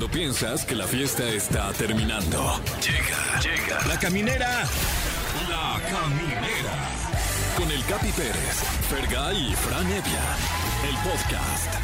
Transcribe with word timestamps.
Cuando 0.00 0.16
piensas 0.16 0.64
que 0.64 0.74
la 0.74 0.86
fiesta 0.86 1.28
está 1.28 1.70
terminando. 1.74 2.58
Llega, 2.80 3.38
llega. 3.42 3.86
La 3.86 3.98
caminera. 3.98 4.64
La 5.46 5.78
caminera. 5.90 6.88
Con 7.54 7.70
el 7.70 7.84
Capi 7.84 8.10
Pérez, 8.12 8.62
Fergay 8.88 9.50
y 9.50 9.54
Fran 9.54 9.86
Evia. 9.86 10.24
El 10.88 10.96
podcast. 11.04 11.74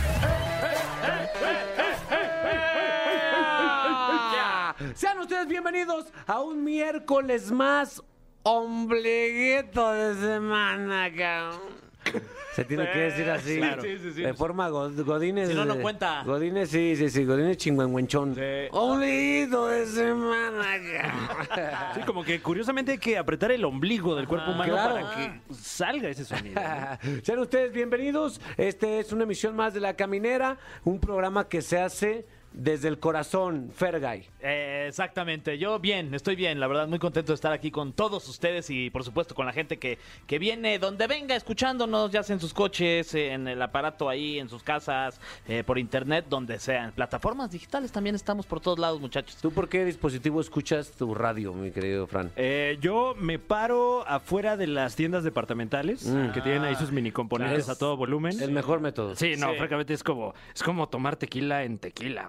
Sean 4.94 5.18
ustedes 5.18 5.46
bienvenidos 5.46 6.06
a 6.26 6.40
un 6.40 6.64
miércoles 6.64 7.50
más 7.50 8.02
ombliguito 8.44 9.92
de 9.92 10.14
semana, 10.14 11.12
cabrón. 11.14 11.85
Se 12.54 12.64
tiene 12.64 12.90
que 12.90 12.98
decir 12.98 13.28
así. 13.30 13.58
claro. 13.58 13.82
Sí, 13.82 13.98
sí, 13.98 14.12
sí. 14.14 14.22
De 14.22 14.32
forma 14.32 14.68
go- 14.70 14.90
Godínez. 14.90 15.48
Si 15.50 15.54
no, 15.54 15.64
no 15.66 15.76
cuenta. 15.76 16.22
Godínez, 16.24 16.70
sí, 16.70 16.96
sí, 16.96 17.10
sí. 17.10 17.24
Godínez 17.24 17.58
chingüengüenchón. 17.58 18.34
Sí. 18.34 18.40
Ombliguito 18.70 19.66
de 19.68 19.86
semana. 19.86 20.64
Sí, 21.94 22.00
como 22.06 22.24
que 22.24 22.40
curiosamente 22.40 22.92
hay 22.92 22.98
que 22.98 23.18
apretar 23.18 23.52
el 23.52 23.64
ombligo 23.64 24.14
del 24.16 24.26
cuerpo 24.26 24.52
humano 24.52 24.72
claro. 24.72 24.94
para 24.94 25.14
que 25.16 25.40
salga 25.54 26.08
ese 26.08 26.24
sonido. 26.24 26.60
Sean 27.22 27.38
ustedes 27.40 27.72
bienvenidos. 27.72 28.40
Este 28.56 29.00
es 29.00 29.12
una 29.12 29.24
emisión 29.24 29.54
más 29.54 29.74
de 29.74 29.80
La 29.80 29.94
Caminera, 29.94 30.56
un 30.84 30.98
programa 30.98 31.48
que 31.48 31.60
se 31.60 31.78
hace 31.78 32.26
desde 32.56 32.88
el 32.88 32.98
corazón, 32.98 33.70
Fergay. 33.74 34.26
Eh, 34.40 34.86
exactamente, 34.88 35.58
yo 35.58 35.78
bien, 35.78 36.14
estoy 36.14 36.36
bien, 36.36 36.58
la 36.58 36.66
verdad 36.66 36.88
muy 36.88 36.98
contento 36.98 37.32
de 37.32 37.34
estar 37.34 37.52
aquí 37.52 37.70
con 37.70 37.92
todos 37.92 38.26
ustedes 38.28 38.70
y 38.70 38.90
por 38.90 39.04
supuesto 39.04 39.34
con 39.34 39.44
la 39.46 39.52
gente 39.52 39.78
que, 39.78 39.98
que 40.26 40.38
viene 40.38 40.78
donde 40.78 41.06
venga 41.06 41.36
escuchándonos, 41.36 42.10
ya 42.10 42.22
sea 42.22 42.34
en 42.34 42.40
sus 42.40 42.54
coches, 42.54 43.14
eh, 43.14 43.32
en 43.32 43.46
el 43.46 43.60
aparato 43.60 44.08
ahí, 44.08 44.38
en 44.38 44.48
sus 44.48 44.62
casas, 44.62 45.20
eh, 45.46 45.62
por 45.64 45.78
internet, 45.78 46.24
donde 46.30 46.58
sea, 46.58 46.84
en 46.86 46.92
plataformas 46.92 47.50
digitales 47.50 47.92
también 47.92 48.14
estamos 48.16 48.46
por 48.46 48.60
todos 48.60 48.78
lados 48.78 49.00
muchachos. 49.00 49.36
¿Tú 49.42 49.50
por 49.52 49.68
qué 49.68 49.84
dispositivo 49.84 50.40
escuchas 50.40 50.90
tu 50.92 51.14
radio, 51.14 51.52
mi 51.52 51.70
querido 51.70 52.06
Fran? 52.06 52.30
Eh, 52.36 52.78
yo 52.80 53.14
me 53.18 53.38
paro 53.38 54.06
afuera 54.08 54.56
de 54.56 54.66
las 54.66 54.96
tiendas 54.96 55.24
departamentales 55.24 56.06
Mm. 56.06 56.30
que 56.32 56.40
tienen 56.40 56.62
ahí 56.64 56.74
sus 56.76 56.90
mini 56.90 57.10
componentes 57.12 57.64
Claro. 57.64 57.72
a 57.72 57.78
todo 57.78 57.96
volumen. 57.96 58.40
El 58.40 58.52
mejor 58.52 58.80
método. 58.80 59.14
Sí, 59.14 59.34
no, 59.36 59.50
Sí. 59.52 59.58
francamente 59.58 59.92
es 59.92 60.02
como, 60.02 60.34
es 60.54 60.62
como 60.62 60.88
tomar 60.88 61.16
tequila 61.16 61.64
en 61.64 61.78
tequila. 61.78 62.28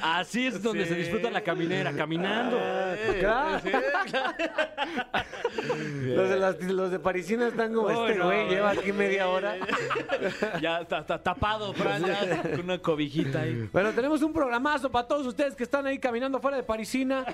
Así 0.00 0.46
es 0.46 0.62
donde 0.62 0.86
se 0.86 0.94
disfruta 0.94 1.30
la 1.30 1.42
caminera, 1.42 1.92
caminando. 1.92 2.58
Claro. 3.20 3.60
los, 6.04 6.28
de 6.28 6.36
las- 6.38 6.60
los 6.62 6.90
de 6.90 6.98
Parisina 6.98 7.48
están 7.48 7.72
como 7.74 7.90
este 7.90 8.16
no, 8.18 8.26
güey, 8.26 8.48
lleva 8.48 8.70
aquí 8.70 8.92
media 8.92 9.28
hora. 9.28 9.56
ya 10.60 10.80
está, 10.80 10.98
está 11.00 11.22
tapado, 11.22 11.72
Fran, 11.72 12.04
ya, 12.04 12.42
con 12.42 12.60
una 12.60 12.78
cobijita 12.78 13.42
ahí. 13.42 13.68
Bueno, 13.72 13.92
tenemos 13.92 14.22
un 14.22 14.32
programazo 14.32 14.90
para 14.90 15.06
todos 15.06 15.26
ustedes 15.26 15.54
que 15.54 15.64
están 15.64 15.86
ahí 15.86 15.98
caminando 15.98 16.40
fuera 16.40 16.56
de 16.56 16.62
Parisina. 16.62 17.24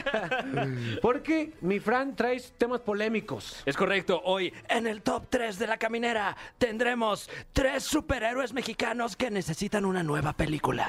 Porque 1.02 1.52
mi 1.60 1.80
Fran 1.80 2.14
traes 2.16 2.52
temas 2.56 2.80
polémicos. 2.80 3.62
Es 3.66 3.76
correcto, 3.76 4.20
hoy 4.24 4.52
en 4.68 4.86
el 4.86 5.02
top 5.02 5.26
3 5.28 5.58
de 5.58 5.66
la 5.66 5.76
caminera 5.78 6.36
tendremos 6.58 7.28
tres 7.52 7.84
superhéroes 7.84 8.52
mexicanos 8.52 9.16
que 9.16 9.30
necesitan 9.30 9.84
una 9.84 10.02
nueva 10.02 10.32
película. 10.32 10.86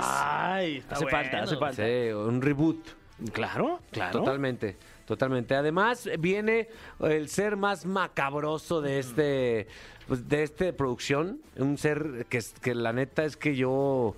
Ay, 0.00 0.76
está 0.78 0.94
Hace 0.96 1.04
bueno. 1.04 1.18
falta, 1.18 1.42
hace 1.42 1.56
falta. 1.56 1.82
Sí, 1.84 2.12
un 2.12 2.40
reboot. 2.42 2.78
Claro, 3.32 3.80
claro. 3.92 4.18
Totalmente, 4.20 4.76
totalmente. 5.06 5.54
Además, 5.54 6.08
viene 6.18 6.68
el 7.00 7.28
ser 7.28 7.56
más 7.56 7.86
macabroso 7.86 8.80
de 8.80 8.98
este, 8.98 9.68
pues, 10.08 10.28
de 10.28 10.42
esta 10.42 10.72
producción. 10.72 11.40
Un 11.56 11.78
ser 11.78 12.26
que, 12.28 12.74
la 12.74 12.92
neta 12.92 13.24
es 13.24 13.36
que 13.36 13.54
yo 13.54 14.16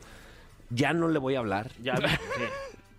ya 0.71 0.93
no 0.95 1.09
le 1.09 1.19
voy 1.19 1.35
a 1.35 1.41
hablar. 1.41 1.71
Ya, 1.83 1.97
sí. 1.97 2.05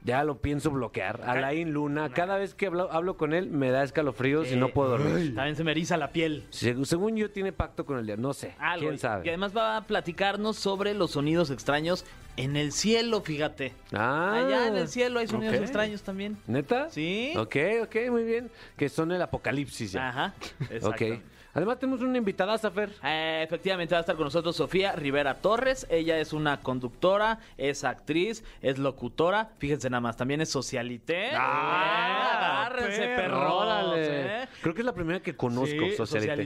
Ya 0.04 0.24
lo 0.24 0.38
pienso 0.38 0.72
bloquear. 0.72 1.20
Alain 1.26 1.74
Luna, 1.74 2.08
cada 2.14 2.38
vez 2.38 2.54
que 2.54 2.68
hablo, 2.68 2.90
hablo 2.94 3.18
con 3.18 3.34
él 3.34 3.50
me 3.50 3.72
da 3.72 3.84
escalofríos 3.84 4.50
y 4.50 4.56
no 4.56 4.70
puedo 4.70 4.92
dormir. 4.92 5.36
También 5.36 5.58
se 5.58 5.66
me 5.66 5.72
eriza 5.72 5.98
la 5.98 6.14
piel. 6.14 6.46
Seg- 6.50 6.86
Según 6.86 7.18
yo 7.18 7.30
tiene 7.30 7.52
pacto 7.52 7.86
con 7.86 7.98
el 8.00 8.06
diablo, 8.06 8.30
no 8.30 8.34
sé. 8.34 8.56
Algo. 8.58 8.84
¿Quién 8.86 8.94
Y 8.96 8.98
sabe? 9.00 9.28
además 9.28 9.58
va 9.58 9.76
a 9.76 9.82
platicarnos 9.86 10.56
sobre 10.56 10.94
los 10.94 11.12
sonidos 11.12 11.50
extraños 11.52 12.06
en 12.38 12.56
el 12.56 12.72
cielo, 12.72 13.22
fíjate. 13.22 13.74
Ah, 13.94 14.46
Allá 14.46 14.68
en 14.68 14.78
el 14.78 14.88
cielo 14.88 15.20
hay 15.20 15.28
sonidos 15.28 15.56
extraños 15.56 16.04
también. 16.04 16.38
¿Neta? 16.48 16.90
Sí. 16.90 17.34
Ok, 17.36 17.56
ok, 17.84 17.96
muy 18.10 18.24
bien. 18.24 18.50
Que 18.78 18.90
son 18.90 19.12
el 19.12 19.22
apocalipsis 19.22 19.92
ya. 19.92 20.10
Ajá. 20.10 20.34
Exacto. 20.70 20.90
Ok. 20.90 21.22
Además 21.58 21.80
tenemos 21.80 22.02
una 22.02 22.20
invitada, 22.20 22.56
Fer. 22.60 22.92
Eh, 23.04 23.42
efectivamente 23.44 23.96
va 23.96 23.98
a 23.98 24.02
estar 24.02 24.16
con 24.16 24.26
nosotros 24.26 24.56
Sofía 24.56 24.92
Rivera 24.92 25.42
Torres. 25.42 25.88
Ella 25.90 26.20
es 26.20 26.32
una 26.32 26.60
conductora, 26.60 27.40
es 27.58 27.84
actriz, 27.84 28.44
es 28.62 28.78
locutora. 28.78 29.50
Fíjense 29.58 29.90
nada 29.90 30.02
más, 30.02 30.16
también 30.18 30.40
es 30.40 30.50
socialité. 30.50 31.32
Ah, 31.34 32.67
agárrense, 32.78 33.16
perro. 33.16 33.38
perros. 33.40 33.54
Órale. 33.54 34.44
¿eh? 34.44 34.48
Creo 34.62 34.74
que 34.74 34.82
es 34.82 34.86
la 34.86 34.94
primera 34.94 35.20
que 35.22 35.36
conozco, 35.36 35.68
Sí, 35.68 35.92
Socialite. 35.96 36.06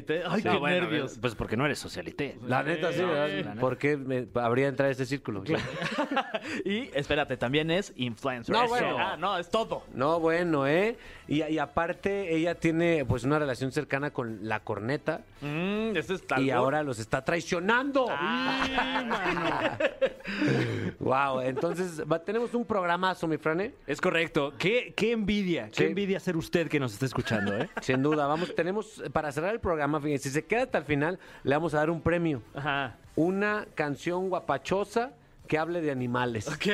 Socialité. 0.09 0.23
Ay, 0.27 0.37
Sí. 0.37 0.43
qué 0.43 0.49
No, 0.49 0.59
bueno, 0.59 0.81
nervios. 0.81 1.17
Pues 1.19 1.35
porque 1.35 1.57
no 1.57 1.65
eres 1.65 1.79
socialité. 1.79 2.37
La 2.45 2.63
neta, 2.63 2.91
sí, 2.91 3.01
¿verdad? 3.01 3.55
¿Por 3.59 3.77
qué 3.77 3.97
me 3.97 4.27
habría 4.35 4.67
entrado 4.67 4.89
a 4.89 4.91
este 4.91 5.05
círculo? 5.05 5.43
Y 6.65 6.89
espérate, 6.93 7.37
también 7.37 7.71
es 7.71 7.93
influencer. 7.95 8.53
No, 8.55 8.61
Eso. 8.63 8.69
bueno. 8.69 8.97
Ah, 8.99 9.15
no, 9.17 9.37
es 9.37 9.49
todo. 9.49 9.83
No, 9.93 10.19
bueno, 10.19 10.67
¿eh? 10.67 10.97
Y, 11.27 11.43
y 11.43 11.59
aparte, 11.59 12.35
ella 12.35 12.55
tiene 12.55 13.05
pues 13.05 13.23
una 13.23 13.39
relación 13.39 13.71
cercana 13.71 14.11
con 14.11 14.39
la 14.47 14.59
corneta 14.61 15.21
Mm, 15.41 15.95
este 15.95 16.13
es 16.13 16.27
tal 16.27 16.43
y 16.43 16.51
ahora 16.51 16.83
los 16.83 16.99
está 16.99 17.23
traicionando. 17.25 18.05
Ah, 18.09 19.75
wow, 20.99 21.41
entonces 21.41 22.01
tenemos 22.25 22.53
un 22.53 22.63
programazo, 22.65 23.27
mi 23.27 23.37
Frane. 23.37 23.73
Es 23.87 23.99
correcto. 23.99 24.53
Qué, 24.57 24.93
qué 24.95 25.11
envidia, 25.11 25.65
Sí. 25.71 25.71
qué 25.77 25.87
envidia 25.87 26.19
ser 26.21 26.37
usted 26.37 26.67
que 26.69 26.79
nos 26.79 26.93
está 26.93 27.05
escuchando, 27.05 27.57
¿eh? 27.57 27.69
Sin 27.81 28.01
duda, 28.01 28.27
vamos, 28.27 28.53
tenemos 28.55 29.03
para 29.11 29.31
cerrar 29.31 29.53
el 29.53 29.59
programa, 29.59 29.99
fíjense, 29.99 30.29
si 30.29 30.33
se 30.35 30.45
queda 30.45 30.63
hasta 30.63 30.77
el 30.77 30.85
final, 30.85 31.19
le 31.43 31.55
vamos 31.55 31.73
a 31.73 31.77
dar 31.77 31.89
un 31.89 32.01
premio. 32.01 32.41
Ajá. 32.55 32.95
Una 33.15 33.65
canción 33.75 34.29
guapachosa 34.29 35.11
que 35.47 35.57
hable 35.57 35.81
de 35.81 35.91
animales. 35.91 36.47
Ok. 36.47 36.65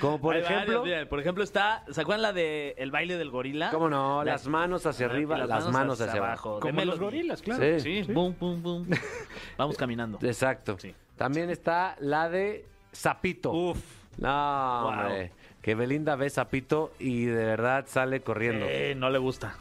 Como 0.00 0.20
por 0.20 0.34
Hay 0.34 0.42
ejemplo- 0.42 0.80
varias, 0.80 1.06
por 1.08 1.18
ejemplo 1.20 1.42
está, 1.42 1.82
¿se 1.90 2.00
acuerdan 2.00 2.20
la 2.22 2.32
de 2.34 2.74
El 2.76 2.90
baile 2.90 3.16
del 3.16 3.30
gorila? 3.30 3.70
¿Cómo 3.70 3.88
no? 3.88 4.22
La- 4.22 4.32
Las 4.32 4.46
manos 4.46 4.84
hacia 4.84 5.06
arriba, 5.06 5.38
las, 5.38 5.70
manos 5.72 6.00
hacia, 6.00 6.18
abajo. 6.20 6.56
De 6.56 6.60
Como 6.60 6.84
los 6.84 6.98
gorilas, 7.00 7.40
claro. 7.40 7.62
Sí. 7.80 8.04
Sí, 8.04 8.12
boom, 8.12 8.36
boom, 8.38 8.62
boom. 8.62 8.88
Vamos 9.56 9.76
caminando. 9.78 10.18
Exacto. 10.22 10.76
Sí. 10.78 10.94
También 11.16 11.48
está 11.48 11.96
la 12.00 12.28
de 12.28 12.66
Zapito. 12.94 13.50
Uf. 13.52 13.78
No, 14.18 14.88
hombre. 14.88 15.32
Que 15.68 15.74
Belinda 15.74 16.16
ve 16.16 16.30
Zapito 16.30 16.94
y 16.98 17.26
de 17.26 17.44
verdad 17.44 17.84
sale 17.86 18.20
corriendo. 18.22 18.64
Eh, 18.66 18.94
no 18.96 19.10
le 19.10 19.18
gusta. 19.18 19.54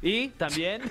Y 0.00 0.28
también, 0.28 0.82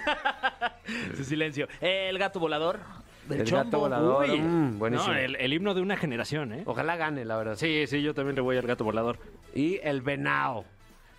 su 1.16 1.24
silencio, 1.24 1.70
el 1.80 2.18
gato 2.20 2.38
volador 2.38 2.82
del 3.30 3.40
El 3.40 3.48
chombo. 3.48 3.64
gato 3.64 3.80
volador. 3.80 4.30
Uy. 4.30 4.42
mm, 4.42 4.78
buenísimo. 4.78 5.14
No, 5.14 5.18
el, 5.18 5.38
el 5.38 5.54
himno 5.54 5.74
de 5.74 5.80
una 5.80 5.96
generación, 5.96 6.52
¿eh? 6.52 6.64
Ojalá 6.66 6.98
gane, 6.98 7.24
la 7.24 7.38
verdad. 7.38 7.56
Sí, 7.56 7.88
sí, 7.88 8.02
yo 8.02 8.14
también 8.14 8.36
le 8.36 8.42
voy 8.42 8.58
al 8.58 8.68
gato 8.68 8.84
volador. 8.84 9.20
Y 9.56 9.80
el 9.84 10.02
venao. 10.02 10.66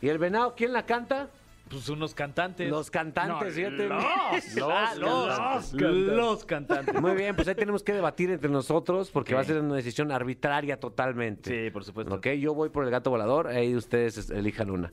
¿Y 0.03 0.11
el 0.11 0.19
venao 0.19 0.55
quién 0.55 0.75
la 0.75 0.85
canta? 0.85 1.31
Pues 1.73 1.89
unos 1.89 2.15
cantantes. 2.15 2.71
Los 2.71 2.91
cantantes, 2.91 3.49
No, 3.49 3.53
fíjate. 3.53 3.89
los. 3.89 4.05
Ah, 4.63 4.95
los, 4.97 5.71
cantantes. 5.71 5.83
los 5.83 6.45
cantantes. 6.45 7.01
Muy 7.01 7.13
bien, 7.13 7.35
pues 7.35 7.49
ahí 7.49 7.55
tenemos 7.55 7.83
que 7.83 7.93
debatir 7.95 8.31
entre 8.31 8.51
nosotros 8.51 9.11
porque 9.11 9.35
va 9.35 9.41
a 9.41 9.45
ser 9.45 9.61
una 9.61 9.77
decisión 9.77 10.13
arbitraria 10.13 10.79
totalmente. 10.79 11.65
Sí, 11.67 11.71
por 11.71 11.85
supuesto. 11.85 12.15
Ok, 12.15 12.29
yo 12.39 12.55
voy 12.55 12.69
por 12.69 12.85
el 12.85 12.91
gato 12.91 13.11
volador, 13.11 13.49
ahí 13.49 13.75
ustedes 13.75 14.31
elijan 14.31 14.71
una. 14.71 14.93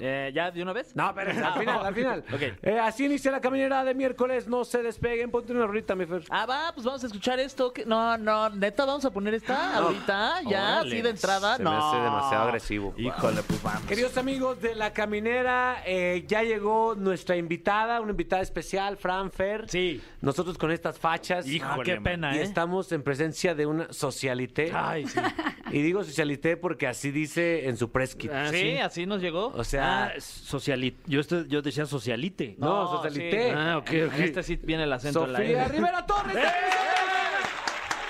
Eh, 0.00 0.32
¿Ya 0.34 0.50
de 0.50 0.62
una 0.62 0.72
vez? 0.72 0.94
No, 0.96 1.12
pero 1.14 1.30
al 1.30 1.58
final, 1.58 1.86
al 1.86 1.94
final. 1.94 2.24
Ok. 2.32 2.42
Eh, 2.62 2.78
así 2.80 3.04
inicia 3.06 3.30
la 3.30 3.40
caminera 3.40 3.84
de 3.84 3.94
miércoles, 3.94 4.48
no 4.48 4.64
se 4.64 4.82
despeguen, 4.82 5.30
ponte 5.30 5.52
una 5.52 5.66
rolita, 5.66 5.94
mi 5.94 6.04
Fer. 6.06 6.22
Ah, 6.30 6.46
va, 6.46 6.72
pues 6.74 6.84
vamos 6.84 7.02
a 7.04 7.06
escuchar 7.06 7.38
esto. 7.38 7.72
que- 7.72 7.84
No, 7.86 8.16
no, 8.18 8.50
neta, 8.50 8.84
vamos 8.84 9.04
a 9.04 9.10
poner 9.12 9.34
esta 9.34 9.76
ahorita, 9.76 10.42
ya, 10.48 10.78
Órale. 10.78 10.90
así 10.90 11.02
de 11.02 11.10
entrada. 11.10 11.56
Se 11.56 11.62
me 11.62 11.70
no. 11.70 11.88
hace 11.88 12.00
demasiado 12.00 12.44
agresivo. 12.44 12.94
Híjole, 12.96 13.42
pues 13.42 13.62
vamos. 13.62 13.82
Queridos 13.82 14.16
amigos 14.16 14.60
de 14.60 14.74
la 14.74 14.92
caminera, 14.92 15.82
eh, 15.86 16.24
ya 16.26 16.42
llegó 16.42 16.94
nuestra 16.96 17.36
invitada, 17.36 18.00
una 18.00 18.10
invitada 18.10 18.42
especial, 18.42 18.96
Fran 18.96 19.30
Fer. 19.30 19.68
Sí. 19.68 20.02
Nosotros 20.20 20.58
con 20.58 20.70
estas 20.70 20.98
fachas. 20.98 21.46
Ah, 21.62 21.76
qué 21.84 22.00
pena, 22.00 22.34
Y 22.34 22.38
¿eh? 22.38 22.42
estamos 22.42 22.90
en 22.92 23.02
presencia 23.02 23.54
de 23.54 23.66
una 23.66 23.92
socialité. 23.92 24.70
Ay, 24.74 25.06
sí. 25.06 25.20
Y 25.70 25.82
digo 25.82 26.04
socialité 26.04 26.56
porque 26.56 26.86
así 26.86 27.10
dice 27.10 27.68
en 27.68 27.76
su 27.76 27.90
press 27.90 28.14
kit. 28.14 28.30
Ah, 28.32 28.48
sí, 28.50 28.58
sí. 28.60 28.76
así 28.78 29.06
nos 29.06 29.20
llegó. 29.20 29.48
O 29.48 29.64
sea, 29.64 29.83
Ah, 29.84 30.12
sociali- 30.18 30.96
yo, 31.06 31.20
estoy- 31.20 31.46
yo 31.48 31.62
decía 31.62 31.86
socialite. 31.86 32.56
no, 32.58 32.88
socialité. 32.88 33.50
sí. 33.50 33.54
Ah, 33.56 33.78
ok, 33.78 33.90
En 33.92 34.06
ok. 34.08 34.14
Este 34.20 34.42
sí 34.42 34.56
viene 34.62 34.84
el 34.84 34.92
acento 34.92 35.24
en 35.24 35.32
la 35.32 35.38
Sofía 35.38 35.64
N. 35.64 35.68
Rivera 35.68 36.06
Torres. 36.06 36.36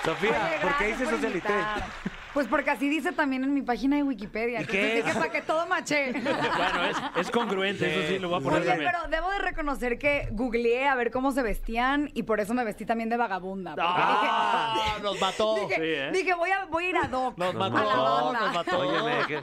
Sofía, 0.05 0.31
Oye, 0.31 0.59
¿por 0.61 0.76
qué 0.79 0.85
gracias 0.88 0.99
dices 0.99 1.09
por 1.09 1.17
socialité? 1.17 1.53
invitar. 1.53 1.87
Pues 2.35 2.49
porque 2.49 2.71
así 2.71 2.89
dice 2.89 3.13
también 3.13 3.45
en 3.45 3.55
mi 3.55 3.63
página 3.63 3.97
de 3.97 4.03
Wikipedia. 4.03 4.61
¿Y 4.63 4.67
qué 4.67 4.99
es? 4.99 5.05
dije 5.05 5.17
para 5.17 5.31
que 5.31 5.41
todo 5.43 5.67
mache. 5.67 6.13
Bueno, 6.55 6.85
es, 6.87 6.97
es 7.17 7.31
congruente, 7.31 7.87
eso 7.91 8.09
sí, 8.09 8.19
lo 8.19 8.29
voy 8.29 8.39
a 8.39 8.43
poner 8.43 8.61
Oye, 8.63 8.69
también. 8.71 8.91
pero 8.93 9.09
debo 9.09 9.31
de 9.31 9.39
reconocer 9.39 9.99
que 9.99 10.29
googleé 10.33 10.87
a 10.89 10.95
ver 10.97 11.11
cómo 11.11 11.31
se 11.33 11.43
vestían 11.43 12.11
y 12.15 12.25
por 12.25 12.41
eso 12.41 12.53
me 12.55 12.65
vestí 12.65 12.85
también 12.85 13.09
de 13.09 13.17
vagabunda. 13.17 13.75
Ah, 13.79 14.97
nos 15.03 15.21
mató. 15.21 15.55
dije, 15.55 15.81
dije, 15.81 15.95
sí, 15.97 16.01
¿eh? 16.01 16.11
dije, 16.13 16.35
voy, 16.35 16.51
a, 16.51 16.65
voy 16.67 16.85
a 16.87 16.89
ir 16.91 16.97
a 16.97 17.09
Doc. 17.09 17.39
Nos 17.39 17.55
a 17.55 17.59
mató, 17.59 17.77
la 17.77 17.97
banda. 17.97 18.41
nos 18.41 18.55
mató. 18.55 18.79
Óyeme, 18.81 19.27
que 19.29 19.43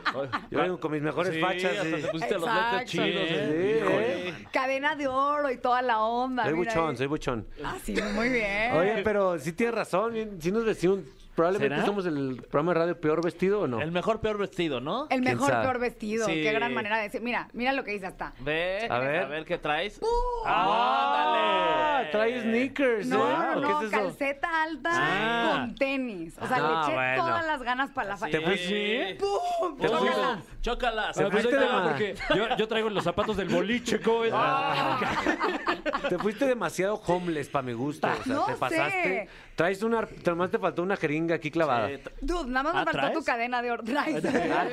yo 0.52 0.60
vengo 0.60 0.80
con 0.80 0.92
mis 0.92 1.02
mejores 1.02 1.34
Sí, 1.34 1.40
fachas. 1.42 1.78
hasta 1.78 1.96
sí. 1.98 2.02
te 2.04 2.08
pusiste 2.10 2.34
los 2.40 2.50
lentes 2.54 2.90
chidos. 2.92 3.28
Sí, 3.28 3.36
¿eh? 3.38 4.34
Cadena 4.52 4.96
de 4.96 5.08
oro 5.08 5.50
y 5.50 5.58
toda 5.58 5.82
la 5.82 6.00
onda. 6.00 6.44
Soy 6.44 6.54
mira, 6.56 6.74
buchón, 6.74 6.98
soy 6.98 7.08
buchón. 7.08 7.48
Ah, 7.64 7.76
sí, 7.84 7.96
muy 8.16 8.30
bien. 8.30 8.74
Oye, 8.74 9.02
pero 9.04 9.40
sí 9.40 9.54
tienes 9.54 9.76
razón, 9.76 10.14
sí 10.40 10.52
nos 10.52 10.66
vestimos. 10.66 11.00
Probablemente 11.36 11.76
¿Será? 11.76 11.86
somos 11.86 12.06
el 12.06 12.44
programa 12.50 12.74
de 12.74 12.80
radio 12.80 13.00
peor 13.00 13.24
vestido 13.24 13.62
o 13.62 13.68
no. 13.68 13.82
El 13.82 13.92
mejor 13.92 14.20
peor 14.20 14.38
vestido, 14.38 14.82
¿no? 14.82 15.04
El 15.04 15.22
¿Quién 15.22 15.24
mejor 15.36 15.50
sabe? 15.50 15.64
peor 15.64 15.80
vestido. 15.80 16.26
Sí. 16.26 16.34
Qué 16.44 16.52
gran 16.52 16.74
manera 16.74 16.98
de 16.98 17.04
decir. 17.04 17.22
Mira, 17.22 17.48
mira 17.54 17.72
lo 17.74 17.84
que 17.84 17.92
dice 17.92 18.08
hasta. 18.08 18.34
Ve, 18.40 18.88
A 18.90 18.96
a 18.96 19.00
ver. 19.00 19.28
ver, 19.30 19.46
qué 19.46 19.58
traes. 19.58 20.00
Ah, 20.46 22.00
¡Ándale! 22.02 22.12
trae 22.12 22.42
sneakers, 22.42 23.08
No, 23.08 23.30
¿eh? 23.30 23.34
no, 23.34 23.52
¿O 23.52 23.62
no, 23.62 23.80
qué 23.80 23.86
es 23.86 23.94
eso? 23.94 24.02
calceta 24.04 24.64
alta 24.64 24.90
Ah. 24.94 25.58
con 25.62 25.76
tenis. 25.76 26.36
O 26.42 26.48
sea, 26.48 26.58
Ah, 26.58 26.60
le 26.62 26.82
eché 26.84 26.94
bueno. 26.96 27.24
todas 27.26 27.46
las 27.46 27.64
ganas 27.64 27.92
para 27.92 28.10
la 28.10 28.18
Sí. 28.18 28.26
¿Te 28.32 28.42
fuiste? 28.42 29.18
¡Pum! 29.20 29.78
¿Te? 29.78 29.88
Chócala. 29.88 30.42
Chócala. 30.62 31.10
Ah, 31.10 31.14
fuiste 31.32 31.58
de 31.58 31.66
porque 31.84 32.16
yo, 32.36 32.56
yo 32.58 32.68
traigo 32.68 32.90
los 32.90 33.04
zapatos 33.04 33.38
del 33.38 33.48
boliche, 33.50 34.00
¿cómo 34.02 34.20
ves? 34.22 34.34
Te 36.10 36.18
fuiste 36.18 36.46
demasiado 36.46 36.96
homeless 37.08 37.48
para 37.50 37.64
mi 37.64 37.74
gusto. 37.74 38.08
O 38.08 38.24
sea, 38.24 38.36
No 38.36 38.46
te 38.46 38.54
pasaste. 38.54 39.04
sé. 39.04 39.30
Traes 39.56 39.82
una. 39.84 40.08
Nomás 40.26 40.52
te 40.52 40.60
faltó 40.60 40.82
una 40.84 40.96
jeringa 40.98 41.21
aquí 41.30 41.52
clavada. 41.52 41.90
Sí, 41.90 42.00
Dude, 42.22 42.50
nada 42.50 42.64
más 42.64 42.74
me 42.74 42.82
¿Ah, 42.82 42.86
faltó 43.02 43.20
tu 43.20 43.26
cadena 43.26 43.62
de 43.62 43.72
oro. 43.72 43.84
Traes. 43.84 44.24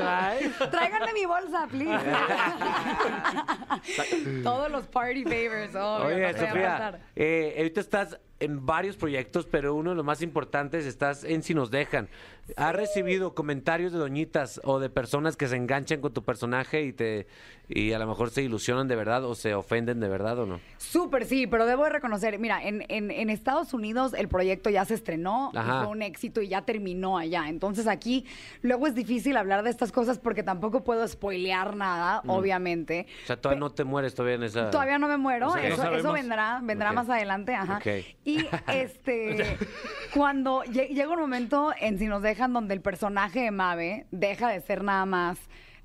¿Ah? 0.01 0.35
Tráiganme 0.71 1.13
mi 1.13 1.25
bolsa, 1.27 1.67
please. 1.69 1.99
Todos 4.43 4.71
los 4.71 4.87
party 4.87 5.25
favors. 5.25 5.75
obvio, 5.75 6.17
Oye, 6.17 6.33
no 6.33 6.39
Sofía, 6.39 7.01
eh, 7.17 7.55
ahorita 7.59 7.81
estás 7.81 8.19
en 8.41 8.65
varios 8.67 8.97
proyectos, 8.97 9.47
pero 9.47 9.75
uno 9.75 9.91
de 9.91 9.97
los 9.97 10.05
más 10.05 10.23
importantes 10.23 10.87
estás 10.87 11.25
en 11.25 11.43
Si 11.43 11.55
nos 11.55 11.71
dejan. 11.71 12.09
¿Has 12.57 12.75
recibido 12.75 13.35
comentarios 13.35 13.93
de 13.93 13.99
doñitas 13.99 14.59
o 14.65 14.79
de 14.79 14.89
personas 14.89 15.37
que 15.37 15.49
se 15.49 15.57
enganchan 15.57 16.01
con 16.01 16.15
tu 16.15 16.23
personaje 16.25 16.83
y 16.83 16.93
te 16.95 17.27
y 17.71 17.93
a 17.93 17.99
lo 17.99 18.07
mejor 18.07 18.31
se 18.31 18.41
ilusionan 18.43 18.89
de 18.89 18.97
verdad 18.97 19.23
o 19.25 19.35
se 19.35 19.53
ofenden 19.55 20.01
de 20.01 20.09
verdad 20.09 20.39
o 20.39 20.47
no? 20.47 20.59
Súper, 20.79 21.27
sí, 21.27 21.47
pero 21.47 21.67
debo 21.67 21.85
de 21.85 21.91
reconocer, 21.91 22.39
mira, 22.39 22.63
en, 22.65 22.87
en- 22.89 23.11
en 23.11 23.29
Estados 23.29 23.75
Unidos 23.75 24.15
el 24.15 24.29
proyecto 24.29 24.71
ya 24.71 24.87
se 24.87 24.95
estrenó, 24.95 25.51
Ajá. 25.55 25.81
fue 25.83 25.89
un 25.93 26.01
éxito 26.01 26.41
y 26.41 26.49
ya 26.49 26.63
terminó 26.63 27.19
allá. 27.19 27.51
Entonces 27.51 27.87
aquí 27.87 28.25
luego 28.63 28.87
es 28.87 28.95
difícil 28.95 29.37
hablar 29.37 29.63
de 29.63 29.69
estas 29.69 29.93
cosas 29.93 30.19
porque 30.19 30.43
tampoco 30.43 30.85
puedo 30.85 31.07
spoilear 31.07 31.77
nada, 31.77 32.23
obviamente. 32.29 33.07
O 33.25 33.27
sea, 33.27 33.39
todavía 33.39 33.61
no 33.61 33.71
te 33.73 33.85
mueres 33.85 34.15
todavía 34.15 34.37
en 34.37 34.45
esa. 34.45 34.71
Todavía 34.71 34.99
no 34.99 35.07
me 35.09 35.19
muero, 35.19 35.49
O 35.49 35.53
sea, 35.53 35.69
no 35.69 35.75
eso, 35.75 35.93
eso 35.93 36.13
vendrá, 36.15 36.61
vendrá 36.63 36.93
más 36.93 37.11
adelante, 37.11 37.55
ajá. 37.55 37.77
Ok. 37.77 38.05
Y 38.29 38.47
este, 38.73 39.57
cuando 40.13 40.63
lle- 40.65 40.89
llega 40.89 41.09
un 41.09 41.21
momento 41.21 41.73
en 41.81 41.99
Si 41.99 42.07
nos 42.07 42.23
dejan 42.23 42.53
donde 42.53 42.75
el 42.75 42.81
personaje 42.83 43.41
de 43.41 43.51
Mabe 43.51 44.07
deja 44.11 44.51
de 44.51 44.61
ser 44.61 44.85
nada 44.85 45.07
más 45.07 45.39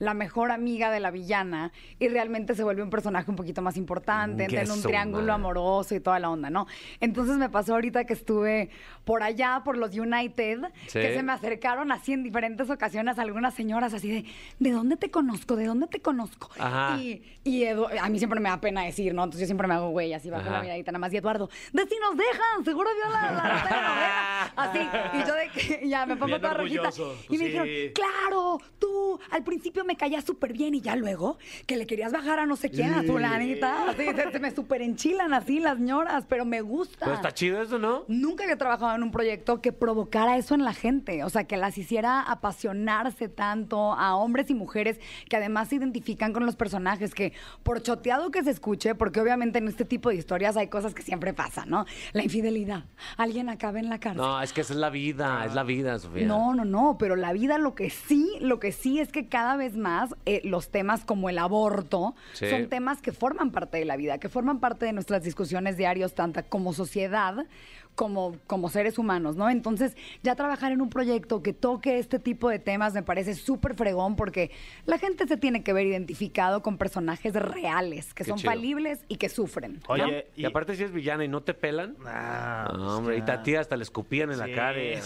la 0.04 0.14
mejor 0.14 0.52
amiga 0.52 0.92
de 0.92 1.00
la 1.00 1.12
villana 1.12 1.72
y 2.00 2.08
realmente 2.10 2.56
se 2.56 2.64
vuelve 2.64 2.84
un 2.84 2.90
personaje 2.90 3.30
un 3.30 3.36
poquito 3.38 3.62
más 3.62 3.78
importante, 3.78 4.44
entra 4.44 4.62
en 4.64 4.72
un 4.72 4.82
triángulo 4.82 5.28
man. 5.28 5.42
amoroso 5.42 5.96
y 5.96 6.00
toda 6.00 6.20
la 6.20 6.30
onda, 6.30 6.50
¿no? 6.50 6.68
Entonces 7.00 7.38
me 7.38 7.50
pasó 7.50 7.74
ahorita 7.74 8.04
que 8.06 8.14
estuve 8.14 8.70
por 9.06 9.24
allá, 9.24 9.62
por 9.64 9.78
los 9.78 9.96
United, 9.96 10.60
Sí. 10.88 11.00
que 11.00 11.14
se 11.16 11.24
me 11.24 11.32
acercaron 11.32 11.92
así 11.92 12.14
en 12.14 12.24
diferentes 12.24 12.70
ocasiones 12.70 13.18
algunas 13.20 13.54
señoras 13.54 13.94
así 13.94 14.10
de, 14.10 14.26
¿de 14.60 14.72
dónde 14.72 14.98
te 14.98 15.10
conozco? 15.12 15.56
¿De 15.56 15.66
dónde 15.66 15.88
te 15.88 16.00
conozco? 16.02 16.50
Ajá. 16.60 16.98
Y, 17.00 17.22
y 17.44 17.64
Edu- 17.64 17.88
a 18.00 18.10
mí 18.10 18.18
siempre 18.18 18.40
me 18.40 18.50
da 18.50 18.60
pena 18.60 18.84
decir, 18.84 19.14
¿no? 19.14 19.24
Entonces 19.24 19.42
yo 19.42 19.46
siempre 19.48 19.68
me 19.68 19.74
hago 19.74 19.90
güey, 19.90 20.14
así 20.14 20.30
bajo 20.30 20.44
Ajá. 20.44 20.52
la 20.58 20.62
miradita 20.62 20.92
nada 20.92 21.00
más. 21.00 21.14
Y 21.14 21.18
Eduardo, 21.18 21.50
de 21.72 21.86
si 21.88 21.96
nos 22.00 22.18
dejan, 22.18 22.64
seguro 22.66 22.90
vio 22.96 23.12
la, 23.12 23.32
la. 23.32 24.54
Así, 24.56 24.80
y 24.80 25.28
yo 25.28 25.34
de 25.36 25.50
que 25.50 25.88
ya 25.88 26.06
me 26.06 26.16
pongo 26.16 26.28
Bien 26.28 26.42
toda 26.42 26.54
rojita. 26.54 26.90
Y 27.30 27.38
me 27.38 27.46
Sí. 27.46 27.46
dijeron, 27.46 27.68
claro, 27.94 28.60
tú 28.80 29.20
al 29.32 29.44
principio 29.44 29.84
me 29.86 29.93
caías 29.96 30.24
súper 30.24 30.54
bien 30.54 30.74
y 30.76 30.82
ya 30.82 30.96
luego 30.96 31.38
que 31.66 31.78
le 31.78 31.88
querías 31.88 32.12
bajar 32.12 32.40
a 32.40 32.46
no 32.46 32.56
sé 32.56 32.70
quién, 32.70 32.94
a 32.94 33.04
fulanita. 33.04 33.90
Así, 33.90 34.04
se, 34.04 34.32
se 34.32 34.40
me 34.40 34.52
súper 34.52 34.82
enchilan 34.82 35.34
así 35.34 35.60
las 35.60 35.80
ñoras, 35.80 36.26
pero 36.28 36.46
me 36.46 36.62
gusta. 36.62 37.06
Pero 37.06 37.16
está 37.16 37.34
chido 37.34 37.62
eso, 37.62 37.80
¿no? 37.80 38.06
Nunca 38.08 38.44
había 38.44 38.58
trabajado 38.58 38.96
en 38.96 39.04
un 39.04 39.12
proyecto 39.12 39.62
que 39.62 39.72
provocara 39.72 40.38
eso 40.38 40.56
en 40.56 40.64
la 40.64 40.74
gente, 40.74 41.24
o 41.24 41.30
sea, 41.30 41.46
que 41.46 41.58
las 41.58 41.78
hiciera 41.78 42.22
apasionarse 42.22 43.30
tanto 43.30 43.94
a 43.94 44.16
hombres 44.16 44.50
y 44.50 44.54
mujeres 44.54 45.00
que 45.30 45.38
además 45.38 45.70
se 45.70 45.76
identifican 45.76 46.34
con 46.34 46.46
los 46.46 46.56
personajes, 46.56 47.14
que 47.14 47.34
por 47.64 47.82
choteado 47.82 48.32
que 48.32 48.44
se 48.44 48.52
escuche, 48.52 48.96
porque 48.96 49.20
obviamente 49.20 49.60
en 49.60 49.68
este 49.68 49.86
tipo 49.86 50.10
de 50.10 50.16
historias 50.16 50.58
hay 50.58 50.68
cosas 50.68 50.94
que 50.94 51.02
siempre 51.02 51.34
pasan, 51.34 51.70
¿no? 51.70 51.86
La 52.14 52.24
infidelidad, 52.24 52.86
alguien 53.18 53.50
acaba 53.50 53.80
en 53.80 53.90
la 53.90 54.00
cárcel. 54.00 54.22
No, 54.22 54.42
es 54.42 54.54
que 54.54 54.62
esa 54.62 54.74
es 54.74 54.80
la 54.80 54.90
vida, 54.90 55.46
es 55.46 55.54
la 55.54 55.64
vida, 55.64 56.00
Sofía. 56.00 56.28
No, 56.28 56.54
no, 56.54 56.66
no, 56.66 56.98
pero 56.98 57.16
la 57.16 57.34
vida 57.34 57.58
lo 57.58 57.76
que 57.76 57.90
sí, 57.90 58.32
lo 58.40 58.60
que 58.60 58.72
sí 58.72 59.00
es 59.00 59.12
que 59.12 59.28
cada 59.28 59.56
vez 59.56 59.76
más 59.76 59.83
eh, 60.26 60.42
los 60.44 60.70
temas 60.70 61.06
como 61.06 61.30
el 61.30 61.38
aborto 61.40 62.16
Sí. 62.34 62.50
son 62.50 62.70
temas 62.70 63.02
que 63.02 63.12
forman 63.12 63.52
parte 63.52 63.78
de 63.78 63.86
la 63.86 63.96
vida, 63.98 64.18
que 64.18 64.30
forman 64.30 64.60
parte 64.60 64.86
de 64.86 64.94
nuestras 64.94 65.24
discusiones 65.24 65.78
diarios, 65.78 66.14
tanto 66.14 66.42
como 66.50 66.74
sociedad 66.74 67.46
como, 67.96 68.36
como 68.48 68.70
seres 68.70 68.98
humanos, 68.98 69.36
¿no? 69.36 69.50
Entonces, 69.50 69.96
ya 70.24 70.36
trabajar 70.36 70.72
en 70.72 70.82
un 70.82 70.90
proyecto 70.90 71.42
que 71.44 71.54
toque 71.54 72.00
este 72.00 72.20
tipo 72.20 72.50
de 72.50 72.60
temas 72.60 72.94
me 72.94 73.04
parece 73.04 73.36
súper 73.36 73.76
fregón 73.76 74.16
porque 74.16 74.52
la 74.86 74.98
gente 74.98 75.28
se 75.28 75.38
tiene 75.38 75.64
que 75.64 75.74
ver 75.74 75.86
identificado 75.88 76.62
con 76.62 76.78
personajes 76.78 77.34
reales, 77.34 78.14
que 78.14 78.24
Qué 78.24 78.30
son 78.30 78.38
chido. 78.40 78.52
falibles 78.52 79.06
y 79.08 79.18
que 79.18 79.30
sufren. 79.30 79.74
¿no? 79.88 79.94
Oye, 79.94 80.28
Y, 80.36 80.46
aparte 80.46 80.76
si 80.76 80.84
es 80.84 80.92
villana 80.92 81.24
y 81.24 81.28
no 81.28 81.42
te 81.42 81.54
pelan. 81.54 81.96
Ah, 82.06 82.72
No, 82.76 82.98
hombre, 82.98 83.18
y 83.26 83.30
a 83.30 83.44
ti 83.44 83.56
hasta 83.56 83.76
le 83.78 83.84
escupían 83.84 84.32
en 84.32 84.40
la 84.40 84.52
cara 84.54 84.82
y 84.82 84.96
Yo 84.96 85.02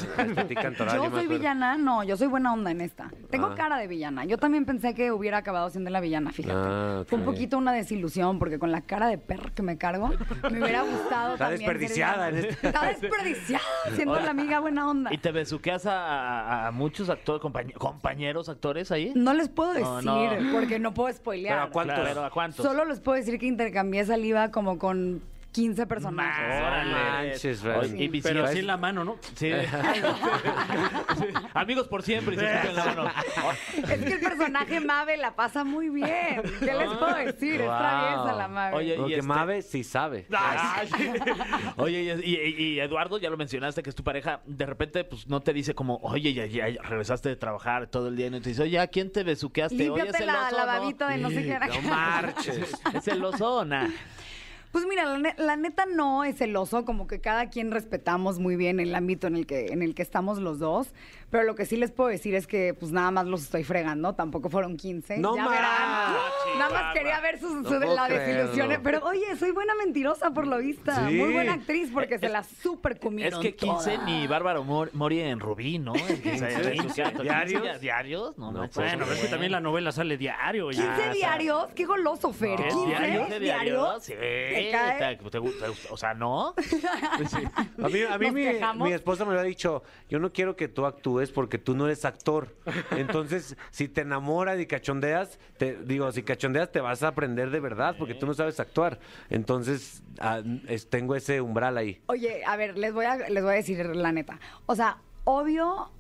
soy 0.76 1.06
acuerdo. 1.08 1.30
villana, 1.30 1.78
no, 1.78 2.04
yo 2.04 2.18
soy 2.18 2.28
buena 2.28 2.54
onda 2.54 2.72
en 2.72 2.82
esta. 2.82 3.12
Tengo 3.30 3.48
Ah. 3.48 3.56
cara 3.56 3.78
de 3.78 3.88
villana. 3.88 4.26
Yo 4.26 4.38
también 4.38 4.66
pensé 4.66 4.94
que 4.94 5.12
hubiera 5.12 5.38
acabado 5.38 5.70
siendo 5.70 5.90
la 5.90 6.00
villana, 6.00 6.32
fíjate. 6.32 6.56
Ah. 6.58 7.04
Fue 7.08 7.18
un 7.20 7.26
poquito 7.26 7.58
una 7.58 7.74
desilusión 7.74 8.40
porque 8.40 8.60
con 8.60 8.72
la 8.72 8.82
cara 8.82 9.08
de 9.08 9.18
perro 9.18 9.50
que 9.54 9.62
me 9.64 9.78
cargo, 9.78 10.10
me 10.52 10.62
hubiera 10.62 10.82
gustado 10.84 11.34
Está 11.34 11.46
también 11.50 11.60
desperdiciada 11.60 12.30
en 12.30 12.38
este- 12.38 12.68
Está 12.86 12.88
desperdiciada 13.02 13.64
siendo 13.96 14.20
la 14.20 14.30
amiga 14.32 14.60
buena 14.60 14.90
onda. 14.90 15.14
¿Y 15.14 15.18
te 15.18 15.32
besuqueas 15.32 15.86
a, 15.86 15.98
a- 16.66 16.68
a 16.68 16.72
muchos 16.72 17.10
actores, 17.10 17.42
compañ- 17.42 17.74
compañeros 17.74 18.50
actores 18.50 18.92
ahí? 18.92 19.12
No 19.16 19.34
les 19.34 19.50
puedo 19.50 19.74
decir 19.74 19.88
No, 20.06 20.40
no. 20.42 20.52
porque 20.54 20.80
no 20.80 20.94
puedo 20.94 21.14
spoilear. 21.14 21.56
Pero 21.58 21.68
¿a 21.68 21.72
cuántos? 21.72 21.96
Claro, 21.96 22.10
¿pero 22.14 22.26
a 22.26 22.30
cuántos? 22.32 22.66
Solo 22.66 22.86
les 22.86 23.00
puedo 23.00 23.18
decir 23.18 23.40
que 23.40 23.46
intercambié 23.46 24.06
saliva 24.06 24.52
como 24.52 24.78
con 24.80 25.22
15 25.58 25.88
personajes. 25.88 26.62
Órale. 26.62 26.92
manches, 26.94 27.66
Oye, 27.66 28.04
y 28.04 28.22
Pero 28.22 28.46
así 28.46 28.60
en 28.60 28.68
la 28.68 28.78
mano, 28.78 29.04
¿no? 29.04 29.16
Sí. 29.36 29.52
Amigos 31.56 31.88
por 31.88 32.04
siempre. 32.04 32.36
y 32.36 32.38
se 32.38 32.46
escupen 32.46 32.76
la 32.76 32.86
mano. 32.86 33.10
Es 33.76 34.04
que 34.04 34.14
el 34.14 34.20
personaje 34.20 34.80
Mabe 34.80 35.18
la 35.18 35.36
pasa 35.36 35.64
muy 35.64 35.90
bien. 35.90 36.44
¿Qué 36.60 36.74
les 36.76 36.90
puedo 36.92 37.16
decir? 37.16 37.62
Es 37.62 37.68
Wow. 37.68 37.76
traviesa 37.78 38.34
la 38.38 38.48
Mabe. 38.48 38.76
Oye, 38.76 38.94
y 38.94 38.98
Porque 38.98 39.14
este- 39.16 39.28
Mabe 39.28 39.62
sí 39.64 39.84
sabe. 39.84 40.28
Ay, 40.32 40.88
sí. 40.96 41.10
Oye, 41.78 42.02
y, 42.24 42.36
y- 42.36 42.64
y 42.76 42.80
Eduardo, 42.80 43.18
ya 43.18 43.32
lo 43.32 43.38
mencionaste, 43.38 43.82
que 43.82 43.90
es 43.90 43.96
tu 43.96 44.04
pareja, 44.04 44.42
de 44.46 44.66
repente, 44.68 45.04
pues 45.06 45.28
no 45.28 45.42
te 45.42 45.54
dice 45.54 45.74
como, 45.74 45.96
oye, 46.04 46.34
ya, 46.36 46.46
ya, 46.46 46.70
ya 46.70 46.82
regresaste 46.84 47.30
de 47.30 47.36
trabajar 47.36 47.88
todo 47.88 48.10
el 48.10 48.16
día, 48.16 48.28
y 48.28 48.42
te 48.42 48.50
dice, 48.50 48.62
oye, 48.62 48.80
¿a 48.80 48.86
quién 48.88 49.12
te 49.12 49.24
besuqueaste? 49.24 49.76
Límpiate 49.76 50.20
¿es 50.20 50.26
la, 50.26 50.52
la 50.52 50.54
no?" 50.60 50.66
babita 50.68 51.10
de 51.10 51.18
no 51.18 51.30
sé 51.30 51.44
qué. 51.44 51.60
No 51.82 51.90
marches. 51.90 52.80
¿Es 52.94 53.04
celoso 53.04 53.56
o 53.58 53.66
nah? 53.66 53.88
Pues 54.72 54.86
mira, 54.88 55.06
la, 55.06 55.18
ne- 55.18 55.36
la 55.38 55.56
neta 55.56 55.86
no 55.86 56.24
es 56.24 56.38
celoso, 56.38 56.86
como 56.86 57.08
que 57.08 57.20
cada 57.22 57.50
quien 57.50 57.72
respetamos 57.72 58.38
muy 58.40 58.56
bien 58.58 58.80
el 58.80 58.94
ámbito 58.96 59.26
en 59.28 59.36
el 59.36 59.46
que 59.48 59.68
en 59.68 59.82
el 59.82 59.96
que 59.96 60.02
estamos 60.02 60.40
los 60.40 60.60
dos, 60.60 60.94
pero 61.30 61.44
lo 61.44 61.56
que 61.56 61.66
sí 61.66 61.76
les 61.78 61.92
puedo 61.92 62.10
decir 62.10 62.36
es 62.36 62.48
que 62.48 62.74
pues 62.74 62.92
nada 62.92 63.12
más 63.12 63.26
los 63.26 63.44
estoy 63.44 63.64
fregando, 63.64 64.14
tampoco 64.16 64.50
fueron 64.50 64.78
15. 64.78 65.18
No 65.18 65.36
ya 65.36 65.48
verán. 65.48 66.14
manches, 66.14 66.58
Nada 66.58 66.70
más 66.72 66.94
quería 66.94 67.20
ver 67.20 67.40
su, 67.40 67.48
su- 67.50 67.56
No 67.64 67.70
puedo 67.80 67.96
la 67.96 68.08
desilusión, 68.08 68.68
creerlo. 68.68 68.84
pero 68.84 69.06
oye, 69.06 69.36
soy 69.38 69.52
buena 69.52 69.76
mentirosa 69.76 70.32
por 70.32 70.48
lo 70.48 70.58
vista, 70.60 71.08
Sí. 71.08 71.16
muy 71.16 71.34
buena 71.34 71.54
actriz 71.54 71.90
porque 71.94 72.18
se 72.20 72.30
la 72.30 72.44
super 72.44 72.94
Es 72.94 73.00
comieron 73.00 73.42
que 73.42 73.56
15 73.56 73.92
toda. 73.98 74.06
ni 74.06 74.26
Bárbaro 74.28 74.64
Mor- 74.64 74.92
Mori 74.94 75.20
en 75.22 75.40
Rubí, 75.40 75.80
¿no? 75.80 75.94
En 75.96 76.22
15, 76.22 76.48
¿Diarios? 76.48 76.96
¿Diarios? 77.22 77.82
¿Diarios? 77.82 78.38
No, 78.38 78.52
No, 78.52 78.60
manches. 78.60 78.78
Bueno, 78.78 79.00
pero 79.04 79.14
es 79.14 79.22
que 79.22 79.28
también 79.28 79.52
la 79.52 79.60
novela 79.60 79.92
sale 79.92 80.18
diario. 80.18 80.72
ya, 80.72 80.82
15 80.82 80.92
o 81.02 81.04
sea, 81.04 81.14
diarios, 81.14 81.66
qué 81.76 81.86
goloso, 81.86 82.32
Fer. 82.34 82.56
¿Qué? 82.58 82.68
15 82.70 82.86
¿Diarios? 82.88 83.40
diarios. 83.40 84.04
Sí. 84.04 84.14
¿Te 84.14 84.70
cae? 84.72 85.18
¿Te, 85.18 85.30
te 85.30 85.40
gusta? 85.40 85.66
O 85.92 85.98
sea, 85.98 86.14
¿no? 86.14 86.54
A 87.84 87.88
mí, 87.90 88.02
a 88.10 88.18
mí 88.18 88.32
mi, 88.32 88.46
mi 88.84 88.92
esposa 88.94 89.26
me 89.26 89.32
había 89.32 89.44
dicho, 89.44 89.84
yo 90.10 90.20
no 90.20 90.32
quiero 90.32 90.56
que 90.56 90.68
tú 90.68 90.86
actúes 90.86 91.17
porque 91.32 91.58
tú 91.58 91.76
no 91.76 91.86
eres 91.86 92.06
actor. 92.06 92.56
Entonces, 92.92 93.58
si 93.72 93.88
te 93.88 94.02
enamoras 94.02 94.60
y 94.60 94.66
cachondeas, 94.66 95.40
te 95.58 95.76
digo, 95.84 96.12
si 96.12 96.24
cachondeas 96.24 96.72
te 96.72 96.80
vas 96.80 97.04
a 97.04 97.10
aprender 97.10 97.50
de 97.50 97.60
verdad 97.60 97.96
porque 97.98 98.14
tú 98.14 98.26
no 98.26 98.34
sabes 98.34 98.60
actuar. 98.60 99.00
Entonces, 99.30 100.04
ah, 100.20 100.42
es- 100.68 100.90
tengo 100.90 101.16
ese 101.16 101.42
umbral 101.42 101.78
ahí. 101.78 102.02
Oye, 102.08 102.44
a 102.46 102.56
ver, 102.56 102.78
les 102.78 102.94
voy 102.94 103.06
a, 103.06 103.18
les 103.30 103.44
voy 103.44 103.54
a 103.54 103.56
decir 103.56 103.86
la 103.96 104.12
neta. 104.12 104.40
O 104.66 104.76
sea, 104.76 104.98
obvio, 105.26 105.92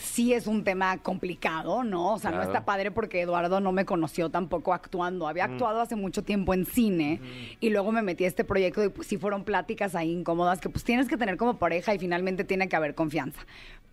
sí 0.00 0.32
es 0.32 0.46
un 0.48 0.64
tema 0.64 0.98
complicado, 1.02 1.84
¿no? 1.84 2.14
O 2.14 2.18
sea, 2.18 2.30
Claro. 2.30 2.44
no 2.44 2.50
está 2.50 2.64
padre 2.64 2.90
porque 2.90 3.20
Eduardo 3.20 3.60
no 3.60 3.70
me 3.70 3.84
conoció 3.84 4.28
tampoco 4.30 4.74
actuando. 4.74 5.28
Había 5.28 5.44
actuado 5.44 5.80
hace 5.80 5.94
mucho 5.94 6.24
tiempo 6.24 6.52
en 6.54 6.66
cine 6.66 7.20
y 7.60 7.70
luego 7.70 7.92
me 7.92 8.02
metí 8.02 8.24
a 8.24 8.28
este 8.28 8.42
proyecto 8.44 8.82
y 8.82 8.88
pues 8.88 9.06
sí 9.06 9.18
fueron 9.18 9.44
pláticas 9.44 9.94
ahí 9.94 10.10
incómodas 10.10 10.60
que 10.60 10.68
pues 10.68 10.82
tienes 10.84 11.06
que 11.06 11.16
tener 11.16 11.36
como 11.36 11.58
pareja 11.58 11.94
y 11.94 11.98
finalmente 11.98 12.42
tiene 12.44 12.68
que 12.68 12.74
haber 12.76 12.94
confianza. 12.96 13.40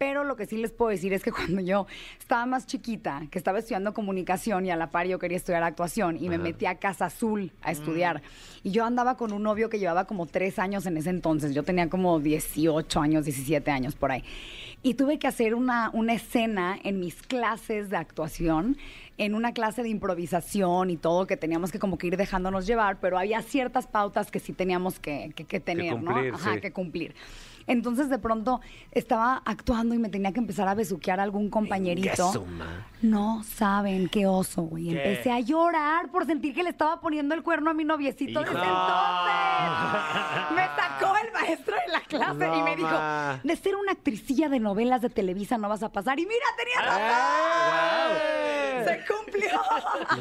Pero 0.01 0.23
lo 0.23 0.35
que 0.35 0.47
sí 0.47 0.57
les 0.57 0.71
puedo 0.71 0.89
decir 0.89 1.13
es 1.13 1.21
que 1.21 1.31
cuando 1.31 1.61
yo 1.61 1.85
estaba 2.17 2.47
más 2.47 2.65
chiquita, 2.65 3.21
que 3.29 3.37
estaba 3.37 3.59
estudiando 3.59 3.93
comunicación 3.93 4.65
y 4.65 4.71
a 4.71 4.75
la 4.75 4.89
par 4.89 5.05
yo 5.05 5.19
quería 5.19 5.37
estudiar 5.37 5.61
actuación 5.61 6.17
y 6.19 6.27
me 6.27 6.39
metí 6.39 6.65
a 6.65 6.79
Casa 6.79 7.05
Azul 7.05 7.51
a 7.61 7.71
estudiar. 7.71 8.23
Y 8.63 8.71
yo 8.71 8.83
andaba 8.83 9.15
con 9.15 9.31
un 9.31 9.43
novio 9.43 9.69
que 9.69 9.77
llevaba 9.77 10.05
como 10.05 10.25
tres 10.25 10.57
años 10.57 10.87
en 10.87 10.97
ese 10.97 11.11
entonces. 11.11 11.53
Yo 11.53 11.61
tenía 11.61 11.87
como 11.87 12.19
18 12.19 12.99
años, 12.99 13.25
17 13.25 13.69
años 13.69 13.93
por 13.93 14.11
ahí. 14.11 14.23
Y 14.81 14.95
tuve 14.95 15.19
que 15.19 15.27
hacer 15.27 15.53
una, 15.53 15.91
una 15.93 16.13
escena 16.13 16.79
en 16.83 16.99
mis 16.99 17.21
clases 17.21 17.91
de 17.91 17.97
actuación, 17.97 18.77
en 19.19 19.35
una 19.35 19.53
clase 19.53 19.83
de 19.83 19.89
improvisación 19.89 20.89
y 20.89 20.97
todo, 20.97 21.27
que 21.27 21.37
teníamos 21.37 21.71
que 21.71 21.77
como 21.77 21.99
que 21.99 22.07
ir 22.07 22.17
dejándonos 22.17 22.65
llevar, 22.65 22.99
pero 22.99 23.19
había 23.19 23.43
ciertas 23.43 23.85
pautas 23.85 24.31
que 24.31 24.39
sí 24.39 24.51
teníamos 24.53 24.99
que, 24.99 25.31
que- 25.35 25.45
que 25.45 25.59
tener, 25.59 25.91
cumplir, 25.93 26.31
¿no? 26.31 26.35
Ajá, 26.37 26.55
sí. 26.55 26.61
que 26.61 26.71
cumplir. 26.71 27.13
Entonces 27.71 28.09
de 28.09 28.19
pronto 28.19 28.59
estaba 28.91 29.41
actuando 29.45 29.95
y 29.95 29.97
me 29.97 30.09
tenía 30.09 30.33
que 30.33 30.39
empezar 30.39 30.67
a 30.67 30.75
besuquear 30.75 31.19
a 31.19 31.23
algún 31.23 31.49
compañerito. 31.49 32.29
Eso, 32.29 32.45
ma. 32.45 32.85
No 33.01 33.43
saben 33.43 34.09
qué 34.09 34.27
oso, 34.27 34.63
güey. 34.63 34.89
¿Qué? 34.89 34.97
Empecé 34.97 35.31
a 35.31 35.39
llorar 35.39 36.11
por 36.11 36.25
sentir 36.25 36.53
que 36.53 36.63
le 36.63 36.69
estaba 36.69 36.99
poniendo 36.99 37.33
el 37.33 37.43
cuerno 37.43 37.71
a 37.71 37.73
mi 37.73 37.85
noviecito 37.85 38.41
desde 38.41 38.51
entonces. 38.53 39.33
Me 40.53 40.65
sacó 40.65 41.15
el 41.17 41.31
maestro 41.31 41.75
de 41.85 41.91
la 41.91 42.01
clase 42.01 42.57
y 42.57 42.61
me 42.61 42.75
dijo, 42.75 42.89
ma. 42.89 43.39
de 43.41 43.55
ser 43.55 43.75
una 43.75 43.93
actricilla 43.93 44.49
de 44.49 44.59
novelas 44.59 45.01
de 45.01 45.09
Televisa 45.09 45.57
no 45.57 45.69
vas 45.69 45.81
a 45.81 45.91
pasar. 45.91 46.19
Y 46.19 46.25
mira, 46.25 46.45
tenía 46.57 46.81
razón. 46.89 48.17
Se 48.85 49.05
cumplió. 49.13 49.61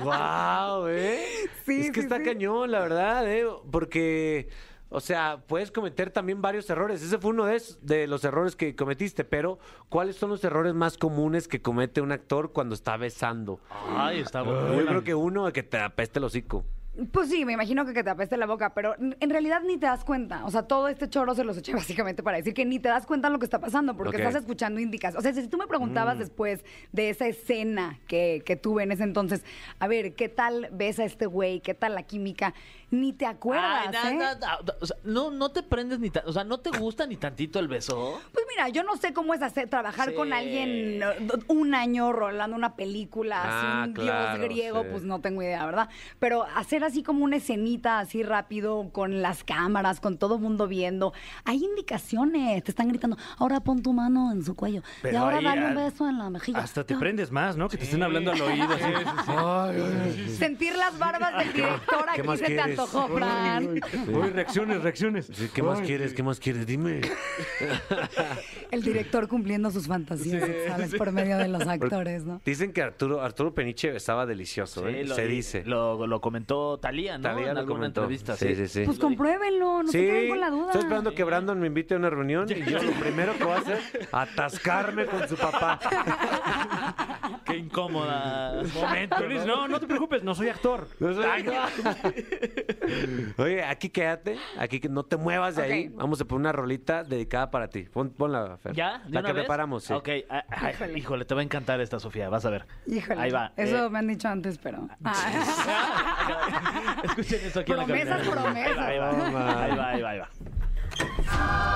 ¡Wow! 0.04 0.87
¿eh? 0.88 1.25
Sí, 1.66 1.80
es 1.80 1.90
que 1.90 2.00
sí, 2.00 2.07
está 2.07 2.19
sí. 2.19 2.23
cañón, 2.25 2.71
la 2.71 2.80
verdad, 2.80 3.28
¿eh? 3.30 3.45
Porque, 3.71 4.49
o 4.90 5.00
sea, 5.00 5.42
puedes 5.47 5.70
cometer 5.70 6.11
también 6.11 6.42
varios 6.42 6.68
errores. 6.68 7.02
Ese 7.02 7.16
fue 7.18 7.30
uno 7.30 7.47
de, 7.47 7.56
esos- 7.56 7.78
de 7.87 8.06
los 8.06 8.25
errores 8.25 8.56
que 8.56 8.75
cometiste, 8.76 9.25
pero 9.25 9.59
¿cuáles 9.88 10.16
son 10.16 10.30
los 10.30 10.44
errores 10.44 10.75
más 10.75 10.99
comunes 10.99 11.49
que 11.49 11.62
comete 11.62 12.00
un 12.00 12.12
actor 12.12 12.52
cuando 12.52 12.75
está 12.75 12.97
besando? 12.97 13.61
Ay, 13.97 14.20
está 14.20 14.44
Yo 14.44 14.50
bueno. 14.52 14.87
creo 14.87 15.04
que 15.04 15.14
uno 15.14 15.47
es 15.49 15.54
que 15.54 15.62
te 15.62 15.78
apeste 15.78 16.18
el 16.18 16.25
hocico. 16.26 16.64
Pues 17.12 17.30
sí, 17.30 17.44
me 17.44 17.52
imagino 17.52 17.87
que, 17.87 17.94
que 17.94 18.02
te 18.02 18.11
apeste 18.11 18.37
la 18.37 18.47
boca, 18.47 18.75
pero 18.75 18.94
en 18.99 19.30
realidad 19.30 19.62
ni 19.64 19.78
te 19.78 19.87
das 19.87 20.04
cuenta. 20.04 20.44
O 20.44 20.50
sea, 20.50 20.64
todo 20.64 20.88
este 20.88 21.09
choro 21.09 21.37
se 21.37 21.44
los 21.44 21.56
eché 21.56 21.73
básicamente 21.75 22.23
para 22.25 22.38
decir 22.38 22.52
que 22.52 22.64
ni 22.66 22.80
te 22.80 22.88
das 22.88 23.06
cuenta 23.06 23.28
de 23.28 23.32
lo 23.32 23.38
que 23.38 23.44
está 23.47 23.61
pasando, 23.61 23.97
porque 23.97 24.16
estás 24.16 24.35
escuchando 24.35 24.80
indicaciones. 24.80 25.18
O 25.18 25.23
sea, 25.32 25.40
si 25.40 25.49
tú 25.49 25.56
me 25.56 25.68
preguntabas 25.68 26.18
después 26.18 26.64
de 26.90 27.09
esa 27.11 27.28
escena 27.28 28.00
que, 28.09 28.42
que 28.44 28.56
tuve 28.56 28.82
en 28.82 28.90
ese 28.92 29.04
entonces, 29.04 29.44
a 29.78 29.87
ver, 29.87 30.14
¿qué 30.14 30.28
tal 30.28 30.68
ves 30.73 30.99
a 30.99 31.04
este 31.04 31.26
güey? 31.26 31.61
¿Qué 31.61 31.75
tal 31.75 31.94
la 31.94 32.02
química? 32.02 32.54
Ni 32.92 33.12
te 33.12 33.25
acuerdas, 33.25 33.87
Ay, 33.87 33.92
na- 33.92 34.11
¿eh? 34.11 34.14
na- 34.16 34.35
na- 34.35 34.59
o 34.80 34.85
sea, 34.87 34.97
no, 35.04 35.30
no 35.30 35.50
te 35.50 35.62
prendes 35.62 36.00
ni 36.00 36.11
tan, 36.11 36.25
o 36.26 36.32
sea, 36.32 36.42
no 36.42 36.59
te 36.59 36.70
gusta 36.76 37.06
ni 37.06 37.16
tantito 37.16 37.61
el 37.61 37.68
beso. 37.68 38.20
Pues 38.32 38.44
mira, 38.49 38.68
yo 38.68 38.82
no 38.82 38.97
sé 38.97 39.12
cómo 39.12 39.32
es 39.32 39.42
hacer 39.42 39.68
trabajar 39.68 40.09
Sí. 40.11 40.14
con 40.16 40.32
alguien 40.32 41.00
eh, 41.02 41.28
un 41.47 41.75
año 41.75 42.12
rolando 42.12 42.56
una 42.56 42.75
película, 42.75 43.42
Ah, 43.44 43.82
así 43.82 43.88
un 43.90 43.94
claro, 43.94 44.38
dios 44.38 44.49
griego, 44.50 44.82
sí. 44.82 44.88
pues 44.90 45.02
no 45.04 45.20
tengo 45.20 45.40
idea, 45.42 45.64
¿verdad? 45.66 45.88
Pero 46.18 46.42
hacer 46.56 46.82
así 46.82 47.02
como 47.04 47.25
una 47.25 47.37
escenita 47.37 48.00
así 48.00 48.25
rápido, 48.25 48.90
con 48.92 49.23
las 49.23 49.44
cámaras, 49.44 50.00
con 50.00 50.18
todo 50.18 50.35
el 50.35 50.40
mundo 50.40 50.66
viendo, 50.66 51.12
hay 51.44 51.62
indicaciones, 51.64 52.64
te 52.64 52.73
están 52.73 52.88
gritando, 52.88 53.16
ahora 53.38 53.61
pon 53.61 53.82
tu 53.82 53.92
mano 53.92 54.32
en 54.32 54.44
su 54.44 54.56
cuello, 54.56 54.82
y 55.04 55.14
ahora 55.14 55.38
ahí, 55.38 55.44
dale 55.44 55.66
un 55.66 55.75
beso 55.76 56.09
en 56.09 56.18
la 56.18 56.28
mejilla. 56.28 56.59
Hasta 56.59 56.82
te 56.85 56.94
No. 56.94 57.00
prendes 57.00 57.30
más, 57.30 57.56
¿no? 57.56 57.68
Que 57.68 57.76
te 57.76 57.85
estén 57.85 58.02
hablando 58.02 58.32
al 58.32 58.40
oído. 58.40 58.68
así. 58.75 60.28
Sentir 60.37 60.75
las 60.76 60.99
barbas 60.99 61.38
del 61.38 61.52
director 61.52 62.04
¿Qué 62.06 62.20
aquí 62.20 62.23
más 62.23 62.38
se 62.38 62.47
te 62.47 62.54
quieres? 62.56 62.79
Antojó, 62.84 63.08
Fran. 63.16 63.68
Uy, 64.08 64.30
reacciones, 64.30 64.82
reacciones. 64.82 65.30
Sí, 65.32 65.49
¿Qué 65.54 65.62
más 65.62 65.80
quieres? 65.80 66.12
¿Qué 66.14 66.22
más 66.22 66.38
quieres? 66.40 66.66
Dime. 66.66 67.00
El 68.70 68.82
director 68.82 69.26
cumpliendo 69.28 69.70
sus 69.70 69.87
fantasías 69.88 70.44
sexuales 70.44 70.94
por 70.94 71.10
medio 71.12 71.38
de 71.38 71.49
los 71.49 71.66
actores, 71.66 72.25
¿no? 72.25 72.40
Dicen 72.44 72.72
que 72.72 72.82
Arturo, 72.82 73.20
Arturo 73.22 73.52
Peniche 73.52 73.94
estaba 73.96 74.26
delicioso, 74.26 74.87
¿eh? 74.88 75.00
Sí, 75.02 75.08
lo- 75.08 75.14
Se 75.14 75.26
dice. 75.26 75.64
Lo, 75.64 76.06
lo 76.06 76.20
comentó 76.20 76.78
Talía, 76.78 77.18
¿no? 77.18 77.22
Talía 77.25 77.49
en 77.49 77.54
lo 77.54 77.60
alguna 77.60 77.76
comentó. 77.78 78.02
entrevista. 78.02 78.37
Sí, 78.37 78.54
sí, 78.54 78.68
sí. 78.68 78.82
Pues 78.84 78.99
compruébenlo, 78.99 79.82
no 79.82 79.90
se 79.90 79.99
queden 80.00 80.28
con 80.28 80.40
la 80.40 80.50
duda. 80.50 80.66
Estoy 80.66 80.80
esperando 80.82 81.14
que 81.14 81.25
Brandon 81.25 81.58
me 81.60 81.66
invite 81.66 81.94
a 81.94 81.96
una 81.96 82.10
reunión 82.10 82.46
y 82.50 82.62
yo 82.70 82.82
lo 82.82 82.92
primero 83.00 83.37
que 83.37 83.44
voy 83.44 83.54
a 83.54 83.58
hacer 83.58 83.80
atascarme 84.12 85.06
con 85.06 85.28
su 85.28 85.37
papá. 85.37 85.80
Qué 87.50 87.57
incómoda. 87.59 88.62
Momento, 88.75 89.26
Luis, 89.26 89.45
no, 89.45 89.69
no 89.69 89.80
te 89.80 89.87
preocupes, 89.87 90.23
no 90.23 90.35
soy 90.35 90.49
actor. 90.49 90.87
No 90.99 91.14
sé. 91.14 91.21
Oye, 93.38 93.64
aquí 93.64 93.88
quédate, 93.90 94.38
aquí 94.59 94.80
que 94.80 94.88
no 94.88 95.04
te 95.04 95.16
muevas 95.16 95.57
de 95.57 95.62
ahí. 95.62 95.88
Ok. 95.88 95.95
Vamos 95.97 96.21
a 96.21 96.25
poner 96.25 96.40
una 96.40 96.52
rolita 96.52 97.04
dedicada 97.04 97.50
para 97.50 97.69
ti. 97.69 97.83
Pon, 97.85 98.11
ponla, 98.11 98.57
Fer. 98.59 98.75
¿Ya? 98.75 98.99
¿De 99.07 99.11
La 99.11 99.21
una 99.21 99.28
que 99.28 99.33
vez? 99.35 99.42
preparamos, 99.42 99.85
sí. 99.85 99.92
Ok, 99.92 100.09
ah, 100.28 100.45
ah, 100.50 100.71
Híjole. 100.71 100.99
híjole. 100.99 101.25
te 101.25 101.35
va 101.35 101.40
a 101.40 101.45
encantar 101.45 101.80
esta, 101.80 101.99
Sofía, 102.00 102.28
vas 102.28 102.45
a 102.45 102.50
ver. 102.50 102.66
Híjole. 102.87 103.21
Ahí 103.21 103.30
va. 103.30 103.52
Eso 103.57 103.87
eh, 103.87 103.90
me 103.90 103.99
han 103.99 104.07
dicho 104.07 104.28
antes, 104.28 104.59
pero. 104.59 104.88
Escuchen 107.04 107.40
eso 107.45 107.61
aquí 107.61 107.73
en 107.73 107.78
la 107.78 107.85
Promesas, 107.85 108.28
promesas. 108.28 108.78
Ahí 108.78 108.99
va, 108.99 109.11
ahí 109.11 109.33
va, 109.33 109.64
ahí 109.64 109.76
va, 109.76 109.88
ahí 109.90 110.02
va, 110.02 110.11
ahí 110.11 110.19
va. 110.19 110.28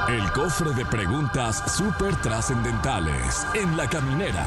El 0.09 0.31
cofre 0.33 0.73
de 0.73 0.85
preguntas 0.87 1.77
súper 1.77 2.15
trascendentales 2.17 3.47
en 3.55 3.77
la 3.77 3.89
caminera. 3.89 4.45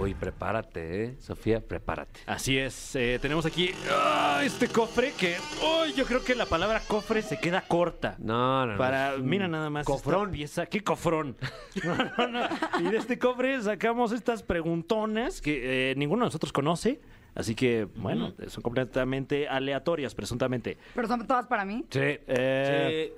Uy, 0.00 0.14
prepárate, 0.14 1.04
¿eh? 1.04 1.16
Sofía, 1.18 1.60
prepárate. 1.60 2.20
Así 2.26 2.56
es, 2.56 2.94
eh, 2.94 3.18
tenemos 3.20 3.44
aquí 3.44 3.72
ah, 3.90 4.42
este 4.44 4.68
cofre 4.68 5.12
que 5.18 5.36
uy, 5.60 5.92
yo 5.92 6.04
creo 6.04 6.22
que 6.22 6.36
la 6.36 6.46
palabra 6.46 6.80
cofre 6.86 7.20
se 7.20 7.38
queda 7.40 7.62
corta. 7.62 8.14
No, 8.18 8.64
no, 8.64 8.72
no. 8.72 8.78
Para, 8.78 9.16
mira 9.16 9.48
nada 9.48 9.70
más. 9.70 9.84
Cofrón. 9.84 10.30
pieza, 10.30 10.66
qué 10.66 10.82
cofrón. 10.82 11.36
No, 11.84 11.96
no, 11.96 12.26
no. 12.28 12.48
Y 12.80 12.90
de 12.90 12.96
este 12.96 13.18
cofre 13.18 13.60
sacamos 13.60 14.12
estas 14.12 14.42
preguntonas 14.42 15.40
que 15.40 15.90
eh, 15.90 15.94
ninguno 15.96 16.24
de 16.24 16.26
nosotros 16.26 16.52
conoce. 16.52 17.00
Así 17.34 17.54
que, 17.54 17.86
bueno, 17.96 18.34
son 18.48 18.62
completamente 18.62 19.48
aleatorias, 19.48 20.14
presuntamente. 20.14 20.76
Pero 20.94 21.06
son 21.06 21.26
todas 21.26 21.46
para 21.46 21.64
mí. 21.64 21.84
Sí. 21.90 22.00
Eh, 22.00 23.12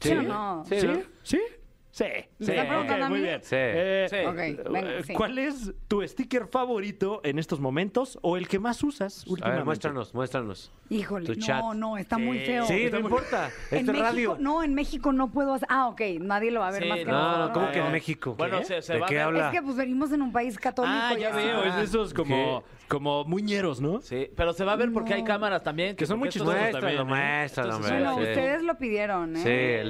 ¿Sí 0.00 0.12
o 0.12 0.22
no? 0.22 0.64
Sí, 0.68 0.80
¿Sí? 0.80 0.86
¿no? 0.86 1.02
¿Sí? 1.22 1.40
Sí. 1.98 2.04
¿Me 2.38 2.46
Sí, 2.46 2.52
a 2.56 3.08
muy 3.08 3.20
bien. 3.20 3.40
Sí. 3.42 3.56
Eh, 3.58 4.06
Sí. 4.08 4.16
Ok, 4.24 4.70
venga, 4.72 4.92
eh, 4.98 5.02
sí. 5.02 5.14
¿Cuál 5.14 5.36
es 5.38 5.72
tu 5.88 6.06
sticker 6.06 6.46
favorito 6.46 7.20
en 7.24 7.40
estos 7.40 7.58
momentos 7.58 8.18
o 8.22 8.36
el 8.36 8.46
que 8.46 8.60
más 8.60 8.84
usas 8.84 9.24
A 9.26 9.30
últimamente? 9.30 9.56
ver, 9.58 9.64
muéstranos, 9.64 10.14
muéstranos. 10.14 10.70
Híjole, 10.90 11.26
Tu 11.26 11.34
chat. 11.34 11.60
no, 11.60 11.74
no, 11.74 11.98
está 11.98 12.16
muy 12.16 12.38
feo. 12.38 12.64
Sí, 12.66 12.88
no 12.92 13.00
importa. 13.00 13.50
En 13.72 13.78
Este 13.78 13.92
México, 13.92 14.04
radio. 14.06 14.36
no, 14.38 14.62
en 14.62 14.74
México 14.74 15.12
no 15.12 15.30
puedo 15.32 15.54
hacer. 15.54 15.66
Ah, 15.70 15.88
ok, 15.88 16.00
nadie 16.20 16.50
lo 16.52 16.60
va 16.60 16.68
a 16.68 16.70
ver 16.70 16.82
Sí, 16.84 16.88
más 16.88 16.98
que 17.00 17.04
no, 17.04 17.48
No. 17.48 17.52
¿cómo 17.52 17.70
que 17.72 17.78
en. 17.80 17.92
México? 17.92 18.34
Bueno, 18.38 18.62
se- 18.62 18.80
se 18.80 18.92
¿De 18.94 19.00
va 19.00 19.06
a 19.06 19.08
qué 19.08 19.14
ver. 19.16 19.24
habla? 19.24 19.46
Es 19.48 19.52
que 19.58 19.62
pues 19.62 19.76
venimos 19.76 20.12
en 20.12 20.22
un 20.22 20.32
país 20.32 20.56
católico. 20.56 20.94
Ah, 20.96 21.14
ya 21.18 21.30
veo, 21.34 21.64
es 21.64 21.74
de 21.76 21.82
esos 21.82 22.14
como, 22.14 22.62
como 22.86 23.24
muñeros, 23.24 23.80
¿no? 23.80 24.00
Sí, 24.00 24.30
pero 24.36 24.52
se 24.52 24.64
va 24.64 24.74
a 24.74 24.76
ver 24.76 24.92
porque 24.92 25.14
hay 25.14 25.24
cámaras 25.24 25.62
también. 25.64 25.96
Que 25.96 26.06
son 26.06 26.18
muy 26.20 26.28
chistosos 26.28 26.70
también, 26.70 27.00
¿eh? 27.00 27.04
muéstralo, 27.04 27.76
hombre. 27.76 27.90
Bueno, 27.90 28.16
ustedes 28.16 28.62
lo 28.62 28.78
pidieron, 28.78 29.36
¿eh? 29.36 29.40
Sí, 29.42 29.48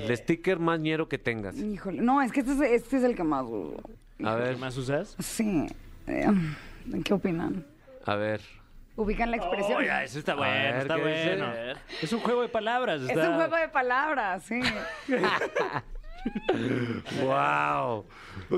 el 0.08 0.16
sticker 0.16 0.58
más 0.58 0.80
ñero 0.80 1.08
que 1.08 1.18
tengas. 1.18 1.56
Híjole, 1.58 1.97
no, 2.00 2.22
es 2.22 2.32
que 2.32 2.40
este 2.40 2.52
es, 2.52 2.60
este 2.82 2.96
es 2.98 3.04
el 3.04 3.14
que 3.14 3.24
más 3.24 3.44
uso. 3.44 3.76
A 4.24 4.34
¿Qué 4.36 4.42
ver, 4.42 4.56
más 4.58 4.76
usas? 4.76 5.14
Sí. 5.18 5.66
Eh, 6.06 6.26
¿Qué 7.04 7.14
opinan? 7.14 7.64
a 8.06 8.14
ver. 8.16 8.40
¿Ubican 8.96 9.30
la 9.30 9.36
expresión? 9.36 9.80
Oh, 9.80 9.84
ya, 9.84 10.02
eso 10.02 10.18
está 10.18 10.34
bueno, 10.34 10.52
ver, 10.52 10.76
está 10.78 10.96
bueno. 10.96 11.46
Es 12.02 12.12
un 12.12 12.18
juego 12.20 12.42
de 12.42 12.48
palabras. 12.48 13.02
Es 13.02 13.10
está- 13.10 13.28
un 13.30 13.36
juego 13.36 13.56
de 13.56 13.68
palabras, 13.68 14.42
sí. 14.42 14.60
¡Wow! 17.22 18.06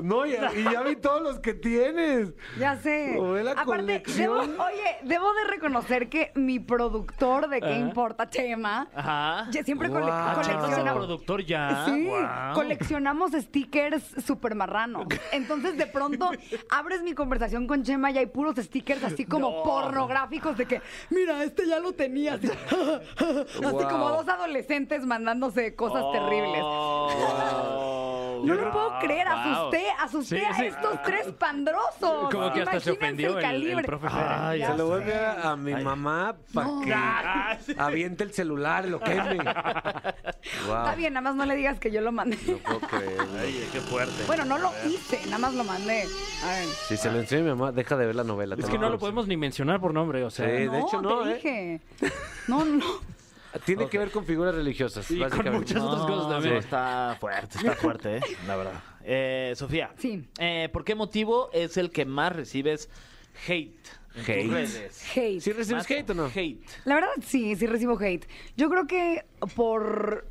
No, 0.03 0.25
y, 0.25 0.31
y 0.31 0.63
ya 0.63 0.81
vi 0.83 0.95
todos 0.95 1.21
los 1.21 1.39
que 1.39 1.53
tienes. 1.53 2.33
Ya 2.57 2.75
sé. 2.77 3.17
La 3.43 3.51
Aparte, 3.51 4.03
debo, 4.15 4.39
oye, 4.39 4.97
debo 5.03 5.33
de 5.33 5.43
reconocer 5.49 6.09
que 6.09 6.31
mi 6.35 6.59
productor 6.59 7.49
de 7.49 7.61
¿Qué 7.61 7.73
importa? 7.77 8.29
Chema, 8.29 8.87
Ajá. 8.95 9.47
ya 9.51 9.63
siempre 9.63 9.89
cole-. 9.89 10.07
Ah, 10.09 10.33
colecciona... 10.41 10.93
productor 10.93 11.43
ya. 11.45 11.85
Sí, 11.85 12.09
coleccionamos 12.53 13.31
stickers 13.33 14.03
super 14.25 14.55
marranos. 14.55 15.07
Entonces, 15.31 15.77
de 15.77 15.87
pronto, 15.87 16.29
abres 16.69 17.01
mi 17.03 17.13
conversación 17.13 17.67
con 17.67 17.83
Chema 17.83 18.11
y 18.11 18.17
hay 18.17 18.25
puros 18.27 18.55
stickers 18.57 19.03
así 19.03 19.25
como 19.25 19.63
pornográficos 19.63 20.57
de 20.57 20.65
que, 20.65 20.81
mira, 21.09 21.43
este 21.43 21.67
ya 21.67 21.79
lo 21.79 21.93
tenía. 21.93 22.31
Así, 22.41 22.47
así 22.47 23.61
Wow. 23.61 23.89
como 23.89 24.09
dos 24.09 24.27
adolescentes 24.27 25.05
mandándose 25.05 25.75
cosas 25.75 26.03
terribles. 26.11 26.61
Wow. 27.51 27.91
No 28.45 28.55
lo 28.55 28.71
puedo 28.71 28.99
creer, 28.99 29.27
asusté, 29.27 29.83
asusté 29.99 30.39
Sí, 30.39 30.45
a 30.45 30.53
sí. 30.55 30.65
estos 30.65 31.03
tres 31.03 31.27
pandrosos. 31.37 32.29
Como 32.31 32.51
que 32.51 32.61
hasta 32.61 32.79
se 32.79 32.89
Imagínense 32.89 32.91
ofendió 32.91 33.29
el, 33.29 33.35
el 33.37 33.41
calibre. 33.43 33.83
profe 33.83 34.07
Se 34.09 34.77
lo 34.77 34.87
voy 34.87 34.95
a 34.95 34.97
enviar 35.03 35.39
a 35.45 35.55
mi 35.55 35.75
mamá 35.75 36.35
para 36.51 36.69
que 36.83 37.73
aviente 37.77 38.23
el 38.23 38.33
celular, 38.33 38.85
lo 38.87 38.99
queme. 38.99 39.37
Wow. 39.37 40.77
Está 40.77 40.95
bien, 40.95 41.13
nada 41.13 41.21
más 41.21 41.35
no 41.35 41.45
le 41.45 41.55
digas 41.55 41.79
que 41.79 41.91
yo 41.91 42.01
lo 42.01 42.11
mandé. 42.11 42.37
No 42.47 42.57
puedo 42.57 42.79
creer. 42.79 43.17
Ay, 43.39 43.69
qué 43.71 43.79
fuerte. 43.79 44.23
Bueno, 44.25 44.45
no 44.45 44.57
lo 44.57 44.71
hice, 44.87 45.19
nada 45.25 45.37
más 45.37 45.53
lo 45.53 45.63
mandé. 45.63 46.05
A 46.43 46.47
ver. 46.49 46.65
Si 46.87 46.97
se 46.97 47.11
lo 47.11 47.19
enseño 47.19 47.41
a 47.41 47.43
mi 47.43 47.49
mamá, 47.59 47.71
deja 47.71 47.95
de 47.95 48.07
ver 48.07 48.15
la 48.15 48.23
novela. 48.23 48.55
Es 48.57 48.65
que 48.65 48.79
no 48.79 48.89
lo 48.89 48.97
podemos 48.97 49.27
ni 49.27 49.37
mencionar 49.37 49.79
por 49.79 49.93
nombre, 49.93 50.23
o 50.23 50.31
sea. 50.31 50.47
Sí. 50.47 50.67
de 50.67 50.79
hecho, 50.79 50.99
no, 50.99 51.21
te 51.23 51.29
¿eh? 51.29 51.33
dije. 51.35 51.81
No, 52.47 52.65
no. 52.65 52.83
Tiene 53.65 53.87
que 53.89 53.97
ver 53.97 54.11
con 54.11 54.25
figuras 54.25 54.55
religiosas. 54.55 55.09
Y 55.11 55.15
con 55.19 55.29
básicamente. 55.29 55.57
muchas 55.59 55.81
otras 55.83 56.05
cosas 56.05 56.29
también. 56.29 56.53
no, 56.53 56.59
Está 56.59 57.17
fuerte, 57.19 57.57
está 57.57 57.73
fuerte, 57.73 58.17
¿eh? 58.17 58.21
La 58.47 58.55
verdad. 58.55 58.83
Eh, 59.03 59.53
Sofía. 59.55 59.91
Sí. 59.97 60.27
Eh, 60.39 60.69
¿Por 60.71 60.83
qué 60.83 60.95
motivo 60.95 61.49
es 61.53 61.77
el 61.77 61.91
que 61.91 62.05
más 62.05 62.33
recibes 62.35 62.89
hate 63.47 63.75
Hate. 64.27 64.43
tus 64.43 64.51
redes? 64.53 65.03
Hate. 65.15 65.39
¿Sí 65.41 65.51
recibes 65.53 65.89
hate 65.89 66.09
o 66.09 66.13
no? 66.13 66.25
Hate. 66.25 66.61
La 66.85 66.95
verdad, 66.95 67.09
sí, 67.25 67.55
sí 67.55 67.65
recibo 67.67 67.97
hate. 67.99 68.25
Yo 68.57 68.69
creo 68.69 68.87
que 68.87 69.25
por. 69.55 70.27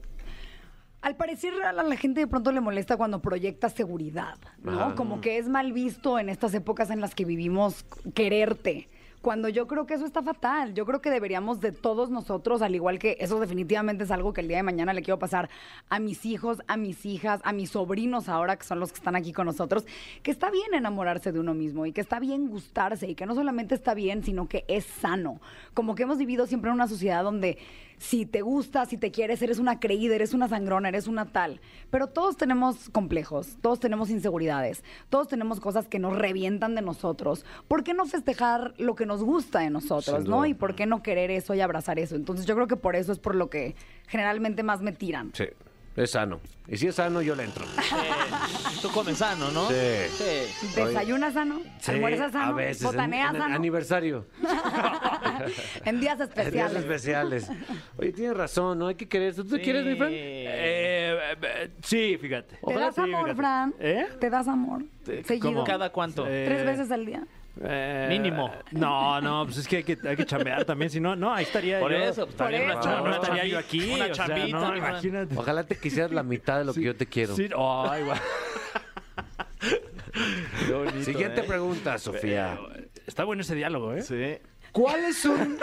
Al 1.03 1.17
parecer 1.17 1.55
a 1.63 1.73
la, 1.73 1.83
la 1.83 1.97
gente 1.97 2.21
de 2.21 2.27
pronto 2.27 2.53
le 2.53 2.61
molesta 2.61 2.99
cuando 2.99 3.23
proyecta 3.23 3.71
seguridad, 3.71 4.37
¿no? 4.63 4.73
Ajá. 4.81 4.95
Como 4.95 5.23
que 5.23 5.39
es 5.39 5.49
mal 5.49 5.73
visto 5.73 6.19
en 6.19 6.29
estas 6.29 6.53
épocas 6.53 6.91
en 6.91 7.01
las 7.01 7.15
que 7.15 7.25
vivimos 7.25 7.87
quererte. 8.15 8.87
Cuando 9.23 9.51
yo 9.51 9.67
creo 9.67 9.87
que 9.87 9.95
eso 9.95 10.07
está 10.07 10.23
fatal. 10.23 10.73
Yo 10.73 10.87
creo 10.87 11.03
que 11.03 11.11
deberíamos 11.11 11.61
de 11.61 11.73
todos 11.73 12.11
nosotros, 12.11 12.63
al 12.63 12.75
igual 12.75 12.99
que 12.99 13.19
eso 13.21 13.39
definitivamente 13.39 14.05
es 14.05 14.11
algo 14.11 14.33
que 14.33 14.41
el 14.41 14.49
día 14.49 14.57
de 14.57 14.63
mañana 14.63 14.95
le 14.95 15.03
quiero 15.03 15.19
pasar 15.19 15.51
a 15.91 15.99
mis 15.99 16.25
hijos, 16.25 16.63
a 16.69 16.79
mis 16.79 17.05
hijas, 17.05 17.41
a 17.45 17.53
mis 17.53 17.71
sobrinos 17.71 18.31
ahora, 18.31 18.57
que 18.57 18.65
son 18.65 18.81
los 18.81 18.93
que 18.93 18.99
están 18.99 19.17
aquí 19.17 19.33
con 19.33 19.45
nosotros, 19.45 19.85
que 20.23 20.31
está 20.31 20.51
bien 20.51 20.73
enamorarse 20.73 21.33
de 21.33 21.41
uno 21.41 21.53
mismo 21.53 21.85
y 21.85 21.93
que 21.93 22.01
está 22.01 22.19
bien 22.19 22.49
gustarse 22.49 23.09
y 23.11 23.15
que 23.15 23.27
no 23.27 23.35
solamente 23.35 23.75
está 23.75 23.93
bien, 23.93 24.25
sino 24.25 24.49
que 24.49 24.65
es 24.69 24.87
sano. 24.87 25.41
Como 25.75 25.95
que 25.95 26.05
hemos 26.05 26.17
vivido 26.17 26.47
siempre 26.47 26.71
en 26.71 26.77
una 26.77 26.89
sociedad 26.89 27.23
donde 27.23 27.59
si 28.01 28.25
te 28.25 28.41
gusta, 28.41 28.87
si 28.87 28.97
te 28.97 29.11
quieres, 29.11 29.43
eres 29.43 29.59
una 29.59 29.79
creída, 29.79 30.15
eres 30.15 30.33
una 30.33 30.49
sangrona, 30.49 30.89
eres 30.89 31.07
una 31.07 31.27
tal. 31.27 31.61
Pero 31.91 32.07
todos 32.07 32.39
tenemos 32.39 32.89
complejos, 32.89 33.59
todos 33.61 33.79
tenemos 33.79 34.09
inseguridades, 34.09 34.83
todos 35.11 35.29
tenemos 35.29 35.61
cosas 35.61 35.87
que 35.87 35.99
nos 35.99 36.17
revientan 36.17 36.75
de 36.75 36.81
nosotros. 36.81 37.45
¿Por 37.69 37.85
qué 37.85 37.93
no 37.93 38.07
festejar 38.07 38.73
lo 38.79 38.95
que 38.95 39.05
nos 39.05 39.23
gusta 39.23 39.61
de 39.61 39.69
nosotros, 39.69 40.25
no? 40.25 40.47
Y 40.47 40.55
por 40.55 40.75
qué 40.75 40.87
no 40.87 41.03
querer 41.03 41.31
eso 41.31 41.55
y 41.55 41.61
abrazar 41.61 41.99
eso. 41.99 42.17
Entonces 42.17 42.47
yo 42.47 42.55
creo 42.55 42.67
que 42.67 42.77
por 42.77 42.97
eso 42.97 43.13
es 43.13 43.19
por 43.19 43.35
lo 43.35 43.51
que 43.51 43.77
generalmente 44.09 44.63
más 44.63 44.81
me 44.81 44.93
tiran. 44.93 45.33
Sí, 45.35 45.45
es 45.97 46.11
sano. 46.13 46.41
Y 46.69 46.77
si 46.77 46.87
es 46.87 46.95
sano, 46.95 47.21
yo 47.21 47.35
le 47.35 47.45
entro. 47.45 47.65
Tú 48.83 48.91
comes 48.91 49.19
sano, 49.19 49.51
¿no? 49.51 49.69
Sí. 49.69 49.75
Sí. 50.17 50.69
¿Desayunas 50.77 51.35
sano? 51.35 51.61
Sí, 51.81 51.91
¿Almuerzas 51.91 52.33
sano? 52.33 52.53
A 52.53 52.53
veces. 52.55 52.83
en- 52.83 52.87
¿Botaneas 52.89 53.35
en, 53.35 53.41
sano? 53.41 53.55
aniversario. 53.57 54.27
en 55.85 56.01
días 56.01 56.19
En 56.21 56.21
días 56.21 56.21
especiales. 56.21 56.77
especiales. 56.77 57.51
Oye, 57.99 58.13
tienes 58.13 58.37
razón, 58.37 58.79
¿no? 58.79 58.87
Hay 58.87 58.95
que 58.95 59.09
querer. 59.09 59.35
¿Tú 59.35 59.45
te 59.45 59.61
quieres, 59.61 59.85
mi 59.85 59.97
friend? 59.97 60.15
Eh, 60.15 61.19
eh, 61.43 61.71
sí, 61.83 62.17
fíjate. 62.21 62.59
¿Te 62.65 62.75
das 62.75 62.95
Sí, 62.95 63.01
amor, 63.01 63.21
fíjate. 63.23 63.35
Fran? 63.35 63.75
¿Eh? 63.81 64.07
¿Te 64.21 64.31
das 64.31 64.47
amor? 64.49 64.85
Seguido. 65.27 65.65
¿Cada 65.65 65.91
cuánto? 65.91 66.25
Eh, 66.27 66.45
¿Tres 66.47 66.65
veces 66.67 66.91
al 66.93 67.05
día? 67.05 67.27
Eh, 67.63 68.07
Mínimo. 68.09 68.51
No, 68.73 69.21
no, 69.21 69.45
pues 69.45 69.59
es 69.59 69.69
que 69.69 69.79
hay 69.79 69.85
que, 69.85 69.99
hay 70.07 70.17
que 70.17 70.25
chambear 70.25 70.65
también, 70.65 70.91
si 70.91 71.01
no, 71.01 71.17
no, 71.17 71.33
ahí 71.35 71.45
estaría 71.45 71.81
Por 71.81 71.91
yo. 71.93 71.99
eso, 71.99 72.25
pues, 72.27 72.37
Por 72.37 72.47
una 72.49 72.57
eso. 72.73 72.81
chamba, 72.81 73.09
No, 73.11 73.15
estaría 73.17 73.45
yo 73.47 73.59
aquí. 73.59 73.93
Una 73.93 74.05
o 74.07 74.15
sea, 74.15 74.27
chambita, 74.27 74.59
no, 74.59 74.77
imagínate. 74.77 75.35
Ojalá 75.37 75.65
te 75.65 75.77
quisieras 75.77 76.13
la 76.13 76.23
mitad 76.23 76.59
de 76.59 76.65
lo 76.65 76.73
que 76.75 76.83
yo 76.83 76.97
te 76.97 77.07
quiero. 77.07 77.35
Sí, 77.35 77.45
ay, 77.57 78.05
guau. 78.05 78.19
Qué 80.67 80.73
bonito, 80.73 81.03
Siguiente 81.03 81.41
¿eh? 81.41 81.45
pregunta, 81.45 81.99
Sofía. 81.99 82.59
Está 83.07 83.25
bueno 83.25 83.43
ese 83.43 83.55
diálogo, 83.55 83.93
¿eh? 83.95 84.03
Sí. 84.03 84.39
¿Cuáles 84.73 85.17
son... 85.19 85.59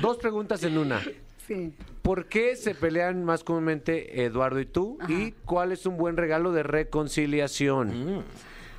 Dos 0.00 0.16
preguntas 0.18 0.62
en 0.64 0.78
una. 0.78 1.00
Sí. 1.46 1.74
¿Por 2.02 2.26
qué 2.26 2.56
se 2.56 2.74
pelean 2.74 3.24
más 3.24 3.44
comúnmente 3.44 4.24
Eduardo 4.24 4.60
y 4.60 4.66
tú? 4.66 4.98
¿Y 5.08 5.32
cuál 5.44 5.72
es 5.72 5.84
un 5.86 5.96
buen 5.96 6.16
regalo 6.16 6.52
de 6.52 6.62
reconciliación? 6.62 8.24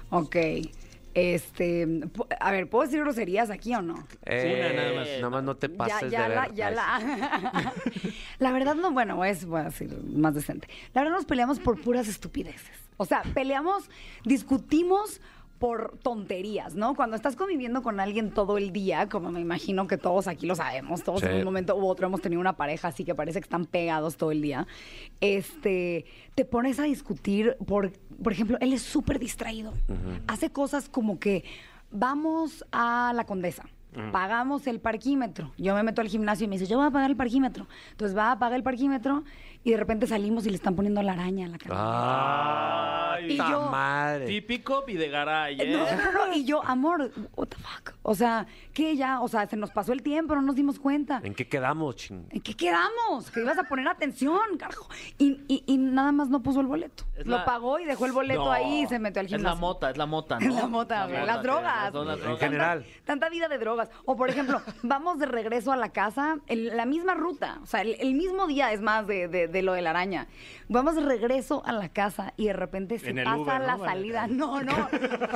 Ok. 0.10 0.36
Este, 1.14 1.88
a 2.40 2.52
ver, 2.52 2.70
¿puedo 2.70 2.86
decir 2.86 3.00
groserías 3.02 3.50
aquí 3.50 3.74
o 3.76 3.82
no? 3.82 4.08
Eh, 4.26 4.56
Una 4.60 4.74
nada 4.74 4.94
más. 4.94 5.08
Nada 5.08 5.30
más 5.30 5.44
no 5.44 5.56
te 5.56 5.70
pases 5.70 6.12
ya 6.12 6.28
de 6.28 6.36
la, 6.36 6.42
ver. 6.42 6.54
ya 6.56 6.72
la. 6.72 7.74
la 8.40 8.52
verdad 8.52 8.76
no, 8.76 8.92
bueno, 8.92 9.24
es, 9.24 9.46
voy 9.46 9.62
a 9.62 9.66
decir 9.66 9.96
más 10.06 10.34
decente. 10.34 10.68
La 10.94 11.02
verdad 11.02 11.18
nos 11.18 11.26
peleamos 11.26 11.60
por 11.60 11.80
puras 11.80 12.08
estupideces. 12.08 12.84
O 12.98 13.06
sea, 13.06 13.22
peleamos, 13.34 13.90
discutimos 14.24 15.22
por 15.60 15.98
tonterías, 16.00 16.76
¿no? 16.76 16.94
Cuando 16.94 17.16
estás 17.16 17.36
conviviendo 17.38 17.82
con 17.82 18.00
alguien 18.02 18.32
todo 18.32 18.58
el 18.58 18.74
día, 18.74 19.08
como 19.08 19.32
me 19.32 19.40
imagino 19.40 19.88
que 19.88 19.98
todos 19.98 20.28
aquí 20.28 20.46
lo 20.46 20.56
sabemos, 20.56 21.04
todos 21.04 21.22
Sí. 21.22 21.28
en 21.28 21.38
un 21.38 21.44
momento 21.46 21.76
u 21.78 21.86
otro 21.88 22.08
hemos 22.08 22.22
tenido 22.22 22.42
una 22.42 22.58
pareja 22.58 22.90
así 22.90 23.06
que 23.06 23.16
parece 23.16 23.40
que 23.40 23.46
están 23.46 23.66
pegados 23.66 24.18
todo 24.18 24.32
el 24.32 24.42
día, 24.42 24.68
este, 25.22 26.06
te 26.36 26.46
pones 26.46 26.80
a 26.80 26.84
discutir 26.84 27.56
por, 27.66 27.92
por 28.22 28.34
ejemplo, 28.34 28.58
él 28.60 28.74
es 28.74 28.82
súper 28.82 29.20
distraído, 29.20 29.72
hace 30.28 30.50
cosas 30.52 30.90
como 30.90 31.18
que 31.20 31.44
vamos 31.92 32.66
a 32.72 33.14
la 33.16 33.26
condesa. 33.26 33.64
Pagamos 34.12 34.66
el 34.66 34.80
parquímetro. 34.80 35.52
Yo 35.56 35.76
me 35.76 35.84
meto 35.84 36.02
al 36.02 36.08
gimnasio 36.08 36.46
y 36.46 36.48
me 36.48 36.58
dice, 36.58 36.66
yo 36.68 36.78
voy 36.80 36.88
a 36.88 36.90
pagar 36.90 37.12
el 37.12 37.16
parquímetro. 37.16 37.68
Entonces 37.92 38.18
va 38.18 38.32
a 38.32 38.40
pagar 38.40 38.56
el 38.58 38.64
parquímetro 38.64 39.24
y 39.64 39.72
de 39.72 39.78
repente 39.78 40.08
salimos 40.08 40.46
y 40.46 40.50
le 40.50 40.56
están 40.56 40.76
poniendo 40.76 41.02
la 41.04 41.14
araña 41.14 41.46
a 41.46 41.50
la 41.50 41.58
cara. 41.58 43.14
Ay, 43.16 43.34
Y 43.34 43.38
ta 43.38 43.50
yo- 43.50 43.70
madre. 43.70 44.26
Típico 44.26 44.84
Videgaray, 44.86 45.60
¿eh? 45.62 45.72
No, 45.72 45.86
no, 45.86 46.28
no, 46.28 46.34
y 46.34 46.44
yo, 46.46 46.64
amor, 46.66 47.12
what 47.36 47.48
the 47.48 47.56
fuck. 47.58 47.94
O 48.02 48.16
sea, 48.16 48.46
que 48.74 48.98
ya, 48.98 49.22
o 49.22 49.28
sea, 49.28 49.48
se 49.48 49.56
nos 49.56 49.72
pasó 49.72 49.94
el 49.94 50.02
tiempo, 50.04 50.36
no 50.36 50.42
nos 50.42 50.56
dimos 50.56 50.80
cuenta. 50.80 51.22
¿En 51.24 51.34
qué 51.34 51.48
quedamos, 51.48 51.96
ching? 51.96 52.26
¿En 52.32 52.42
qué 52.42 52.54
quedamos? 52.56 53.32
Que 53.32 53.42
ibas 53.42 53.58
a 53.58 53.64
poner 53.64 53.88
atención, 53.88 54.40
carajo. 54.60 54.90
Y, 55.18 55.40
y- 55.48 55.64
y 55.66 55.78
nada 55.78 56.12
más 56.12 56.28
no 56.30 56.42
puso 56.44 56.60
el 56.60 56.68
boleto. 56.68 57.06
Es 57.16 57.26
Lo 57.26 57.38
la- 57.38 57.46
pagó 57.46 57.80
y 57.80 57.86
dejó 57.86 58.06
el 58.06 58.12
boleto 58.12 58.46
No. 58.46 58.52
ahí 58.52 58.82
y 58.82 58.88
se 58.88 59.00
metió 59.00 59.20
al 59.22 59.28
Es 59.28 59.32
la 59.32 59.38
gimnasio. 59.38 59.60
mota, 59.62 59.90
es 59.92 59.98
la 59.98 60.06
mota, 60.06 60.40
¿no? 60.40 60.48
Es 60.50 60.56
la 60.56 60.68
mota, 60.68 61.06
güey. 61.08 61.26
Las 61.26 61.38
sí, 61.38 61.44
drogas. 61.44 61.94
las- 61.94 62.06
las 62.08 62.20
En 62.20 62.38
general. 62.38 62.80
Tanta, 62.84 63.06
tanta 63.06 63.30
vida 63.30 63.48
de 63.48 63.58
drogas. 63.60 63.90
O, 64.06 64.16
por 64.18 64.30
ejemplo, 64.30 64.62
vamos 64.84 65.20
de 65.20 65.26
regreso 65.28 65.72
a 65.72 65.78
la 65.78 65.90
casa, 65.90 66.38
en 66.48 66.76
la 66.76 66.86
misma 66.86 67.14
ruta, 67.14 67.60
o 67.64 67.66
sea, 67.66 67.82
el, 67.82 67.96
el 68.00 68.16
mismo 68.16 68.48
día 68.48 68.72
es 68.74 68.82
más 68.82 69.08
de, 69.08 69.28
de- 69.28 69.48
de 69.54 69.62
lo 69.62 69.72
de 69.72 69.82
la 69.82 69.92
araña. 69.92 70.28
Vamos 70.68 70.96
de 70.96 71.02
regreso 71.02 71.62
a 71.66 71.72
la 71.72 71.88
casa 71.90 72.34
y 72.36 72.48
de 72.48 72.54
repente 72.54 73.00
se 73.00 73.14
pasa 73.14 73.60
la 73.60 73.78
salida. 73.78 74.28
No, 74.28 74.62
no, 74.62 74.90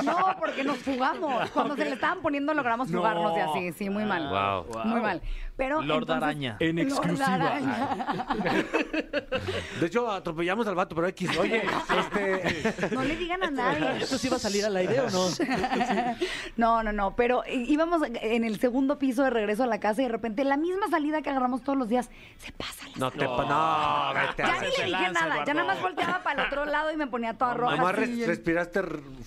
no, 0.04 0.16
porque 0.38 0.64
nos 0.64 0.76
fugamos. 0.78 1.48
Cuando 1.50 1.74
se 1.76 1.84
le 1.86 1.92
estaban 1.92 2.20
poniendo 2.20 2.52
logramos 2.52 2.90
No. 2.90 2.98
fugarnos 2.98 3.36
y 3.36 3.40
así, 3.40 3.72
sí, 3.72 3.88
muy 3.90 4.04
mal. 4.04 4.28
Wow. 4.66 4.84
Muy 4.84 5.00
mal. 5.00 5.22
Pero 5.58 5.82
Lord 5.82 6.02
entonces- 6.04 6.22
Araña. 6.22 6.56
En 6.60 6.76
Lord 6.76 6.86
exclusiva. 6.88 7.34
Araña. 7.34 8.26
De 9.80 9.86
hecho, 9.86 10.10
atropellamos 10.10 10.66
al 10.68 10.74
vato, 10.76 10.94
pero 10.94 11.08
X. 11.08 11.36
Oye, 11.36 11.62
este... 11.98 12.94
No 12.94 13.02
le 13.02 13.16
digan 13.16 13.42
a 13.42 13.50
nadie. 13.50 13.98
¿Esto 14.04 14.16
sí 14.18 14.28
va 14.28 14.36
a 14.36 14.40
salir 14.40 14.64
al 14.64 14.76
aire 14.76 15.00
o 15.00 15.10
no? 15.10 15.28
No, 16.56 16.82
no, 16.82 16.92
no, 16.92 17.14
pero 17.16 17.42
íbamos 17.48 18.02
en 18.22 18.44
el 18.44 18.58
segundo 18.60 18.98
piso 18.98 19.22
de 19.24 19.30
regreso 19.30 19.64
a 19.64 19.66
la 19.66 19.80
casa 19.80 20.00
y 20.02 20.04
de 20.06 20.10
repente 20.12 20.44
la 20.44 20.56
misma 20.56 20.88
salida 20.88 21.22
que 21.22 21.30
agarramos 21.30 21.62
todos 21.62 21.78
los 21.78 21.88
días 21.88 22.08
se 22.38 22.52
pasa 22.52 22.86
la 22.88 22.98
No 22.98 23.10
te... 23.10 23.18
pa- 23.26 24.14
No, 24.14 24.20
vete 24.20 24.42
Ya 24.42 24.60
ni 24.60 24.66
le 24.90 24.98
dije 24.98 25.12
nada, 25.12 25.44
ya 25.44 25.54
nada 25.54 25.66
más 25.74 25.82
volteaba 25.82 26.22
para 26.22 26.42
el 26.42 26.46
otro 26.48 26.64
lado 26.66 26.92
y 26.92 26.96
me 26.96 27.06
ponía 27.08 27.34
toda 27.34 27.54
roja. 27.54 27.76
Nomás 27.76 27.94
res- 27.96 28.26
respiraste 28.26 28.80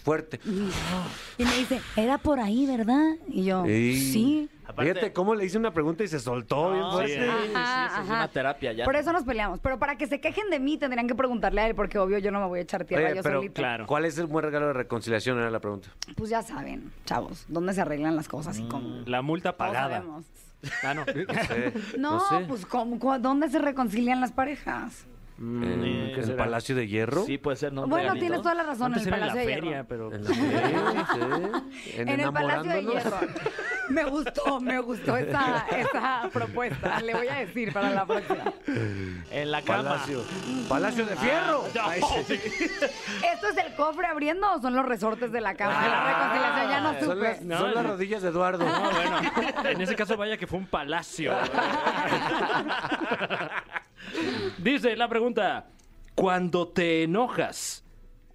fuerte. 0.04 0.40
y 1.38 1.44
me 1.46 1.58
dice, 1.58 1.82
era 1.98 2.18
por 2.18 2.40
ahí, 2.40 2.66
¿verdad? 2.66 3.16
Y 3.28 3.44
yo, 3.46 3.66
Ey. 3.66 4.00
sí. 4.00 4.50
Aparte- 4.72 4.94
Fíjate 4.94 5.14
cómo 5.14 5.36
le 5.36 5.46
hice 5.46 5.58
una 5.58 5.72
pregunta 5.72 6.04
y 6.04 6.08
se 6.08 6.20
soltó 6.20 6.72
bien 6.74 6.92
fuerte. 6.92 7.14
sí, 7.14 7.20
sí, 7.20 7.48
sí, 7.48 7.54
Ajá, 7.56 7.86
eso 7.86 7.94
es 7.96 8.02
ajá. 8.10 8.14
una 8.14 8.28
terapia 8.28 8.74
ya. 8.74 8.86
Por 8.86 8.96
eso 8.96 9.14
nos 9.14 9.24
peleamos. 9.24 9.60
Pero 9.60 9.80
para 9.80 9.96
que 9.98 10.08
se 10.08 10.20
quejen 10.20 10.50
de 10.50 10.60
mí 10.60 10.78
tendrían 10.78 11.08
que 11.08 11.16
preguntarle 11.16 11.62
a 11.62 11.68
él, 11.68 11.76
porque 11.76 12.00
obvio 12.00 12.18
yo 12.18 12.32
no 12.32 12.40
me 12.40 12.48
voy 12.48 12.60
a 12.60 12.62
echar 12.64 12.86
tierra 12.86 13.06
Oye, 13.06 13.16
yo 13.18 13.24
pero 13.24 13.40
solita. 13.40 13.62
claro. 13.62 13.86
¿cuál 13.88 14.06
es 14.06 14.18
el 14.18 14.26
buen 14.28 14.44
regalo 14.46 14.68
de 14.68 14.74
reconciliación? 14.74 15.38
Era 15.40 15.50
la 15.52 15.60
pregunta. 15.60 15.90
Pues 16.16 16.30
ya 16.30 16.42
saben, 16.42 16.92
chavos, 17.06 17.46
dónde 17.48 17.74
se 17.74 17.82
arreglan 17.82 18.16
las 18.16 18.28
cosas 18.28 18.58
y 18.60 18.64
Mm, 18.64 18.68
cómo. 18.70 19.02
La 19.06 19.22
multa 19.22 19.54
Todos 19.54 19.58
pagada. 19.70 19.98
sabemos. 19.98 20.26
Ah, 20.84 20.94
no. 20.94 21.06
No, 21.98 22.20
sé. 22.20 22.46
pues 22.48 22.66
¿cómo, 22.66 23.00
cu- 23.00 23.18
¿dónde 23.20 23.50
se 23.50 23.60
reconcilian 23.60 24.22
las 24.22 24.32
parejas? 24.32 25.06
¿En 25.42 26.12
¿qué 26.14 26.20
el 26.20 26.26
será? 26.26 26.44
Palacio 26.44 26.76
de 26.76 26.88
Hierro? 26.88 27.26
Sí, 27.26 27.40
puede 27.40 27.58
ser, 27.58 27.74
¿no? 27.74 27.88
Bueno, 27.88 28.14
tienes 28.14 28.42
toda 28.44 28.54
la 28.54 28.62
razón, 28.64 28.94
Antes 28.94 29.08
en 29.08 29.14
el 29.14 29.20
era 29.24 29.26
en 29.26 29.28
la 29.28 29.34
Palacio 29.34 29.50
de 29.50 29.56
feria, 29.56 29.72
Hierro. 29.72 29.88
pero... 29.88 30.14
En, 30.14 30.24
la... 30.24 30.30
sí, 30.30 30.40
sí. 31.84 31.92
En, 31.98 32.10
el 32.10 32.32
Palacio 32.32 32.72
de. 32.72 32.84
Hierro. 32.84 33.18
Me 33.90 34.04
gustó, 34.06 34.62
me 34.62 34.80
gustó 34.80 35.18
esa, 35.18 35.66
esa 35.78 36.30
propuesta. 36.32 37.02
Le 37.02 37.16
voy 37.16 37.28
a 37.28 37.36
decir 37.36 37.74
para 37.74 37.90
la 37.90 38.06
próxima. 38.06 38.54
En 39.32 39.52
la 39.52 39.62
cama. 39.64 39.90
Palacio. 39.90 40.24
Palacio 40.70 41.06
de 41.08 41.16
Fierro. 41.16 41.66
Ay, 41.84 42.02
sí. 42.28 42.34
¿Esto 43.34 43.48
es 43.50 43.58
el 43.58 43.74
cofre 43.76 44.06
abriendo 44.06 44.48
o 44.54 44.62
son 44.62 44.76
los 44.76 44.86
resortes 44.86 45.32
de 45.32 45.42
la 45.42 45.56
cama? 45.56 45.88
la 45.88 46.14
reconciliación 46.14 46.70
ya 46.70 46.82
no 46.82 47.00
Son 47.00 47.20
las. 47.20 47.42
No, 47.42 47.58
son 47.58 47.74
las 47.74 47.86
rodillas 47.86 48.22
de 48.22 48.30
Eduardo. 48.30 48.64
No, 48.64 48.92
bueno, 48.92 49.20
en 49.66 49.82
ese 49.82 49.96
caso 49.96 50.16
vaya 50.16 50.38
que 50.38 50.46
fue 50.46 50.60
un 50.60 50.68
palacio. 50.68 51.34
Dice 54.64 54.96
la 54.96 55.10
pregunta, 55.10 55.66
Cuando 56.14 56.68
te 56.68 57.04
enojas, 57.04 57.84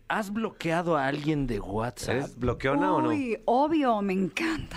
¿has 0.09 0.33
bloqueado 0.33 0.97
a 0.97 1.07
alguien 1.07 1.47
de 1.47 1.61
WhatsApp? 1.61 2.17
¿Eres 2.17 2.37
bloqueona 2.37 2.95
o 2.95 3.01
no? 3.01 3.11
Uy, 3.11 3.39
obvio, 3.45 4.03
me 4.03 4.13
encanta. 4.13 4.77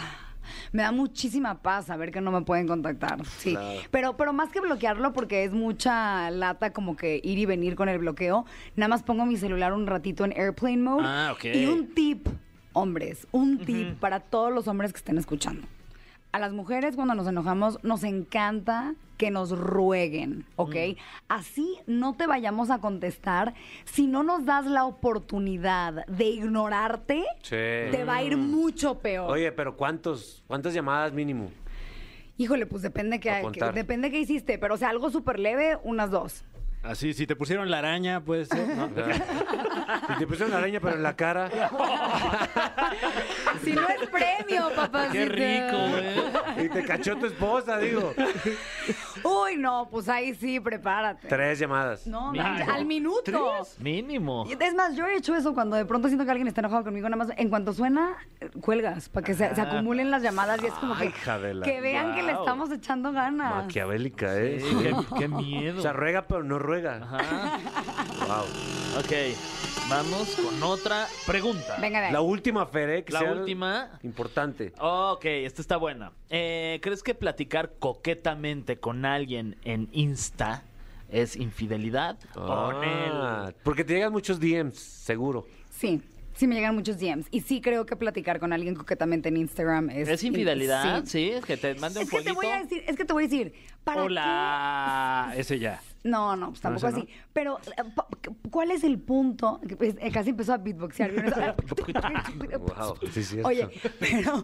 Me 0.72 0.84
da 0.84 0.92
muchísima 0.92 1.64
paz 1.64 1.88
saber 1.88 2.12
que 2.12 2.22
no 2.22 2.32
me 2.32 2.42
pueden 2.42 2.68
contactar. 2.68 3.26
Sí. 3.26 3.58
Pero, 3.90 4.16
pero 4.16 4.32
más 4.32 4.52
que 4.52 4.60
bloquearlo, 4.60 5.12
porque 5.12 5.44
es 5.44 5.52
mucha 5.52 6.30
lata 6.30 6.72
como 6.72 6.96
que 6.96 7.20
ir 7.24 7.40
y 7.40 7.48
venir 7.48 7.76
con 7.76 7.90
el 7.90 7.98
bloqueo, 7.98 8.46
nada 8.76 8.90
más 8.90 9.02
pongo 9.02 9.26
mi 9.26 9.38
celular 9.38 9.74
un 9.74 9.88
ratito 9.88 10.26
en 10.26 10.34
airplane 10.34 10.78
mode. 10.78 11.04
Ah, 11.04 11.32
ok. 11.34 11.46
Y 11.46 11.66
un 11.66 11.96
tip, 11.96 12.28
hombres, 12.74 13.28
un 13.32 13.58
tip 13.66 14.00
para 14.00 14.20
todos 14.20 14.54
los 14.54 14.68
hombres 14.68 14.94
que 14.94 14.98
estén 14.98 15.18
escuchando. 15.18 15.68
A 16.32 16.38
las 16.40 16.54
mujeres 16.54 16.96
cuando 16.96 17.16
nos 17.16 17.28
enojamos 17.28 17.84
nos 17.84 18.04
encanta 18.04 18.94
que 19.18 19.32
nos 19.32 19.58
rueguen, 19.58 20.46
¿ok? 20.56 20.76
Así 21.28 21.78
no 21.88 22.14
te 22.14 22.28
vayamos 22.28 22.70
a 22.70 22.78
contestar. 22.80 23.54
Si 23.86 24.06
no 24.08 24.22
nos 24.24 24.46
das 24.46 24.66
la 24.68 24.86
oportunidad 24.86 26.06
de 26.06 26.26
ignorarte, 26.26 27.24
Sí. 27.42 27.56
te 27.92 28.04
va 28.06 28.18
a 28.18 28.24
ir 28.24 28.38
mucho 28.38 29.00
peor. 29.00 29.30
Oye, 29.32 29.52
pero 29.52 29.76
¿cuántos, 29.76 30.44
¿cuántas 30.48 30.74
llamadas 30.74 31.12
mínimo? 31.14 31.52
Híjole, 32.38 32.66
pues 32.68 32.84
depende 32.84 33.20
que, 33.20 33.42
que- 33.52 33.72
depende 33.74 34.12
qué 34.12 34.20
hiciste, 34.20 34.58
pero 34.60 34.76
o 34.76 34.78
sea, 34.78 34.90
algo 34.90 35.10
súper 35.10 35.40
leve, 35.40 35.78
unas 35.84 36.12
dos. 36.12 36.46
Así, 36.82 37.14
si 37.14 37.28
te 37.28 37.36
pusieron 37.36 37.70
la 37.70 37.80
araña, 37.80 38.22
puede 38.24 38.46
ser, 38.46 38.66
¿no? 38.78 38.88
Si 40.08 40.16
te 40.20 40.28
pusieron 40.28 40.52
la 40.52 40.60
araña, 40.60 40.80
pero 40.80 40.96
en 40.96 41.04
la 41.04 41.16
cara. 41.18 41.50
Si 43.64 43.74
no 43.74 43.82
es 43.88 44.10
premio, 44.10 44.70
papá. 44.76 45.10
Qué 45.12 45.26
rico, 45.26 45.78
güey. 45.90 46.66
Y 46.66 46.70
te 46.70 46.84
cachó 46.84 47.16
tu 47.18 47.26
esposa, 47.26 47.78
digo. 47.78 48.14
Uy, 49.24 49.58
no, 49.58 49.88
pues 49.92 50.08
ahí 50.10 50.34
sí, 50.36 50.60
prepárate. 50.60 51.28
Tres 51.28 51.60
llamadas. 51.60 52.08
No, 52.08 52.32
Mínimo. 52.32 52.72
al 52.74 52.86
minuto. 52.86 53.66
Mínimo. 53.80 54.46
Y 54.48 54.54
Es 54.64 54.74
más, 54.74 54.96
yo 54.96 55.06
he 55.08 55.16
hecho 55.18 55.36
eso 55.36 55.54
cuando 55.54 55.76
de 55.76 55.86
pronto 55.86 56.08
siento 56.08 56.26
que 56.26 56.32
alguien 56.32 56.48
está 56.48 56.62
enojado 56.62 56.84
conmigo, 56.84 57.10
nada 57.10 57.24
más 57.26 57.36
en 57.38 57.50
cuanto 57.50 57.74
suena, 57.74 58.18
cuelgas, 58.62 59.10
para 59.10 59.26
que 59.26 59.34
se, 59.34 59.54
se 59.56 59.62
acumulen 59.62 60.10
las 60.12 60.22
llamadas 60.24 60.62
y 60.64 60.68
es 60.68 60.74
como 60.74 60.94
Ay, 60.96 61.10
que, 61.10 61.18
hija 61.18 61.40
de 61.40 61.54
la- 61.54 61.66
que 61.66 61.82
vean 61.82 62.16
que 62.16 62.24
le 62.24 62.34
Wow. 62.34 62.42
estamos 62.44 62.72
echando 62.72 63.12
ganas. 63.12 63.56
Maquiavélica, 63.56 64.38
¿eh? 64.38 64.60
Sí, 64.60 64.78
qué, 64.82 64.96
qué 65.18 65.28
miedo. 65.28 65.80
O 65.80 65.82
sea, 65.82 65.94
ruega, 65.94 66.28
pero 66.28 66.44
no 66.44 66.60
ruega. 66.60 67.00
Ajá. 67.04 67.20
Wow. 68.30 68.46
Ok, 69.00 69.12
vamos 69.90 70.36
con 70.36 70.62
otra 70.62 71.08
pregunta. 71.26 71.78
Venga, 71.82 72.00
de 72.00 72.12
La 72.12 72.20
ahí. 72.20 72.26
última, 72.26 72.64
Fer, 72.68 72.90
¿eh? 72.92 73.04
Que 73.04 73.12
La 73.14 73.20
sea 73.22 73.32
última. 73.34 74.00
Importante. 74.04 74.72
Ok, 74.80 75.26
esta 75.26 75.62
está 75.64 75.78
buena. 75.78 76.12
Eh, 76.30 76.78
¿Crees 76.84 77.02
que 77.02 77.16
platicar 77.16 77.74
coquetamente 77.80 78.80
con 78.80 79.04
alguien 79.06 79.58
en 79.64 79.90
Insta 79.94 80.64
es 81.10 81.36
infidelidad? 81.38 82.20
o 82.36 82.42
Ah, 82.52 83.52
porque 83.64 83.84
te 83.84 83.94
llegan 83.96 84.12
muchos 84.12 84.40
DMs, 84.40 84.78
seguro. 84.78 85.48
Sí, 85.72 86.00
sí 86.36 86.46
me 86.46 86.54
llegan 86.54 86.76
muchos 86.76 87.00
DMs. 87.00 87.26
Y 87.32 87.42
sí 87.42 87.62
creo 87.62 87.88
que 87.88 87.96
platicar 87.96 88.40
con 88.40 88.54
alguien 88.54 88.76
coquetamente 88.76 89.30
en 89.30 89.38
Instagram 89.38 89.90
es... 89.90 90.08
¿Es 90.08 90.24
infidelidad? 90.24 91.04
Sí. 91.06 91.10
Sí, 91.10 91.30
es 91.32 91.46
que 91.46 91.58
te 91.58 91.74
mande 91.76 92.00
un 92.02 92.06
Es 92.06 92.12
que 92.12 92.18
te 92.18 92.24
fueguito. 92.34 92.36
voy 92.36 92.46
a 92.48 92.62
decir, 92.62 92.84
es 92.86 92.96
que 92.96 93.06
te 93.06 93.14
voy 93.14 93.24
a 93.24 93.28
decir, 93.28 93.54
¿para 93.84 94.04
Hola, 94.04 95.34
ese 95.36 95.58
ya. 95.58 95.82
No, 96.04 96.36
no, 96.36 96.50
pues 96.50 96.62
tampoco 96.62 96.90
no? 96.90 96.98
así. 96.98 97.08
Pero, 97.34 97.60
eh, 97.78 98.30
¿cuál 98.50 98.72
es 98.72 98.84
el 98.84 99.00
punto? 99.00 99.60
Pues, 99.78 99.96
eh, 100.00 100.12
casi 100.12 100.30
empezó 100.30 100.54
a 100.54 100.58
beatboxear. 100.58 101.12
Wow, 102.60 102.96
sí. 103.12 103.40
Oye, 103.44 103.68
pero 104.00 104.44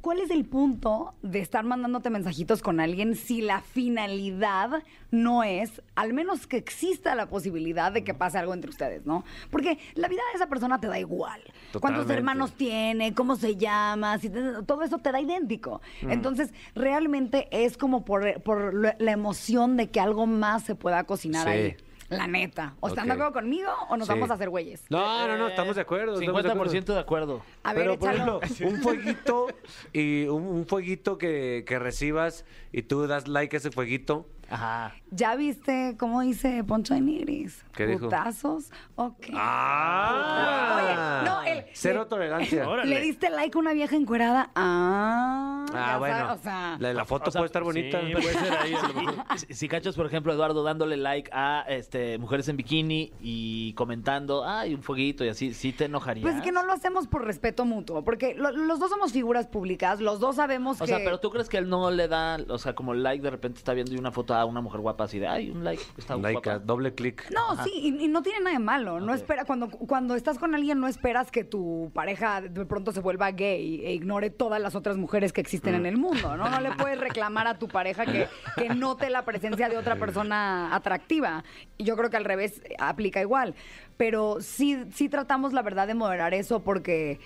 ¿cuál 0.00 0.20
es 0.20 0.30
el 0.30 0.44
punto 0.44 1.14
de 1.22 1.40
estar 1.40 1.64
mandándote 1.64 2.10
mensajitos 2.10 2.62
con 2.62 2.80
alguien 2.80 3.14
si 3.16 3.40
la 3.40 3.60
finalidad 3.60 4.82
no 5.10 5.42
es, 5.42 5.82
al 5.94 6.12
menos 6.12 6.46
que 6.46 6.56
exista 6.58 7.14
la 7.14 7.28
posibilidad 7.28 7.90
de 7.92 8.04
que 8.04 8.14
pase 8.14 8.38
algo 8.38 8.54
entre 8.54 8.70
ustedes, 8.70 9.06
¿no? 9.06 9.24
Porque 9.50 9.78
la 9.94 10.08
vida 10.08 10.20
de 10.32 10.36
esa 10.36 10.48
persona 10.48 10.80
te 10.80 10.86
da 10.86 10.98
igual. 10.98 11.40
¿Cuántos 11.80 12.08
hermanos 12.10 12.52
tiene? 12.52 13.14
¿Cómo 13.14 13.36
se 13.36 13.56
llama? 13.56 14.18
Si 14.18 14.28
te- 14.30 14.62
todo 14.66 14.82
eso 14.82 14.98
te 14.98 15.10
da 15.12 15.20
idéntico. 15.20 15.80
Entonces, 16.02 16.52
realmente 16.74 17.48
es 17.50 17.76
como 17.76 18.04
por, 18.04 18.42
por 18.42 18.74
la 18.74 19.12
emoción 19.12 19.76
de 19.76 19.88
que 19.90 20.00
algo 20.00 20.26
más 20.26 20.67
se 20.68 20.74
pueda 20.76 21.02
cocinar 21.04 21.44
Sí. 21.46 21.50
ahí. 21.52 21.76
La 22.10 22.26
neta. 22.26 22.74
¿O 22.80 22.88
están 22.88 23.06
de 23.06 23.12
acuerdo 23.12 23.32
conmigo 23.34 23.68
o 23.90 23.96
nos 23.96 24.06
Sí. 24.06 24.12
vamos 24.14 24.30
a 24.30 24.34
hacer 24.34 24.48
güeyes? 24.48 24.82
No, 24.88 25.26
no, 25.28 25.36
no, 25.36 25.48
estamos 25.48 25.76
de 25.76 25.82
acuerdo. 25.82 26.18
estamos 26.20 26.42
de 26.42 26.50
acuerdo. 26.50 26.72
50% 26.72 26.94
de 26.94 27.00
acuerdo. 27.00 27.42
A 27.64 27.74
ver, 27.74 27.82
Pero, 27.84 27.98
por 27.98 28.10
ejemplo, 28.14 28.40
un 28.66 28.76
fueguito 28.82 29.46
y 29.92 30.24
un, 30.26 30.42
un 30.46 30.66
fueguito 30.66 31.18
que, 31.18 31.64
que 31.66 31.78
recibas 31.78 32.44
y 32.72 32.82
tú 32.82 33.06
das 33.06 33.28
like 33.28 33.56
a 33.56 33.58
ese 33.58 33.70
fueguito. 33.70 34.26
Ajá. 34.50 34.94
¿Ya 35.10 35.34
viste 35.36 35.96
cómo 35.98 36.20
dice 36.22 36.64
Poncho 36.64 36.94
de 36.94 37.00
Nigris? 37.00 37.64
¿Qué 37.74 37.86
dijo? 37.86 38.06
¿Putazos? 38.06 38.70
Ok. 38.96 39.26
¡Ah! 39.34 41.22
Oye, 41.22 41.28
no, 41.30 41.42
el- 41.42 41.64
Cero 41.74 42.00
le- 42.04 42.08
tolerancia. 42.08 42.68
Órale. 42.68 42.88
¿Le 42.94 43.00
diste 43.02 43.30
like 43.30 43.56
a 43.56 43.60
una 43.60 43.72
vieja 43.72 43.96
encuerada? 43.96 44.50
Ah. 44.54 45.66
Ah, 45.74 45.96
bueno. 45.98 46.16
sabes, 46.18 46.40
o 46.40 46.42
sea, 46.42 46.76
la, 46.80 46.94
la 46.94 47.04
foto 47.04 47.28
O 47.28 47.30
sea, 47.30 47.40
puede 47.40 47.46
estar 47.46 47.62
bonita. 47.62 48.00
sí, 48.00 48.12
puede 48.12 48.32
ser 48.32 48.52
ahí, 48.58 48.72
a 48.74 48.88
lo 48.88 48.94
mejor. 49.02 49.14
Si, 49.38 49.54
si 49.54 49.68
cachas, 49.68 49.94
por 49.96 50.06
ejemplo, 50.06 50.32
Eduardo 50.32 50.62
dándole 50.62 50.96
like 50.96 51.30
a 51.32 51.64
este 51.68 52.16
mujeres 52.18 52.48
en 52.48 52.56
bikini 52.56 53.12
y 53.20 53.72
comentando, 53.74 54.46
ay, 54.48 54.74
un 54.74 54.82
fueguito 54.82 55.24
y 55.24 55.28
así, 55.28 55.52
¿sí 55.52 55.72
te 55.72 55.84
enojarías? 55.84 56.22
Pues 56.22 56.36
es 56.36 56.42
que 56.42 56.52
no 56.52 56.62
lo 56.64 56.72
hacemos 56.72 57.06
por 57.06 57.24
respeto 57.24 57.64
mutuo, 57.66 58.02
porque 58.02 58.34
lo- 58.34 58.50
los 58.52 58.80
dos 58.80 58.88
somos 58.90 59.12
figuras 59.12 59.46
públicas, 59.46 60.00
los 60.00 60.20
dos 60.20 60.36
sabemos 60.36 60.80
O 60.80 60.84
que... 60.84 60.88
sea, 60.90 60.98
pero 61.04 61.20
tú 61.20 61.30
crees 61.30 61.48
que 61.48 61.58
él 61.58 61.68
no 61.68 61.90
le 61.90 62.08
da, 62.08 62.38
o 62.48 62.58
sea, 62.58 62.74
como 62.74 62.94
like 62.94 63.22
de 63.22 63.30
repente 63.30 63.58
está 63.58 63.74
viendo 63.74 63.92
una 63.98 64.10
foto 64.10 64.34
a 64.40 64.44
una 64.44 64.60
mujer 64.60 64.80
guapa 64.80 65.04
así 65.04 65.18
de, 65.18 65.26
ay, 65.26 65.50
un 65.50 65.64
like, 65.64 65.82
está 65.96 66.16
Like, 66.16 66.40
guapa. 66.48 66.58
doble 66.58 66.94
clic. 66.94 67.30
No, 67.30 67.62
sí, 67.64 67.70
y, 67.74 68.04
y 68.04 68.08
no 68.08 68.22
tiene 68.22 68.40
nada 68.40 68.52
de 68.52 68.58
malo. 68.58 69.00
No 69.00 69.14
espera, 69.14 69.44
cuando, 69.44 69.68
cuando 69.70 70.14
estás 70.14 70.38
con 70.38 70.54
alguien, 70.54 70.80
no 70.80 70.88
esperas 70.88 71.30
que 71.30 71.44
tu 71.44 71.90
pareja 71.94 72.40
de 72.40 72.66
pronto 72.66 72.92
se 72.92 73.00
vuelva 73.00 73.30
gay 73.32 73.84
e 73.84 73.92
ignore 73.92 74.30
todas 74.30 74.60
las 74.60 74.74
otras 74.74 74.96
mujeres 74.96 75.32
que 75.32 75.40
existen 75.40 75.74
en 75.74 75.86
el 75.86 75.96
mundo, 75.96 76.36
¿no? 76.36 76.48
No 76.48 76.60
le 76.60 76.72
puedes 76.72 76.98
reclamar 76.98 77.46
a 77.46 77.58
tu 77.58 77.68
pareja 77.68 78.04
que, 78.06 78.28
que 78.56 78.68
note 78.70 79.10
la 79.10 79.24
presencia 79.24 79.68
de 79.68 79.76
otra 79.76 79.96
persona 79.96 80.74
atractiva. 80.74 81.44
Y 81.76 81.84
yo 81.84 81.96
creo 81.96 82.10
que 82.10 82.16
al 82.16 82.24
revés 82.24 82.60
eh, 82.64 82.74
aplica 82.78 83.20
igual. 83.20 83.54
Pero 83.96 84.36
sí, 84.40 84.84
sí 84.92 85.08
tratamos, 85.08 85.52
la 85.52 85.62
verdad, 85.62 85.86
de 85.86 85.94
moderar 85.94 86.34
eso 86.34 86.60
porque. 86.60 87.18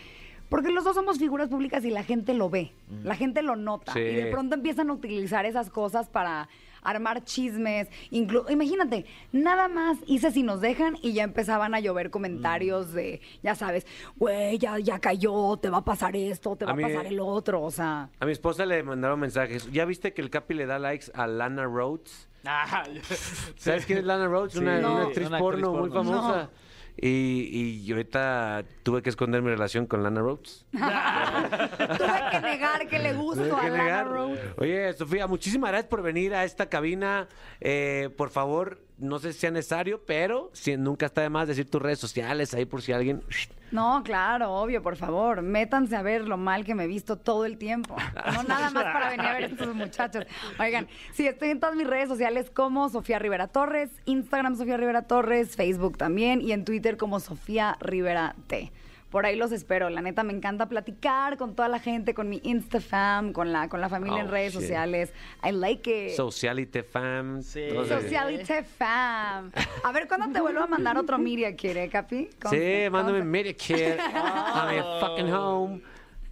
Porque 0.49 0.71
los 0.71 0.85
dos 0.85 0.95
somos 0.95 1.19
figuras 1.19 1.49
públicas 1.49 1.83
y 1.87 1.91
la 1.91 2.03
gente 2.05 2.35
lo 2.35 2.51
ve, 2.51 2.73
la 3.03 3.15
gente 3.15 3.41
lo 3.41 3.57
nota. 3.57 3.95
Sí. 3.95 4.01
Y 4.01 4.15
de 4.17 4.27
pronto 4.31 4.55
empiezan 4.55 4.91
a 4.91 4.93
utilizar 4.93 5.47
esas 5.47 5.71
cosas 5.71 6.11
para 6.11 6.47
armar 6.83 7.25
chismes. 7.25 7.89
inclu- 8.11 8.51
Imagínate, 8.51 9.07
nada 9.33 9.69
más 9.69 9.99
hice 10.07 10.31
si 10.31 10.43
nos 10.43 10.61
dejan 10.61 10.97
y 11.03 11.13
ya 11.13 11.23
empezaban 11.25 11.75
a 11.75 11.81
llover 11.81 12.11
comentarios 12.11 12.93
de, 12.93 13.21
ya 13.43 13.55
sabes, 13.55 13.87
güey, 14.17 14.59
ya, 14.59 14.79
ya 14.79 14.99
cayó, 14.99 15.57
te 15.57 15.71
va 15.71 15.79
a 15.79 15.85
pasar 15.85 16.17
esto, 16.17 16.57
te 16.57 16.65
va 16.65 16.73
A 16.73 16.77
pasar 16.77 17.07
el 17.07 17.21
otro. 17.21 17.63
O 17.63 17.71
sea, 17.71 18.09
A 18.21 18.27
mi 18.27 18.33
esposa 18.33 18.67
le 18.67 18.83
mandaron 18.83 19.19
mensajes. 19.21 19.71
¿Ya 19.73 19.85
viste 19.85 20.13
que 20.13 20.21
el 20.23 20.31
Capi 20.31 20.55
le 20.55 20.67
da 20.67 20.79
likes 20.79 21.07
a 21.15 21.27
Lana 21.27 21.65
Rhodes? 21.65 22.29
Ajá. 22.45 22.83
¿Sabes 23.57 23.87
quién 23.87 23.99
es 24.01 24.05
Lana 24.05 24.27
Rhodes? 24.27 24.57
Una, 24.57 24.79
Sí, 24.79 24.85
una 24.85 24.95
no. 24.95 24.99
actriz 25.07 25.29
Una 25.29 25.37
actriz 25.39 25.63
porno 25.63 25.73
muy 25.75 25.91
famosa. 25.91 26.51
Y, 26.97 27.81
y 27.85 27.91
ahorita 27.91 28.65
tuve 28.83 29.03
que 29.03 29.11
esconder 29.11 29.43
mi 29.43 29.49
relación 29.51 29.87
con 29.87 30.03
Lana 30.03 30.21
Rhodes. 30.21 30.67
tuve 30.73 32.21
que 32.31 32.41
negar 32.41 32.87
que 32.89 32.99
le 32.99 33.13
gusto 33.15 33.43
Tuve 33.43 33.61
a 33.61 33.69
Lana 33.71 33.83
negar. 33.85 34.09
Rhodes. 34.09 34.41
Oye, 34.59 34.93
Sofía, 34.93 35.27
muchísimas 35.27 35.71
gracias 35.71 35.89
por 35.89 36.03
venir 36.03 36.35
a 36.35 36.45
esta 36.45 36.67
cabina. 36.67 37.29
Eh, 37.61 38.11
por 38.17 38.31
favor, 38.31 38.79
no 39.03 39.19
sé 39.19 39.33
si 39.33 39.41
sea 39.41 39.51
necesario, 39.51 40.03
pero 40.07 40.51
si, 40.53 40.77
nunca 40.77 41.07
está 41.07 41.23
de 41.23 41.29
más 41.29 41.49
decir 41.49 41.69
tus 41.69 41.83
redes 41.83 41.99
sociales 41.99 42.55
ahí 42.55 42.65
por 42.65 42.83
si 42.83 42.93
alguien... 42.93 43.23
No, 43.71 44.03
claro, 44.05 44.53
obvio, 44.53 44.83
por 44.83 44.97
favor, 44.97 45.41
métanse 45.41 45.97
a 45.97 46.03
ver 46.03 46.29
lo 46.29 46.37
mal 46.37 46.63
que 46.65 46.75
me 46.75 46.85
he 46.85 46.87
visto 46.87 47.17
todo 47.17 47.47
el 47.47 47.57
tiempo. 47.57 47.97
No 48.35 48.43
nada 48.49 48.71
más 48.71 48.85
para 48.85 49.11
venir 49.11 49.27
a 49.27 49.33
ver 49.33 49.45
a 49.45 49.47
estos 49.47 49.75
muchachos. 49.75 50.27
Oigan, 50.61 50.89
sí, 51.13 51.27
estoy 51.27 51.51
en 51.51 51.61
todas 51.61 51.75
mis 51.75 51.87
redes 51.87 52.09
sociales 52.09 52.51
como 52.51 52.91
Sofía 52.91 53.19
Rivera 53.19 53.49
Torres, 53.49 53.91
Instagram 54.05 54.57
Sofía 54.57 54.77
Rivera 54.77 55.03
Torres, 55.03 55.57
Facebook 55.57 55.97
también 55.97 56.43
y 56.43 56.53
en 56.53 56.67
Twitter 56.67 56.99
como 56.99 57.19
Sofía 57.19 57.79
Rivera 57.81 58.37
T. 58.47 58.71
Por 59.13 59.27
ahí 59.27 59.37
los 59.37 59.53
espero. 59.53 59.91
La 59.91 60.01
neta, 60.03 60.25
me 60.25 60.33
encanta 60.33 60.67
platicar 60.71 61.37
con 61.37 61.55
toda 61.55 61.69
la 61.69 61.79
gente, 61.79 62.15
con 62.15 62.29
mi 62.31 62.41
Instafam, 62.43 63.33
con 63.33 63.53
la, 63.53 63.69
con 63.69 63.81
la 63.81 63.89
familia 63.91 64.21
en 64.23 64.27
Oh, 64.29 64.31
redes 64.31 64.53
shit. 64.55 64.63
sociales. 64.63 65.13
I 65.45 65.53
like 65.53 66.07
it. 66.09 66.17
Socialite 66.17 66.83
fam. 66.83 67.43
Sí. 67.43 67.69
Socialite 67.87 68.65
fam. 68.65 69.53
A 69.85 69.93
ver, 69.93 70.09
¿cuándo 70.09 70.31
te 70.33 70.41
vuelvo 70.41 70.63
a 70.63 70.67
mandar 70.67 70.97
otro 70.97 71.19
Miria, 71.19 71.55
quiere, 71.55 71.89
Capi? 71.91 72.31
Sí, 72.51 72.89
mándame 72.91 73.19
conste. 73.19 73.23
Medicare 73.25 73.99
a 74.15 74.69
mi 74.73 75.07
fucking 75.07 75.33
home. 75.33 75.83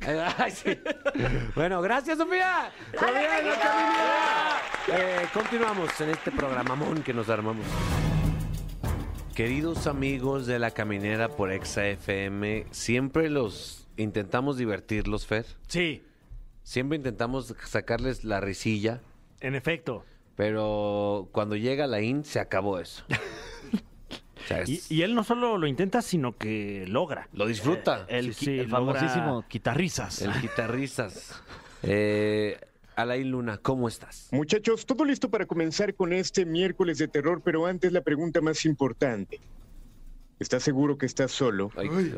Ay, 0.39 0.51
sí. 0.51 0.79
Bueno, 1.55 1.83
gracias, 1.83 2.17
Sofía. 2.17 2.71
Sofía, 2.95 3.43
no 3.43 3.61
caminera. 3.61 4.57
Eh, 4.89 5.27
continuamos 5.35 6.01
en 6.01 6.09
este 6.09 6.31
programamón 6.31 7.03
que 7.03 7.13
nos 7.13 7.29
armamos. 7.29 7.67
Queridos 9.35 9.87
amigos 9.87 10.47
de 10.47 10.59
la 10.59 10.71
caminera 10.73 11.29
por 11.29 11.51
Exa 11.53 11.87
FM, 11.87 12.67
siempre 12.73 13.31
los 13.31 13.87
intentamos 13.97 14.57
divertirlos, 14.59 15.27
Fer. 15.27 15.47
Sí, 15.69 16.03
Siempre 16.63 16.97
intentamos 16.97 17.55
sacarles 17.67 18.23
la 18.23 18.39
risilla, 18.41 19.01
en 19.41 19.55
efecto. 19.55 20.05
pero 20.37 21.29
cuando 21.33 21.57
llega 21.57 21.87
la 21.87 22.01
IN 22.01 22.23
se 22.25 22.39
acabó 22.39 22.79
eso. 22.79 23.05
sea, 24.47 24.63
Y, 24.67 24.75
es- 24.75 24.91
y 24.93 25.03
él 25.03 25.15
no 25.15 25.25
solo 25.25 25.57
lo 25.59 25.67
intenta, 25.67 26.03
sino 26.03 26.37
que 26.37 26.85
logra. 26.87 27.29
lo 27.33 27.47
disfruta. 27.47 28.05
El, 28.09 28.35
Sí, 28.35 28.45
qui- 28.47 28.49
sí, 28.51 28.59
el 28.61 28.69
logra- 28.69 28.95
famosísimo 29.01 29.45
guitarrizas. 29.51 30.23
El 30.23 30.33
guitarrizas. 30.41 31.41
Eh, 31.83 32.61
Alain 33.01 33.31
Luna, 33.31 33.57
¿cómo 33.57 33.89
estás? 33.89 34.29
Muchachos, 34.31 34.85
todo 34.85 35.07
listo 35.07 35.31
para 35.31 35.47
comenzar 35.47 35.95
con 35.95 36.13
este 36.13 36.45
miércoles 36.45 36.99
de 36.99 37.09
terror, 37.09 37.41
pero 37.43 37.65
antes 37.65 37.93
la 37.93 38.03
pregunta 38.03 38.43
más 38.43 38.67
importante. 38.67 39.41
¿Estás 40.39 40.63
seguro 40.63 40.99
que 40.99 41.07
estás 41.07 41.33
solo? 41.33 41.71
Ay. 41.77 42.15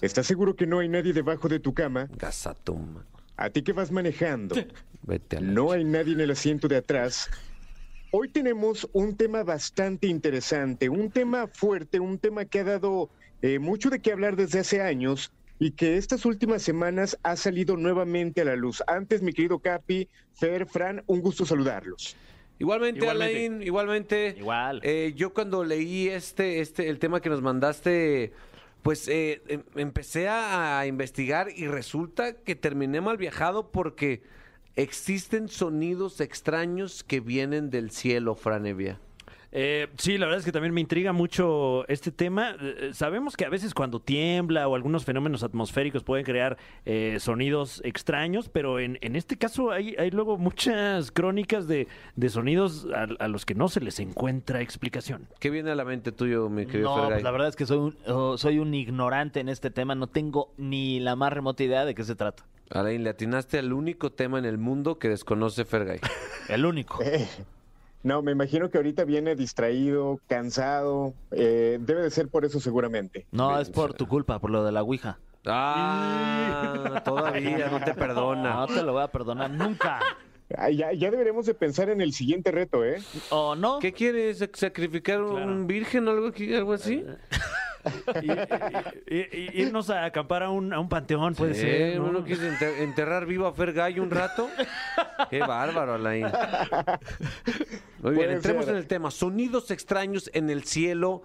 ¿Estás 0.00 0.26
seguro 0.26 0.56
que 0.56 0.66
no 0.66 0.78
hay 0.78 0.88
nadie 0.88 1.12
debajo 1.12 1.48
de 1.48 1.60
tu 1.60 1.74
cama? 1.74 2.08
Gasatum. 2.16 3.02
¿A 3.36 3.50
ti 3.50 3.62
que 3.62 3.74
vas 3.74 3.90
manejando? 3.90 4.54
Vete 5.02 5.36
a 5.36 5.40
la 5.42 5.52
¿No 5.52 5.72
hay 5.72 5.84
nadie 5.84 6.14
en 6.14 6.20
el 6.20 6.30
asiento 6.30 6.66
de 6.66 6.76
atrás? 6.76 7.28
Hoy 8.10 8.28
tenemos 8.28 8.88
un 8.92 9.16
tema 9.16 9.42
bastante 9.42 10.06
interesante, 10.06 10.88
un 10.88 11.10
tema 11.10 11.46
fuerte, 11.46 12.00
un 12.00 12.18
tema 12.18 12.46
que 12.46 12.60
ha 12.60 12.64
dado 12.64 13.10
eh, 13.42 13.58
mucho 13.58 13.90
de 13.90 14.00
qué 14.00 14.12
hablar 14.12 14.36
desde 14.36 14.60
hace 14.60 14.80
años 14.80 15.30
y 15.60 15.72
que 15.72 15.98
estas 15.98 16.24
últimas 16.24 16.62
semanas 16.62 17.18
ha 17.22 17.36
salido 17.36 17.76
nuevamente 17.76 18.40
a 18.40 18.44
la 18.46 18.56
luz. 18.56 18.82
Antes, 18.86 19.20
mi 19.22 19.32
querido 19.34 19.58
Capi, 19.58 20.08
Fer, 20.32 20.66
Fran, 20.66 21.04
un 21.06 21.20
gusto 21.20 21.44
saludarlos. 21.44 22.16
Igualmente, 22.58 23.00
Igualmente. 23.00 23.36
Alain, 23.36 23.62
igualmente. 23.62 24.34
Igual. 24.38 24.80
Eh, 24.82 25.12
yo 25.14 25.32
cuando 25.34 25.62
leí 25.62 26.08
este, 26.08 26.60
este, 26.60 26.88
el 26.88 26.98
tema 26.98 27.20
que 27.20 27.28
nos 27.28 27.42
mandaste, 27.42 28.32
pues 28.82 29.06
eh, 29.08 29.42
em- 29.48 29.62
empecé 29.76 30.28
a, 30.28 30.80
a 30.80 30.86
investigar 30.86 31.48
y 31.54 31.66
resulta 31.68 32.34
que 32.34 32.54
terminé 32.56 33.02
mal 33.02 33.18
viajado 33.18 33.70
porque 33.70 34.22
existen 34.76 35.48
sonidos 35.48 36.20
extraños 36.22 37.04
que 37.04 37.20
vienen 37.20 37.68
del 37.68 37.90
cielo, 37.90 38.34
Franevia. 38.34 38.98
Eh, 39.52 39.88
sí, 39.98 40.16
la 40.16 40.26
verdad 40.26 40.38
es 40.38 40.44
que 40.44 40.52
también 40.52 40.72
me 40.72 40.80
intriga 40.80 41.12
mucho 41.12 41.86
este 41.88 42.12
tema. 42.12 42.50
Eh, 42.60 42.74
eh, 42.78 42.90
sabemos 42.92 43.36
que 43.36 43.44
a 43.44 43.48
veces 43.48 43.74
cuando 43.74 44.00
tiembla 44.00 44.68
o 44.68 44.74
algunos 44.76 45.04
fenómenos 45.04 45.42
atmosféricos 45.42 46.04
pueden 46.04 46.24
crear 46.24 46.56
eh, 46.84 47.16
sonidos 47.18 47.80
extraños, 47.84 48.48
pero 48.48 48.78
en, 48.78 48.98
en 49.00 49.16
este 49.16 49.36
caso 49.36 49.72
hay, 49.72 49.96
hay 49.98 50.10
luego 50.10 50.38
muchas 50.38 51.10
crónicas 51.10 51.66
de, 51.66 51.88
de 52.14 52.28
sonidos 52.28 52.86
a, 52.94 53.08
a 53.22 53.28
los 53.28 53.44
que 53.44 53.54
no 53.54 53.68
se 53.68 53.80
les 53.80 53.98
encuentra 53.98 54.60
explicación. 54.60 55.26
¿Qué 55.40 55.50
viene 55.50 55.70
a 55.70 55.74
la 55.74 55.84
mente 55.84 56.12
tuyo, 56.12 56.48
mi 56.48 56.66
querido 56.66 56.96
No, 56.96 57.08
pues 57.08 57.22
la 57.22 57.30
verdad 57.32 57.48
es 57.48 57.56
que 57.56 57.66
soy 57.66 57.78
un, 57.78 57.96
oh, 58.06 58.38
soy 58.38 58.58
un 58.60 58.72
ignorante 58.72 59.40
en 59.40 59.48
este 59.48 59.70
tema. 59.70 59.94
No 59.94 60.06
tengo 60.06 60.52
ni 60.58 61.00
la 61.00 61.16
más 61.16 61.32
remota 61.32 61.64
idea 61.64 61.84
de 61.84 61.94
qué 61.94 62.04
se 62.04 62.14
trata. 62.14 62.46
Alain, 62.70 63.02
le 63.02 63.10
atinaste 63.10 63.58
al 63.58 63.72
único 63.72 64.12
tema 64.12 64.38
en 64.38 64.44
el 64.44 64.56
mundo 64.58 64.98
que 65.00 65.08
desconoce 65.08 65.64
Fergay. 65.64 65.98
El 66.48 66.64
único. 66.66 67.00
Eh, 68.02 68.08
no, 68.08 68.22
me 68.22 68.32
imagino 68.32 68.70
que 68.70 68.78
ahorita 68.78 69.04
viene 69.04 69.34
distraído, 69.36 70.20
cansado. 70.26 71.14
eh, 71.30 71.78
debe 71.80 72.02
de 72.02 72.10
ser 72.10 72.28
por 72.28 72.44
eso 72.44 72.60
seguramente. 72.60 73.26
No, 73.30 73.58
es 73.60 73.70
por 73.70 73.92
tu 73.94 74.06
culpa, 74.08 74.38
por 74.38 74.50
lo 74.50 74.64
de 74.64 74.72
la 74.72 74.82
Ouija. 74.82 75.18
Ah, 75.46 77.02
todavía 77.04 77.68
no 77.70 77.80
te 77.80 77.94
perdona. 77.94 78.54
No 78.54 78.66
te 78.66 78.82
lo 78.82 78.92
voy 78.92 79.02
a 79.02 79.08
perdonar 79.08 79.50
nunca. 79.50 80.00
Ah, 80.56 80.68
ya, 80.70 80.92
ya 80.92 81.10
deberemos 81.10 81.46
de 81.46 81.54
pensar 81.54 81.88
en 81.90 82.00
el 82.00 82.12
siguiente 82.12 82.50
reto, 82.50 82.84
¿eh? 82.84 83.00
¿O 83.30 83.54
no? 83.54 83.78
¿Qué 83.78 83.92
quieres? 83.92 84.44
¿Sacrificar 84.52 85.22
un 85.22 85.66
virgen 85.66 86.08
o 86.08 86.10
algo, 86.10 86.26
aquí- 86.28 86.52
algo 86.54 86.72
así? 86.72 87.04
Y, 88.22 88.30
y- 89.14 89.18
y- 89.18 89.48
y 89.54 89.62
irnos 89.62 89.90
a 89.90 90.04
acampar 90.04 90.42
a 90.42 90.50
un, 90.50 90.72
a 90.72 90.80
un 90.80 90.88
panteón 90.88 91.34
puede 91.34 91.54
ser. 91.54 91.96
¿no? 91.98 92.06
¿Uno 92.10 92.24
quiere 92.24 92.48
enter- 92.48 92.80
enterrar 92.80 93.26
vivo 93.26 93.46
a 93.46 93.52
Fergay 93.52 93.98
un 94.00 94.10
rato? 94.10 94.48
Qué 95.30 95.40
bárbaro, 95.40 95.94
Alain. 95.94 96.26
Muy 98.02 98.14
bien, 98.14 98.30
entremos 98.30 98.64
ser. 98.64 98.74
en 98.74 98.78
el 98.80 98.86
tema. 98.86 99.10
Sonidos 99.10 99.70
extraños 99.70 100.30
en 100.34 100.50
el 100.50 100.64
cielo, 100.64 101.22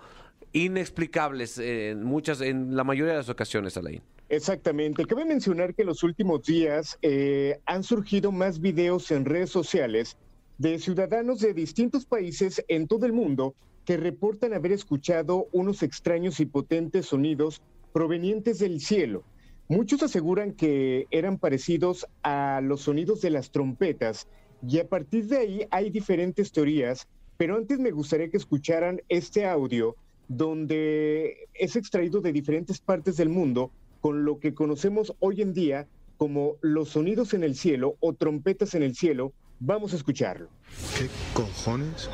inexplicables 0.53 1.57
en 1.57 2.03
muchas, 2.03 2.41
en 2.41 2.75
la 2.75 2.83
mayoría 2.83 3.13
de 3.13 3.19
las 3.19 3.29
ocasiones, 3.29 3.77
Alain. 3.77 4.01
Exactamente. 4.29 5.05
Cabe 5.05 5.23
mencionar 5.25 5.73
que 5.75 5.83
en 5.83 5.87
los 5.89 6.01
últimos 6.03 6.41
días 6.43 6.97
eh, 7.01 7.59
han 7.65 7.83
surgido 7.83 8.31
más 8.31 8.59
videos 8.59 9.11
en 9.11 9.23
redes 9.25 9.51
sociales 9.51 10.17
de 10.57 10.79
ciudadanos 10.79 11.39
de 11.41 11.53
distintos 11.53 12.05
países 12.05 12.63
en 12.67 12.87
todo 12.87 13.05
el 13.05 13.13
mundo 13.13 13.53
que 13.85 13.97
reportan 13.97 14.53
haber 14.53 14.71
escuchado 14.71 15.47
unos 15.51 15.83
extraños 15.83 16.39
y 16.39 16.45
potentes 16.45 17.05
sonidos 17.07 17.61
provenientes 17.93 18.59
del 18.59 18.81
cielo. 18.81 19.23
Muchos 19.67 20.03
aseguran 20.03 20.53
que 20.53 21.07
eran 21.11 21.37
parecidos 21.37 22.05
a 22.23 22.61
los 22.63 22.81
sonidos 22.81 23.21
de 23.21 23.29
las 23.29 23.51
trompetas 23.51 24.27
y 24.67 24.79
a 24.79 24.87
partir 24.87 25.27
de 25.27 25.37
ahí 25.37 25.67
hay 25.71 25.89
diferentes 25.89 26.51
teorías, 26.51 27.07
pero 27.37 27.55
antes 27.55 27.79
me 27.79 27.91
gustaría 27.91 28.29
que 28.29 28.37
escucharan 28.37 29.01
este 29.09 29.45
audio 29.45 29.95
donde 30.27 31.47
es 31.53 31.75
extraído 31.75 32.21
de 32.21 32.31
diferentes 32.33 32.79
partes 32.79 33.17
del 33.17 33.29
mundo 33.29 33.71
con 34.01 34.25
lo 34.25 34.39
que 34.39 34.53
conocemos 34.53 35.13
hoy 35.19 35.41
en 35.41 35.53
día 35.53 35.87
como 36.17 36.57
los 36.61 36.89
sonidos 36.89 37.33
en 37.33 37.43
el 37.43 37.55
cielo 37.55 37.97
o 37.99 38.13
trompetas 38.13 38.75
en 38.75 38.83
el 38.83 38.95
cielo. 38.95 39.33
Vamos 39.59 39.93
a 39.93 39.95
escucharlo. 39.97 40.49
¿Qué 40.97 41.07
cojones? 41.33 42.09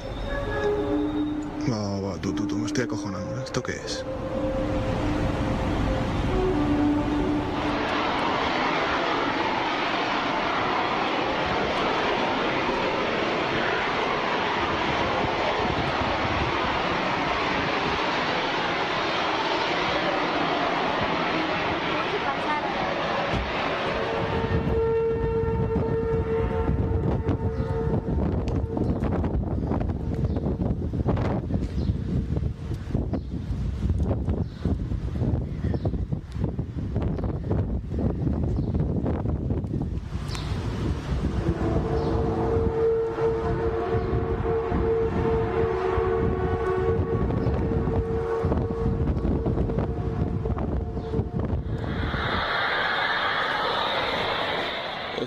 Va, 1.69 2.17
tú, 2.19 2.33
tú, 2.33 2.47
tú, 2.47 2.57
me 2.57 2.65
estoy 2.65 2.85
acojonando. 2.85 3.39
¿Esto 3.43 3.61
qué 3.61 3.73
es? 3.73 4.03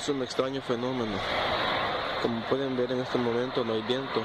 Es 0.04 0.10
un 0.10 0.22
extraño 0.22 0.60
fenómeno. 0.60 1.16
Como 2.20 2.38
pueden 2.42 2.76
ver 2.76 2.92
en 2.92 3.00
este 3.00 3.16
momento 3.16 3.64
no 3.64 3.72
hay 3.72 3.80
viento. 3.80 4.22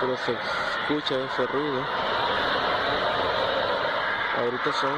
Pero 0.00 0.16
se 0.18 0.32
escucha 0.34 1.16
ese 1.24 1.46
ruido. 1.48 1.84
Ahorita 4.38 4.72
son 4.72 4.94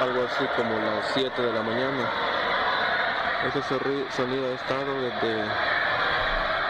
algo 0.00 0.26
así 0.26 0.44
como 0.56 0.76
las 0.80 1.12
7 1.14 1.40
de 1.40 1.52
la 1.52 1.62
mañana. 1.62 2.10
Ese 3.46 3.62
sonido 3.62 4.48
ha 4.48 4.54
estado 4.56 5.00
desde, 5.00 5.44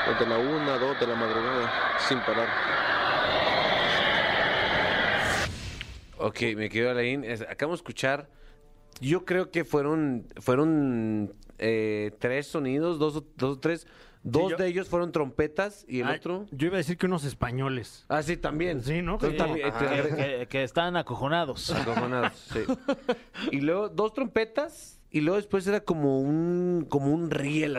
desde 0.07 0.27
la 0.27 0.37
1, 0.37 0.79
2 0.81 1.01
de 1.01 1.07
la 1.07 1.15
madrugada 1.15 1.97
sin 1.97 2.21
parar. 2.21 2.88
Ok, 6.19 6.41
me 6.57 6.69
quedo 6.69 6.91
Alain. 6.91 7.25
Acabamos 7.49 7.79
de 7.79 7.83
escuchar. 7.83 8.29
Yo 9.01 9.25
creo 9.25 9.51
que 9.51 9.65
fueron 9.65 10.27
fueron 10.41 11.33
eh, 11.59 12.13
tres 12.19 12.47
sonidos, 12.49 12.99
dos, 12.99 13.17
o- 13.17 13.59
tres. 13.59 13.87
Dos 14.25 14.51
yo- 14.51 14.57
de 14.57 14.67
ellos 14.67 14.89
fueron 14.89 15.13
trompetas 15.13 15.85
y 15.89 16.01
el 16.01 16.09
Ah, 16.09 16.15
otro. 16.19 16.47
Yo 16.51 16.67
iba 16.67 16.75
a 16.75 16.79
decir 16.79 16.99
que 16.99 17.07
unos 17.07 17.25
españoles. 17.25 18.05
Ah, 18.09 18.23
sí, 18.23 18.37
también. 18.37 18.83
Sí, 18.83 19.01
¿no? 19.01 19.17
Tú 19.17 19.31
Sí. 19.31 19.37
también, 19.37 19.69
eh, 19.69 19.73
te 19.79 19.87
Que, 19.87 20.17
que- 20.41 20.47
que 20.49 20.63
están 20.65 20.97
acojonados. 20.97 21.71
acojonados, 21.71 22.33
sí. 22.53 22.61
Y 23.53 23.61
luego 23.61 23.89
dos 23.89 24.13
trompetas 24.13 25.01
y 25.11 25.21
luego 25.21 25.37
después 25.37 25.67
era 25.69 25.81
como 25.81 26.21
un 26.21 26.85
como 26.89 27.13
un 27.13 27.31
riel 27.31 27.79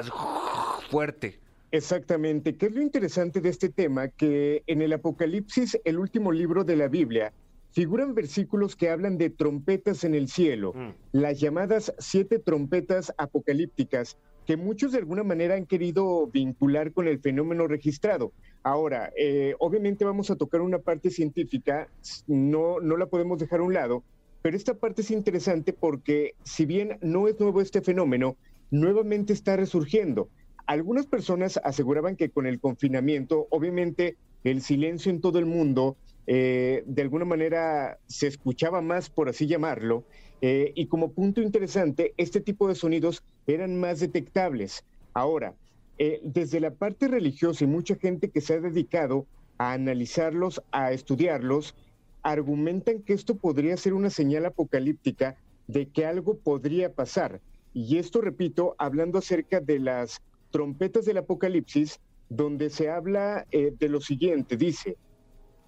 fuerte. 0.89 1.39
Exactamente. 1.71 2.55
¿Qué 2.55 2.67
es 2.67 2.71
lo 2.73 2.81
interesante 2.81 3.41
de 3.41 3.49
este 3.49 3.69
tema? 3.69 4.07
Que 4.07 4.63
en 4.65 4.81
el 4.81 4.93
Apocalipsis, 4.93 5.77
el 5.83 5.99
último 5.99 6.31
libro 6.31 6.63
de 6.63 6.75
la 6.77 6.87
Biblia, 6.87 7.31
figuran 7.79 8.13
versículos 8.13 8.75
que 8.75 8.89
hablan 8.89 9.17
de 9.17 9.29
trompetas 9.29 10.03
en 10.03 10.13
el 10.13 10.27
cielo, 10.27 10.73
las 11.13 11.39
llamadas 11.39 11.93
siete 11.97 12.37
trompetas 12.37 13.13
apocalípticas, 13.17 14.17
que 14.45 14.57
muchos 14.57 14.91
de 14.91 14.97
alguna 14.97 15.23
manera 15.23 15.55
han 15.55 15.65
querido 15.65 16.27
vincular 16.27 16.91
con 16.91 17.07
el 17.07 17.21
fenómeno 17.21 17.67
registrado. 17.67 18.33
Ahora, 18.63 19.13
eh, 19.17 19.55
obviamente 19.59 20.03
vamos 20.03 20.29
a 20.29 20.35
tocar 20.35 20.59
una 20.59 20.79
parte 20.79 21.09
científica, 21.09 21.87
no, 22.27 22.81
no 22.81 22.97
la 22.97 23.05
podemos 23.05 23.39
dejar 23.39 23.61
a 23.61 23.63
un 23.63 23.73
lado, 23.73 24.03
pero 24.41 24.57
esta 24.57 24.73
parte 24.73 25.01
es 25.01 25.09
interesante 25.09 25.71
porque 25.71 26.33
si 26.43 26.65
bien 26.65 26.97
no 26.99 27.29
es 27.29 27.39
nuevo 27.39 27.61
este 27.61 27.79
fenómeno, 27.79 28.35
nuevamente 28.71 29.31
está 29.31 29.55
resurgiendo 29.55 30.27
algunas 30.69 31.07
personas 31.07 31.59
aseguraban 31.63 32.15
que 32.15 32.29
con 32.29 32.45
el 32.45 32.59
confinamiento, 32.59 33.47
obviamente 33.49 34.17
el 34.43 34.61
silencio 34.61 35.11
en 35.11 35.19
todo 35.19 35.39
el 35.39 35.47
mundo, 35.47 35.97
eh, 36.31 36.83
de 36.85 37.01
alguna 37.01 37.25
manera 37.25 37.97
se 38.05 38.27
escuchaba 38.27 38.81
más, 38.81 39.09
por 39.09 39.29
así 39.29 39.47
llamarlo, 39.47 40.03
eh, 40.41 40.73
y 40.75 40.85
como 40.85 41.11
punto 41.11 41.41
interesante, 41.41 42.13
este 42.17 42.39
tipo 42.39 42.67
de 42.67 42.75
sonidos 42.75 43.23
eran 43.47 43.79
más 43.79 43.99
detectables. 43.99 44.83
Ahora, 45.15 45.55
eh, 45.97 46.21
desde 46.23 46.59
la 46.59 46.69
parte 46.69 47.07
religiosa 47.07 47.63
y 47.63 47.67
mucha 47.67 47.95
gente 47.95 48.29
que 48.29 48.41
se 48.41 48.53
ha 48.53 48.59
dedicado 48.59 49.25
a 49.57 49.73
analizarlos, 49.73 50.61
a 50.71 50.91
estudiarlos, 50.91 51.73
argumentan 52.21 53.01
que 53.01 53.13
esto 53.13 53.33
podría 53.33 53.75
ser 53.75 53.95
una 53.95 54.11
señal 54.11 54.45
apocalíptica 54.45 55.35
de 55.65 55.87
que 55.87 56.05
algo 56.05 56.37
podría 56.37 56.93
pasar. 56.93 57.41
Y 57.73 57.97
esto, 57.97 58.21
repito, 58.21 58.75
hablando 58.77 59.17
acerca 59.17 59.61
de 59.61 59.79
las 59.79 60.21
trompetas 60.51 61.05
del 61.05 61.17
apocalipsis, 61.17 61.99
donde 62.29 62.69
se 62.69 62.87
habla 62.87 63.47
de 63.51 63.89
lo 63.89 63.99
siguiente, 63.99 64.55
dice, 64.55 64.95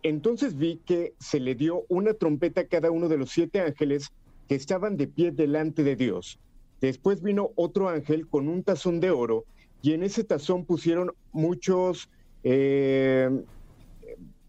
entonces 0.04 0.58
vi 0.58 0.82
que 0.86 1.14
se 1.20 1.40
le 1.40 1.56
dio 1.56 1.86
una 1.90 2.14
trompeta 2.14 2.62
a 2.62 2.68
cada 2.68 2.92
uno 2.92 3.08
de 3.08 3.18
los 3.18 3.32
siete 3.32 3.62
ángeles 3.62 4.12
que 4.48 4.56
estaban 4.56 4.98
de 4.98 5.08
pie 5.08 5.32
delante 5.32 5.84
de 5.84 5.96
Dios. 5.96 6.40
Después 6.82 7.22
vino 7.22 7.52
otro 7.56 7.90
ángel 7.90 8.28
con 8.28 8.48
un 8.48 8.64
tazón 8.64 9.00
de 9.00 9.12
oro 9.12 9.46
y 9.82 9.94
en 9.94 10.04
ese 10.04 10.24
tazón 10.24 10.66
pusieron 10.66 11.12
muchos, 11.32 12.10
eh, 12.44 13.30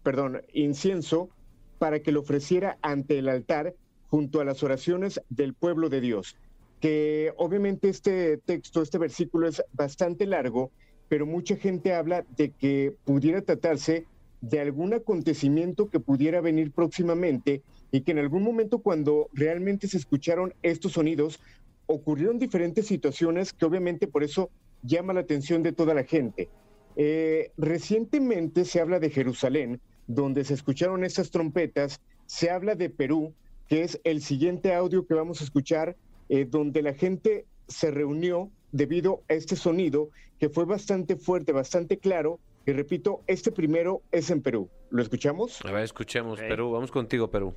perdón, 0.03 0.41
incienso 0.53 1.29
para 1.77 2.01
que 2.01 2.11
lo 2.11 2.21
ofreciera 2.21 2.77
ante 2.81 3.19
el 3.19 3.29
altar 3.29 3.75
junto 4.09 4.39
a 4.39 4.45
las 4.45 4.63
oraciones 4.63 5.21
del 5.29 5.53
pueblo 5.53 5.89
de 5.89 6.01
Dios. 6.01 6.35
Que 6.79 7.33
obviamente 7.37 7.89
este 7.89 8.37
texto, 8.37 8.81
este 8.81 8.97
versículo 8.97 9.47
es 9.47 9.63
bastante 9.73 10.25
largo, 10.25 10.71
pero 11.09 11.25
mucha 11.25 11.55
gente 11.55 11.93
habla 11.93 12.25
de 12.35 12.51
que 12.51 12.95
pudiera 13.05 13.41
tratarse 13.41 14.05
de 14.43 14.59
algún 14.59 14.93
acontecimiento 14.93 15.89
que 15.89 16.01
pudiera 16.01 16.41
venir 16.41 16.71
próximamente 16.71 17.61
y 17.91 18.01
que 18.01 18.11
en 18.11 18.19
algún 18.19 18.43
momento 18.43 18.79
cuando 18.79 19.29
realmente 19.31 19.87
se 19.87 19.95
escucharon 19.95 20.53
estos 20.63 20.91
sonidos, 20.91 21.39
ocurrieron 21.85 22.39
diferentes 22.39 22.87
situaciones 22.87 23.53
que 23.53 23.65
obviamente 23.65 24.05
por 24.05 24.21
eso 24.21 24.49
llama 24.81 25.13
la 25.13 25.21
atención 25.21 25.63
de 25.63 25.71
toda 25.71 25.93
la 25.93 26.03
gente. 26.03 26.49
Eh, 26.97 27.51
recientemente 27.57 28.65
se 28.65 28.81
habla 28.81 28.99
de 28.99 29.09
Jerusalén, 29.09 29.79
donde 30.07 30.43
se 30.43 30.55
escucharon 30.55 31.05
estas 31.05 31.31
trompetas, 31.31 32.01
se 32.25 32.49
habla 32.49 32.75
de 32.75 32.89
Perú, 32.89 33.33
que 33.69 33.83
es 33.83 34.01
el 34.03 34.21
siguiente 34.21 34.73
audio 34.73 35.07
que 35.07 35.13
vamos 35.13 35.39
a 35.39 35.45
escuchar, 35.45 35.95
eh, 36.27 36.45
donde 36.45 36.81
la 36.81 36.93
gente 36.93 37.45
se 37.69 37.91
reunió 37.91 38.49
debido 38.73 39.23
a 39.29 39.35
este 39.35 39.55
sonido 39.55 40.09
que 40.37 40.49
fue 40.49 40.65
bastante 40.65 41.15
fuerte, 41.15 41.53
bastante 41.53 41.97
claro. 41.97 42.41
Y 42.65 42.71
repito, 42.71 43.23
este 43.27 43.51
primero 43.51 44.03
es 44.11 44.29
en 44.29 44.41
Perú. 44.41 44.69
¿Lo 44.89 45.01
escuchamos? 45.01 45.59
A 45.65 45.71
ver, 45.71 45.83
escuchemos, 45.83 46.39
Perú. 46.39 46.71
Vamos 46.71 46.91
contigo, 46.91 47.29
Perú. 47.29 47.53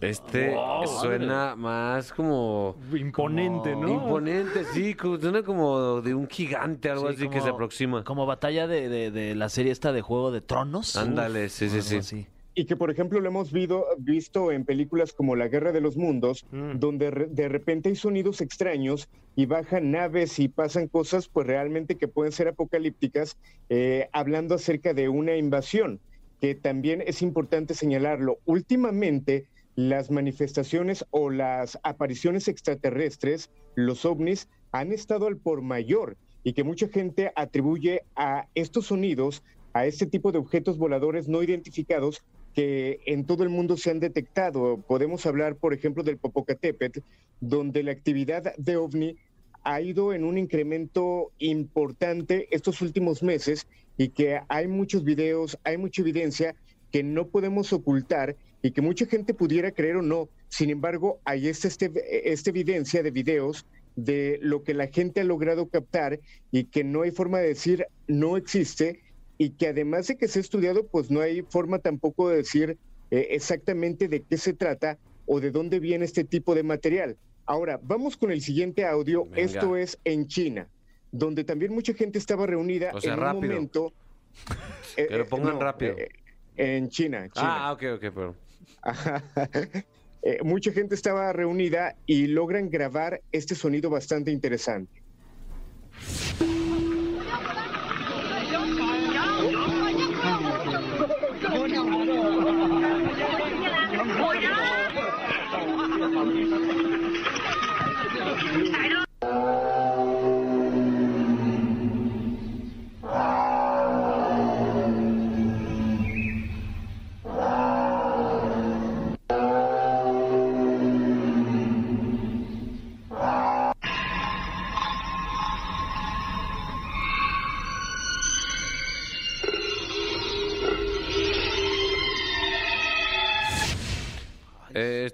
Este 0.00 0.54
suena 1.00 1.56
más 1.56 2.12
como... 2.12 2.76
Imponente, 2.96 3.74
¿no? 3.74 3.88
Imponente, 3.88 4.64
sí, 4.72 4.94
como- 4.94 5.18
suena 5.18 5.42
como 5.42 6.00
de 6.00 6.14
un 6.14 6.28
gigante, 6.28 6.88
algo 6.90 7.08
Sí, 7.08 7.16
así 7.16 7.28
que 7.28 7.40
se 7.40 7.48
aproxima. 7.48 8.04
Como 8.04 8.24
batalla 8.26 8.66
de, 8.68 8.88
de- 8.88 9.10
de 9.10 9.34
la 9.34 9.48
serie 9.48 9.72
esta 9.72 9.92
de 9.92 10.00
Juego 10.02 10.30
de 10.30 10.40
Tronos. 10.40 10.96
Ándale, 10.96 11.48
sí, 11.48 11.68
sí, 11.68 11.82
sí. 11.82 11.96
así. 11.96 12.26
Y 12.54 12.64
que, 12.66 12.74
por 12.76 12.90
ejemplo, 12.90 13.20
lo 13.20 13.28
hemos 13.28 13.52
vido- 13.52 13.86
visto 13.98 14.50
en 14.52 14.64
películas 14.64 15.12
como 15.12 15.36
La 15.36 15.48
Guerra 15.48 15.72
de 15.72 15.80
los 15.80 15.96
Mundos, 15.96 16.44
Mm. 16.52 16.78
donde 16.78 17.10
re- 17.10 17.26
de 17.28 17.48
repente 17.48 17.88
hay 17.88 17.96
sonidos 17.96 18.40
extraños 18.40 19.08
y 19.36 19.46
bajan 19.46 19.90
naves 19.92 20.38
y 20.40 20.48
pasan 20.48 20.88
cosas, 20.88 21.28
pues 21.28 21.46
realmente 21.46 21.96
que 21.96 22.08
pueden 22.08 22.32
ser 22.32 22.48
apocalípticas, 22.48 23.36
eh, 23.68 24.08
hablando 24.12 24.54
acerca 24.56 24.92
de 24.94 25.08
una 25.08 25.36
invasión, 25.36 26.00
que 26.40 26.54
también 26.56 27.02
es 27.06 27.22
importante 27.22 27.74
señalarlo. 27.74 28.38
Últimamente, 28.44 29.46
las 29.78 30.10
manifestaciones 30.10 31.04
o 31.12 31.30
las 31.30 31.78
apariciones 31.84 32.48
extraterrestres, 32.48 33.48
los 33.76 34.04
ovnis, 34.04 34.48
han 34.72 34.90
estado 34.90 35.28
al 35.28 35.36
por 35.36 35.62
mayor 35.62 36.16
y 36.42 36.52
que 36.52 36.64
mucha 36.64 36.88
gente 36.88 37.30
atribuye 37.36 38.02
a 38.16 38.48
estos 38.56 38.86
sonidos, 38.86 39.44
a 39.74 39.86
este 39.86 40.06
tipo 40.06 40.32
de 40.32 40.38
objetos 40.38 40.78
voladores 40.78 41.28
no 41.28 41.44
identificados 41.44 42.24
que 42.56 42.98
en 43.06 43.24
todo 43.24 43.44
el 43.44 43.50
mundo 43.50 43.76
se 43.76 43.92
han 43.92 44.00
detectado. 44.00 44.78
Podemos 44.78 45.26
hablar, 45.26 45.54
por 45.54 45.72
ejemplo, 45.72 46.02
del 46.02 46.18
Popocatépetl, 46.18 46.98
donde 47.40 47.84
la 47.84 47.92
actividad 47.92 48.56
de 48.56 48.76
ovni 48.76 49.14
ha 49.62 49.80
ido 49.80 50.12
en 50.12 50.24
un 50.24 50.38
incremento 50.38 51.30
importante 51.38 52.48
estos 52.50 52.82
últimos 52.82 53.22
meses 53.22 53.68
y 53.96 54.08
que 54.08 54.40
hay 54.48 54.66
muchos 54.66 55.04
videos, 55.04 55.56
hay 55.62 55.78
mucha 55.78 56.02
evidencia 56.02 56.56
que 56.90 57.04
no 57.04 57.28
podemos 57.28 57.72
ocultar 57.72 58.34
y 58.62 58.70
que 58.72 58.80
mucha 58.80 59.06
gente 59.06 59.34
pudiera 59.34 59.70
creer 59.70 59.96
o 59.96 60.02
no. 60.02 60.28
Sin 60.48 60.70
embargo, 60.70 61.20
ahí 61.24 61.48
está 61.48 61.68
este, 61.68 61.90
esta 62.32 62.50
evidencia 62.50 63.02
de 63.02 63.10
videos 63.10 63.66
de 63.96 64.38
lo 64.42 64.62
que 64.62 64.74
la 64.74 64.86
gente 64.88 65.20
ha 65.20 65.24
logrado 65.24 65.66
captar 65.68 66.20
y 66.52 66.64
que 66.64 66.84
no 66.84 67.02
hay 67.02 67.10
forma 67.10 67.38
de 67.38 67.48
decir 67.48 67.86
no 68.06 68.36
existe 68.36 69.00
y 69.38 69.50
que 69.50 69.68
además 69.68 70.06
de 70.08 70.16
que 70.16 70.28
se 70.28 70.38
ha 70.38 70.42
estudiado, 70.42 70.86
pues 70.86 71.10
no 71.10 71.20
hay 71.20 71.42
forma 71.42 71.78
tampoco 71.78 72.28
de 72.28 72.38
decir 72.38 72.76
eh, 73.10 73.28
exactamente 73.30 74.08
de 74.08 74.22
qué 74.22 74.36
se 74.36 74.52
trata 74.52 74.98
o 75.26 75.40
de 75.40 75.50
dónde 75.50 75.78
viene 75.80 76.04
este 76.04 76.24
tipo 76.24 76.54
de 76.54 76.62
material. 76.62 77.16
Ahora, 77.46 77.78
vamos 77.82 78.16
con 78.16 78.30
el 78.30 78.40
siguiente 78.40 78.84
audio. 78.84 79.24
Venga. 79.24 79.38
Esto 79.40 79.76
es 79.76 79.98
en 80.04 80.26
China, 80.26 80.68
donde 81.12 81.44
también 81.44 81.72
mucha 81.72 81.94
gente 81.94 82.18
estaba 82.18 82.46
reunida 82.46 82.90
O 82.94 83.00
sea, 83.00 83.14
en 83.14 83.20
un 83.20 83.26
momento. 83.26 83.92
eh, 84.96 85.06
Que 85.08 85.16
lo 85.16 85.24
eh, 85.24 85.28
pongan 85.28 85.60
rápido. 85.60 85.96
eh, 85.98 86.08
en 86.56 86.88
China, 86.88 87.28
China. 87.32 87.68
Ah, 87.68 87.72
ok, 87.72 87.82
ok, 87.94 88.00
pero... 88.14 88.34
Eh, 90.20 90.42
mucha 90.42 90.72
gente 90.72 90.96
estaba 90.96 91.32
reunida 91.32 91.94
y 92.04 92.26
logran 92.26 92.70
grabar 92.70 93.22
este 93.30 93.54
sonido 93.54 93.88
bastante 93.88 94.32
interesante. 94.32 94.97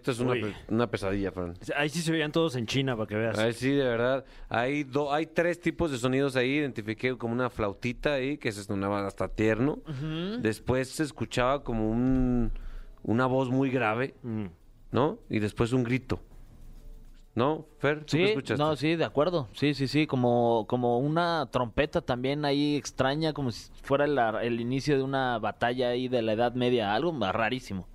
Esto 0.04 0.10
es 0.12 0.20
una, 0.20 0.32
pe- 0.34 0.54
una 0.68 0.86
pesadilla, 0.90 1.32
Fran. 1.32 1.54
Ahí 1.76 1.88
sí 1.88 2.02
se 2.02 2.12
veían 2.12 2.30
todos 2.30 2.56
en 2.56 2.66
China, 2.66 2.94
para 2.94 3.06
que 3.06 3.14
veas. 3.16 3.38
Ay, 3.38 3.54
sí, 3.54 3.70
de 3.70 3.84
verdad. 3.84 4.24
Hay, 4.50 4.84
do- 4.84 5.10
hay 5.10 5.24
tres 5.24 5.58
tipos 5.58 5.90
de 5.90 5.96
sonidos 5.96 6.36
ahí. 6.36 6.56
Identifiqué 6.56 7.16
como 7.16 7.32
una 7.32 7.48
flautita 7.48 8.12
ahí, 8.12 8.36
que 8.36 8.52
se 8.52 8.62
sonaba 8.64 9.06
hasta 9.06 9.28
tierno. 9.28 9.78
Después 10.40 10.90
se 10.90 11.04
escuchaba 11.04 11.64
como 11.64 11.88
un, 11.90 12.52
una 13.02 13.24
voz 13.24 13.48
muy 13.48 13.70
grave, 13.70 14.14
Mm. 14.22 14.46
¿no? 14.92 15.18
Y 15.30 15.38
después 15.38 15.72
un 15.72 15.84
grito. 15.84 16.20
¿No, 17.34 17.66
Fer? 17.78 18.00
¿Tú 18.04 18.16
qué 18.16 18.18
Sí, 18.18 18.22
escuchaste? 18.30 18.62
no, 18.62 18.76
sí, 18.76 18.94
de 18.94 19.04
acuerdo. 19.04 19.48
Sí, 19.54 19.74
sí, 19.74 19.88
sí, 19.88 20.06
como, 20.06 20.66
como 20.68 20.98
una 20.98 21.48
trompeta 21.50 22.00
también 22.00 22.44
ahí 22.44 22.76
extraña, 22.76 23.32
como 23.32 23.50
si 23.50 23.72
fuera 23.82 24.06
la- 24.06 24.44
el 24.44 24.60
inicio 24.60 24.96
de 24.96 25.02
una 25.02 25.38
batalla 25.40 25.88
ahí 25.88 26.06
de 26.08 26.22
la 26.22 26.34
Edad 26.34 26.52
Media, 26.54 26.94
algo 26.94 27.12
rarísimo. 27.32 27.88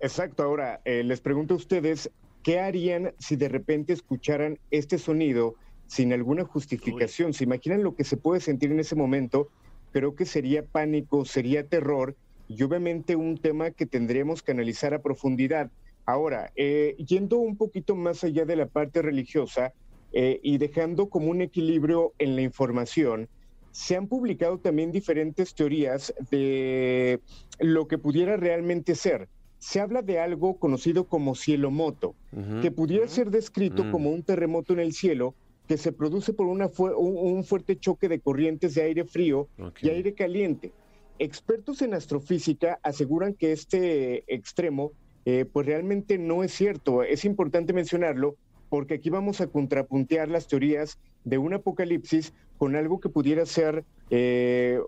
Exacto, 0.00 0.42
ahora 0.42 0.80
eh, 0.86 1.04
les 1.04 1.20
pregunto 1.20 1.52
a 1.52 1.58
ustedes, 1.58 2.10
¿qué 2.42 2.58
harían 2.58 3.12
si 3.18 3.36
de 3.36 3.50
repente 3.50 3.92
escucharan 3.92 4.58
este 4.70 4.96
sonido 4.96 5.56
sin 5.88 6.14
alguna 6.14 6.44
justificación? 6.44 7.34
¿Se 7.34 7.44
imaginan 7.44 7.82
lo 7.82 7.94
que 7.94 8.04
se 8.04 8.16
puede 8.16 8.40
sentir 8.40 8.72
en 8.72 8.80
ese 8.80 8.96
momento? 8.96 9.48
Creo 9.92 10.14
que 10.14 10.24
sería 10.24 10.64
pánico, 10.64 11.26
sería 11.26 11.66
terror 11.66 12.16
y 12.48 12.62
obviamente 12.62 13.14
un 13.14 13.36
tema 13.36 13.72
que 13.72 13.84
tendríamos 13.84 14.42
que 14.42 14.52
analizar 14.52 14.94
a 14.94 15.02
profundidad. 15.02 15.70
Ahora, 16.06 16.50
eh, 16.56 16.96
yendo 17.06 17.36
un 17.36 17.58
poquito 17.58 17.94
más 17.94 18.24
allá 18.24 18.46
de 18.46 18.56
la 18.56 18.66
parte 18.66 19.02
religiosa 19.02 19.74
eh, 20.14 20.40
y 20.42 20.56
dejando 20.56 21.10
como 21.10 21.30
un 21.30 21.42
equilibrio 21.42 22.14
en 22.18 22.36
la 22.36 22.42
información, 22.42 23.28
se 23.70 23.96
han 23.96 24.08
publicado 24.08 24.58
también 24.58 24.92
diferentes 24.92 25.54
teorías 25.54 26.14
de 26.30 27.20
lo 27.58 27.86
que 27.86 27.98
pudiera 27.98 28.38
realmente 28.38 28.94
ser. 28.94 29.28
Se 29.60 29.78
habla 29.78 30.02
de 30.02 30.18
algo 30.18 30.58
conocido 30.58 31.04
como 31.04 31.34
cielomoto, 31.36 32.14
que 32.62 32.70
pudiera 32.72 33.06
ser 33.06 33.30
descrito 33.30 33.84
Mm. 33.84 33.90
como 33.92 34.10
un 34.10 34.22
terremoto 34.24 34.72
en 34.72 34.80
el 34.80 34.92
cielo 34.92 35.34
que 35.68 35.76
se 35.76 35.92
produce 35.92 36.32
por 36.32 36.46
una 36.46 36.68
fu- 36.68 36.86
un, 36.96 37.44
fuerte 37.44 37.76
choque 37.78 38.08
de 38.08 38.18
corrientes 38.18 38.74
de 38.74 38.82
aire 38.82 39.04
frío 39.04 39.46
y 39.82 39.88
aire 39.90 40.14
caliente. 40.14 40.72
Expertos 41.20 41.80
en 41.82 41.94
astrofísica 41.94 42.80
aseguran 42.82 43.34
que 43.34 43.52
este 43.52 44.24
extremo 44.34 44.90
eh, 45.26 45.44
pues 45.44 45.66
realmente 45.66 46.16
no 46.18 46.42
es 46.42 46.52
cierto. 46.52 47.02
Es 47.02 47.24
importante 47.26 47.72
mencionarlo 47.74 48.36
porque 48.70 48.94
aquí 48.94 49.10
vamos 49.10 49.40
a 49.42 49.46
contrapuntear 49.46 50.28
las 50.28 50.48
teorías 50.48 50.98
de 51.24 51.36
un 51.36 51.52
apocalipsis 51.52 52.32
con 52.56 52.74
algo 52.74 52.98
que 53.00 53.10
pudiera 53.10 53.44
ser 53.44 53.84
eh, 54.08 54.80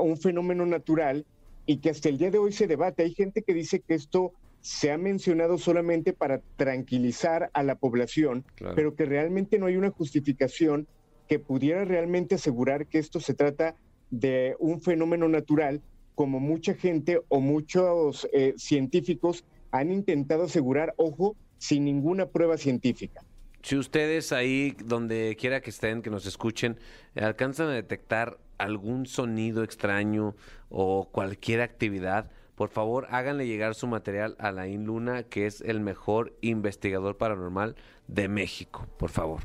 un 0.00 0.16
fenómeno 0.16 0.64
natural 0.66 1.26
y 1.66 1.78
que 1.78 1.90
hasta 1.90 2.08
el 2.08 2.18
día 2.18 2.30
de 2.30 2.38
hoy 2.38 2.52
se 2.52 2.66
debate. 2.66 3.02
Hay 3.04 3.14
gente 3.14 3.42
que 3.42 3.54
dice 3.54 3.80
que 3.80 3.94
esto 3.94 4.32
se 4.60 4.92
ha 4.92 4.98
mencionado 4.98 5.58
solamente 5.58 6.12
para 6.12 6.40
tranquilizar 6.56 7.50
a 7.52 7.62
la 7.62 7.74
población, 7.74 8.44
Claro. 8.54 8.74
pero 8.76 8.94
que 8.94 9.04
realmente 9.04 9.58
no 9.58 9.66
hay 9.66 9.76
una 9.76 9.90
justificación 9.90 10.86
que 11.28 11.38
pudiera 11.38 11.84
realmente 11.84 12.34
asegurar 12.36 12.86
que 12.86 12.98
esto 12.98 13.18
se 13.20 13.34
trata 13.34 13.76
de 14.10 14.54
un 14.58 14.80
fenómeno 14.82 15.28
natural, 15.28 15.80
como 16.14 16.38
mucha 16.40 16.74
gente 16.74 17.20
o 17.28 17.40
muchos 17.40 18.28
eh, 18.32 18.54
científicos 18.56 19.44
han 19.70 19.90
intentado 19.90 20.44
asegurar, 20.44 20.92
ojo, 20.96 21.34
sin 21.58 21.84
ninguna 21.84 22.26
prueba 22.26 22.58
científica. 22.58 23.24
Si 23.62 23.76
ustedes 23.76 24.32
ahí, 24.32 24.76
donde 24.84 25.36
quiera 25.38 25.60
que 25.60 25.70
estén, 25.70 26.02
que 26.02 26.10
nos 26.10 26.26
escuchen, 26.26 26.78
alcanzan 27.14 27.68
a 27.68 27.72
detectar 27.72 28.38
algún 28.58 29.06
sonido 29.06 29.62
extraño 29.62 30.34
o 30.68 31.08
cualquier 31.10 31.60
actividad, 31.60 32.30
por 32.56 32.68
favor 32.68 33.06
háganle 33.10 33.46
llegar 33.46 33.74
su 33.74 33.86
material 33.86 34.36
a 34.38 34.50
Laín 34.50 34.84
Luna, 34.84 35.22
que 35.22 35.46
es 35.46 35.60
el 35.60 35.80
mejor 35.80 36.36
investigador 36.40 37.16
paranormal 37.16 37.76
de 38.08 38.28
México, 38.28 38.86
por 38.98 39.10
favor. 39.10 39.42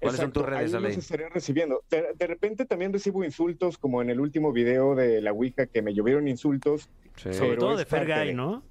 ¿Cuáles 0.00 0.20
son 0.20 0.32
tus 0.32 0.44
redes, 0.44 0.58
ahí 0.58 0.66
los 0.66 0.74
Alain? 0.74 0.98
estaré 0.98 1.28
recibiendo. 1.30 1.82
De, 1.90 2.12
de 2.14 2.26
repente 2.26 2.66
también 2.66 2.92
recibo 2.92 3.24
insultos, 3.24 3.78
como 3.78 4.02
en 4.02 4.10
el 4.10 4.20
último 4.20 4.52
video 4.52 4.94
de 4.94 5.22
la 5.22 5.32
Ouija, 5.32 5.66
que 5.66 5.80
me 5.80 5.94
llovieron 5.94 6.28
insultos. 6.28 6.90
Sí. 7.16 7.32
Sobre 7.32 7.56
todo 7.56 7.76
de 7.76 7.86
Fergay, 7.86 8.34
¿no? 8.34 8.62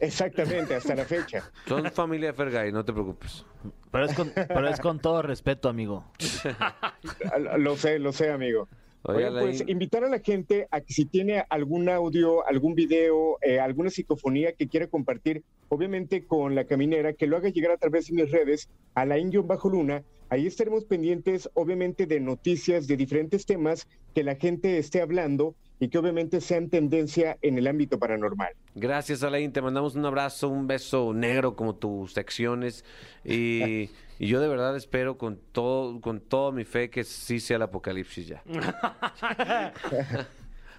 Exactamente, 0.00 0.74
hasta 0.74 0.94
la 0.94 1.04
fecha. 1.04 1.50
Son 1.66 1.90
familia 1.90 2.32
Fergay, 2.32 2.72
no 2.72 2.84
te 2.84 2.92
preocupes. 2.92 3.44
Pero 3.90 4.04
es 4.04 4.14
con, 4.14 4.30
pero 4.34 4.68
es 4.68 4.80
con 4.80 4.98
todo 5.00 5.22
respeto, 5.22 5.68
amigo. 5.68 6.04
Lo 7.58 7.76
sé, 7.76 7.98
lo 7.98 8.12
sé, 8.12 8.30
amigo. 8.30 8.68
Oye, 9.02 9.18
Oigan, 9.18 9.32
pues 9.40 9.60
Alain. 9.60 9.70
invitar 9.70 10.04
a 10.04 10.08
la 10.08 10.18
gente 10.18 10.66
a 10.70 10.80
que 10.80 10.92
si 10.92 11.04
tiene 11.04 11.44
algún 11.48 11.88
audio, 11.88 12.46
algún 12.46 12.74
video, 12.74 13.38
eh, 13.40 13.60
alguna 13.60 13.88
psicofonía 13.88 14.52
que 14.52 14.68
quiera 14.68 14.88
compartir, 14.88 15.44
obviamente 15.68 16.26
con 16.26 16.54
la 16.54 16.64
caminera, 16.64 17.12
que 17.12 17.26
lo 17.26 17.36
haga 17.36 17.50
llegar 17.50 17.70
a 17.70 17.76
través 17.76 18.08
de 18.08 18.14
mis 18.14 18.30
redes, 18.30 18.68
a 18.94 19.06
la 19.06 19.16
bajo 19.44 19.70
luna 19.70 20.02
Ahí 20.28 20.48
estaremos 20.48 20.84
pendientes, 20.84 21.48
obviamente, 21.54 22.06
de 22.06 22.18
noticias 22.18 22.88
de 22.88 22.96
diferentes 22.96 23.46
temas 23.46 23.86
que 24.12 24.24
la 24.24 24.34
gente 24.34 24.76
esté 24.78 25.00
hablando 25.00 25.54
y 25.78 25.88
que 25.88 25.98
obviamente 25.98 26.40
sean 26.40 26.68
tendencia 26.70 27.36
en 27.42 27.58
el 27.58 27.66
ámbito 27.66 27.98
paranormal. 27.98 28.48
Gracias, 28.74 29.22
Alain. 29.22 29.52
Te 29.52 29.60
mandamos 29.60 29.94
un 29.94 30.06
abrazo, 30.06 30.48
un 30.48 30.66
beso 30.66 31.12
negro 31.12 31.54
como 31.54 31.74
tus 31.74 32.12
secciones. 32.14 32.84
Y, 33.24 33.90
y 34.18 34.26
yo 34.26 34.40
de 34.40 34.48
verdad 34.48 34.74
espero 34.76 35.18
con 35.18 35.38
todo, 35.52 36.00
con 36.00 36.20
toda 36.20 36.50
mi 36.52 36.64
fe 36.64 36.88
que 36.88 37.04
sí 37.04 37.40
sea 37.40 37.56
el 37.56 37.62
apocalipsis 37.62 38.26
ya. 38.28 38.42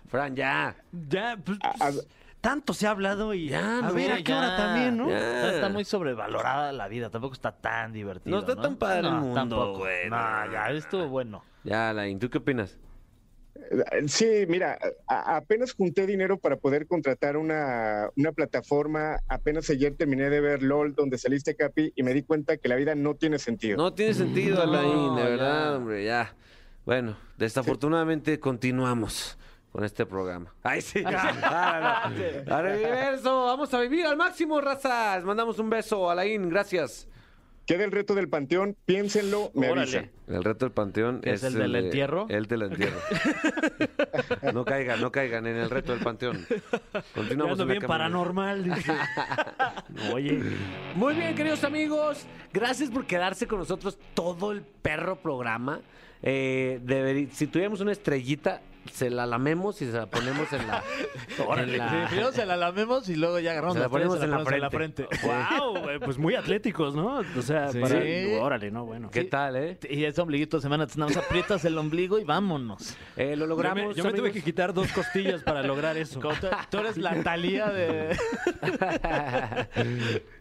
Fran, 0.08 0.36
ya. 0.36 0.76
Ya, 1.10 1.38
pues, 1.44 1.58
A- 1.62 1.88
a- 1.88 1.92
tanto 2.42 2.74
se 2.74 2.88
ha 2.88 2.92
hablado 2.92 3.34
y 3.34 3.50
Ya, 3.50 3.80
a 3.80 3.82
no, 3.82 3.94
ver 3.94 4.12
a 4.12 4.24
qué 4.24 4.34
hora 4.34 4.56
también, 4.56 4.96
¿no? 4.98 5.10
Ya. 5.10 5.54
Está 5.56 5.70
muy 5.70 5.84
sobrevalorada 5.84 6.72
la 6.72 6.88
vida, 6.88 7.10
tampoco 7.10 7.34
está 7.34 7.52
tan 7.52 7.92
divertido. 7.94 8.36
No 8.36 8.40
está 8.48 8.60
tan 8.62 8.78
padre 8.78 9.08
el 9.08 9.14
mundo, 9.16 9.34
tampoco. 9.36 9.86
No, 10.10 10.46
no. 10.46 10.52
ya 10.54 10.70
estuvo 10.72 11.08
bueno. 11.08 11.44
Ya, 11.64 11.90
Alain, 11.90 12.18
¿tú 12.20 12.30
qué 12.30 12.38
opinas? 12.38 12.78
Sí, 14.08 14.46
mira, 14.48 14.78
apenas 15.08 15.74
junté 15.74 16.06
dinero 16.08 16.38
para 16.40 16.58
poder 16.58 16.88
contratar 16.88 17.38
una, 17.38 18.10
una 18.16 18.32
plataforma. 18.32 19.18
Apenas 19.28 19.70
ayer 19.70 19.96
terminé 19.96 20.30
de 20.30 20.40
ver 20.42 20.64
LOL, 20.64 20.94
donde 20.96 21.18
saliste, 21.18 21.56
Capi, 21.56 21.94
y 21.96 22.04
me 22.04 22.14
di 22.14 22.24
cuenta 22.24 22.58
que 22.58 22.68
la 22.70 22.76
vida 22.76 22.96
no 22.96 23.16
tiene 23.16 23.40
sentido. 23.40 23.78
No 23.78 23.94
tiene 23.94 24.14
sentido, 24.14 24.66
No, 24.66 24.74
Alain, 24.74 25.16
de 25.16 25.22
ya. 25.24 25.30
verdad, 25.30 25.76
hombre, 25.76 26.06
ya. 26.06 26.36
Bueno, 26.86 27.18
desafortunadamente 27.38 28.40
continuamos 28.40 29.38
con 29.72 29.84
este 29.84 30.06
programa. 30.06 30.54
Ay, 30.64 30.82
sí. 30.82 31.04
Ah, 31.06 32.10
no. 32.46 32.56
A 32.56 32.62
reverso, 32.62 33.46
vamos 33.46 33.74
a 33.74 33.80
vivir 33.82 34.06
al 34.06 34.18
máximo, 34.18 34.62
razas. 34.62 35.24
Mandamos 35.24 35.60
un 35.60 35.70
beso, 35.70 36.10
Alain, 36.10 36.50
gracias. 36.50 37.08
Queda 37.68 37.84
el 37.84 37.92
reto 37.92 38.16
del 38.16 38.30
panteón, 38.30 38.78
piénsenlo, 38.86 39.52
me 39.54 39.68
Órale. 39.70 39.82
avisan. 39.82 40.12
El 40.28 40.44
reto 40.44 40.66
del 40.66 40.72
panteón 40.72 41.20
¿Qué 41.22 41.34
es 41.34 41.44
el 41.44 41.54
del 41.54 41.74
de- 41.74 41.80
entierro? 41.80 42.26
El 42.30 42.46
del 42.48 42.62
entierro. 42.64 42.98
no 44.54 44.64
caigan, 44.66 45.02
no 45.02 45.12
caigan 45.12 45.46
en 45.48 45.58
el 45.58 45.70
reto 45.70 45.92
del 45.94 46.02
panteón. 46.02 46.46
Continuamos 47.14 47.52
ando 47.60 47.64
en 47.64 47.68
la 47.70 47.74
bien 47.74 47.86
paranormal. 47.86 48.64
dice. 48.64 48.94
Oye, 50.14 50.40
Muy 50.96 51.14
bien, 51.16 51.36
queridos 51.36 51.64
amigos. 51.66 52.26
Gracias 52.54 52.90
por 52.90 53.06
quedarse 53.06 53.48
con 53.48 53.60
nosotros 53.60 54.00
todo 54.14 54.54
el 54.54 54.62
perro 54.62 55.18
programa. 55.18 55.82
Eh, 56.24 57.28
si 57.34 57.48
tuviéramos 57.48 57.82
una 57.82 57.92
estrellita, 57.92 58.62
se 58.92 59.10
la 59.10 59.26
lamemos 59.26 59.82
y 59.82 59.86
se 59.86 59.92
la 59.94 60.06
ponemos 60.08 60.52
en 60.54 60.68
la. 60.68 60.84
en 61.62 61.78
la- 61.78 61.90
Sí, 61.90 61.96
primero 62.08 62.32
se 62.32 62.46
la 62.46 62.58
lamemos 62.58 63.08
y 63.10 63.16
luego 63.16 63.40
ya 63.40 63.52
agarramos 63.52 63.74
Se 63.76 63.80
la 63.80 63.86
las 63.86 63.92
ponemos 63.92 64.22
en 64.22 64.62
la 64.62 64.70
frente. 64.70 65.08
wow, 65.24 66.00
pues 66.04 66.18
muy 66.18 66.36
atléticos, 66.36 66.96
¿no? 66.96 67.22
O 67.38 67.42
sea, 67.42 67.70
Sí. 67.70 67.80
para... 67.80 67.98
Órale, 68.42 68.72
no, 68.72 68.86
bueno. 68.86 69.10
¿Qué 69.12 69.24
tal, 69.26 69.56
eh? 69.56 69.78
Y 69.90 70.04
ese 70.06 70.22
ombliguito 70.22 70.58
de 70.58 70.62
semana, 70.62 70.86
nada 70.96 71.08
más 71.14 71.18
aprietas 71.18 71.64
el 71.66 71.78
ombligo 71.78 72.20
y 72.20 72.24
vámonos. 72.24 72.96
Eh, 73.16 73.36
lo 73.36 73.46
Yo 73.46 73.48
logramos. 73.48 73.88
me, 73.90 73.94
yo 73.94 74.04
me 74.04 74.10
tuve 74.12 74.20
amigos. 74.20 74.32
que 74.32 74.42
quitar 74.44 74.74
dos 74.74 74.92
costillas 74.92 75.44
para 75.44 75.64
lograr 75.64 75.98
eso. 75.98 76.20
Como 76.20 76.36
tú, 76.36 76.48
tú 76.70 76.78
eres 76.80 76.98
la 76.98 77.22
Talía 77.24 77.68
de... 77.70 78.18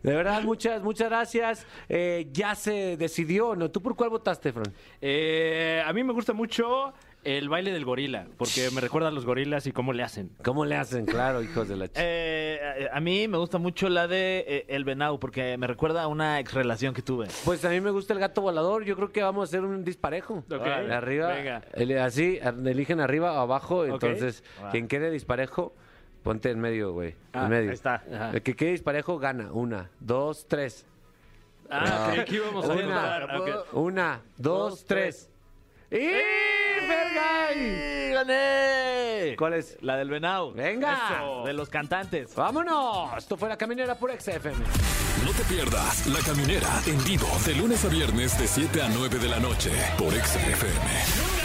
De 0.02 0.14
verdad, 0.14 0.42
muchas, 0.42 0.82
muchas 0.82 1.08
gracias. 1.08 1.66
Eh, 1.88 2.28
ya 2.32 2.54
se 2.54 2.96
decidió, 2.96 3.54
¿no? 3.56 3.70
¿Tú 3.70 3.82
por 3.82 3.96
cuál 3.96 4.10
votaste, 4.10 4.52
Fran? 4.52 4.72
Eh, 5.00 5.82
a 5.84 5.92
mí 5.92 6.04
me 6.04 6.12
gusta 6.12 6.32
mucho 6.32 6.92
el 7.26 7.48
baile 7.48 7.72
del 7.72 7.84
gorila, 7.84 8.26
porque 8.38 8.70
me 8.70 8.80
recuerda 8.80 9.08
a 9.08 9.10
los 9.10 9.26
gorilas 9.26 9.66
y 9.66 9.72
cómo 9.72 9.92
le 9.92 10.02
hacen. 10.04 10.30
¿Cómo 10.44 10.64
le 10.64 10.76
hacen? 10.76 11.06
Claro, 11.06 11.42
hijos 11.42 11.68
de 11.68 11.76
la 11.76 11.88
ch... 11.88 11.92
Eh, 11.96 12.88
a 12.92 13.00
mí 13.00 13.26
me 13.26 13.36
gusta 13.36 13.58
mucho 13.58 13.88
la 13.88 14.06
de 14.06 14.44
eh, 14.46 14.64
El 14.68 14.84
Venau, 14.84 15.18
porque 15.18 15.56
me 15.58 15.66
recuerda 15.66 16.02
a 16.02 16.06
una 16.06 16.38
ex 16.38 16.54
relación 16.54 16.94
que 16.94 17.02
tuve. 17.02 17.26
Pues 17.44 17.64
a 17.64 17.70
mí 17.70 17.80
me 17.80 17.90
gusta 17.90 18.12
el 18.12 18.20
gato 18.20 18.42
volador. 18.42 18.84
Yo 18.84 18.94
creo 18.96 19.10
que 19.10 19.22
vamos 19.22 19.42
a 19.42 19.44
hacer 19.50 19.64
un 19.64 19.84
disparejo. 19.84 20.44
Ok. 20.50 20.62
De 20.64 20.94
arriba, 20.94 21.28
Venga. 21.34 21.62
el- 21.72 21.98
así, 21.98 22.38
eligen 22.64 23.00
arriba 23.00 23.32
o 23.32 23.38
abajo. 23.40 23.84
Entonces, 23.84 24.44
Va. 24.62 24.70
quien 24.70 24.86
quede 24.86 25.10
disparejo, 25.10 25.74
ponte 26.22 26.50
en 26.50 26.60
medio, 26.60 26.92
güey. 26.92 27.14
Ah, 27.32 27.44
en 27.44 27.50
medio. 27.50 27.70
ahí 27.70 27.74
está. 27.74 28.04
Ajá. 28.12 28.30
El 28.34 28.42
que 28.42 28.54
quede 28.54 28.70
disparejo 28.70 29.18
gana. 29.18 29.52
Una, 29.52 29.90
dos, 30.00 30.46
tres. 30.46 30.86
Ah, 31.68 32.10
creí 32.12 32.24
que 32.24 32.34
íbamos 32.36 32.68
a 32.68 32.72
Una. 32.72 33.26
Ok. 33.40 33.48
una, 33.74 34.20
dos, 34.36 34.84
tres. 34.84 35.28
¡Y 35.90 35.96
Fergay! 36.86 38.12
¡Gané! 38.12 39.36
¿Cuál 39.36 39.54
es? 39.54 39.76
La 39.80 39.96
del 39.96 40.10
Venau. 40.10 40.52
Venga. 40.52 40.94
Eso, 40.94 41.44
de 41.44 41.52
los 41.52 41.68
cantantes. 41.68 42.34
¡Vámonos! 42.34 43.16
Esto 43.18 43.36
fue 43.36 43.48
La 43.48 43.56
Caminera 43.56 43.94
por 43.96 44.10
XFM. 44.10 44.64
No 45.24 45.32
te 45.32 45.42
pierdas 45.44 46.06
La 46.06 46.20
Caminera 46.20 46.68
en 46.86 47.02
vivo 47.04 47.28
de 47.44 47.54
lunes 47.54 47.84
a 47.84 47.88
viernes 47.88 48.38
de 48.38 48.46
7 48.46 48.82
a 48.82 48.88
9 48.88 49.18
de 49.18 49.28
la 49.28 49.40
noche 49.40 49.70
por 49.98 50.12
XFM. 50.12 51.35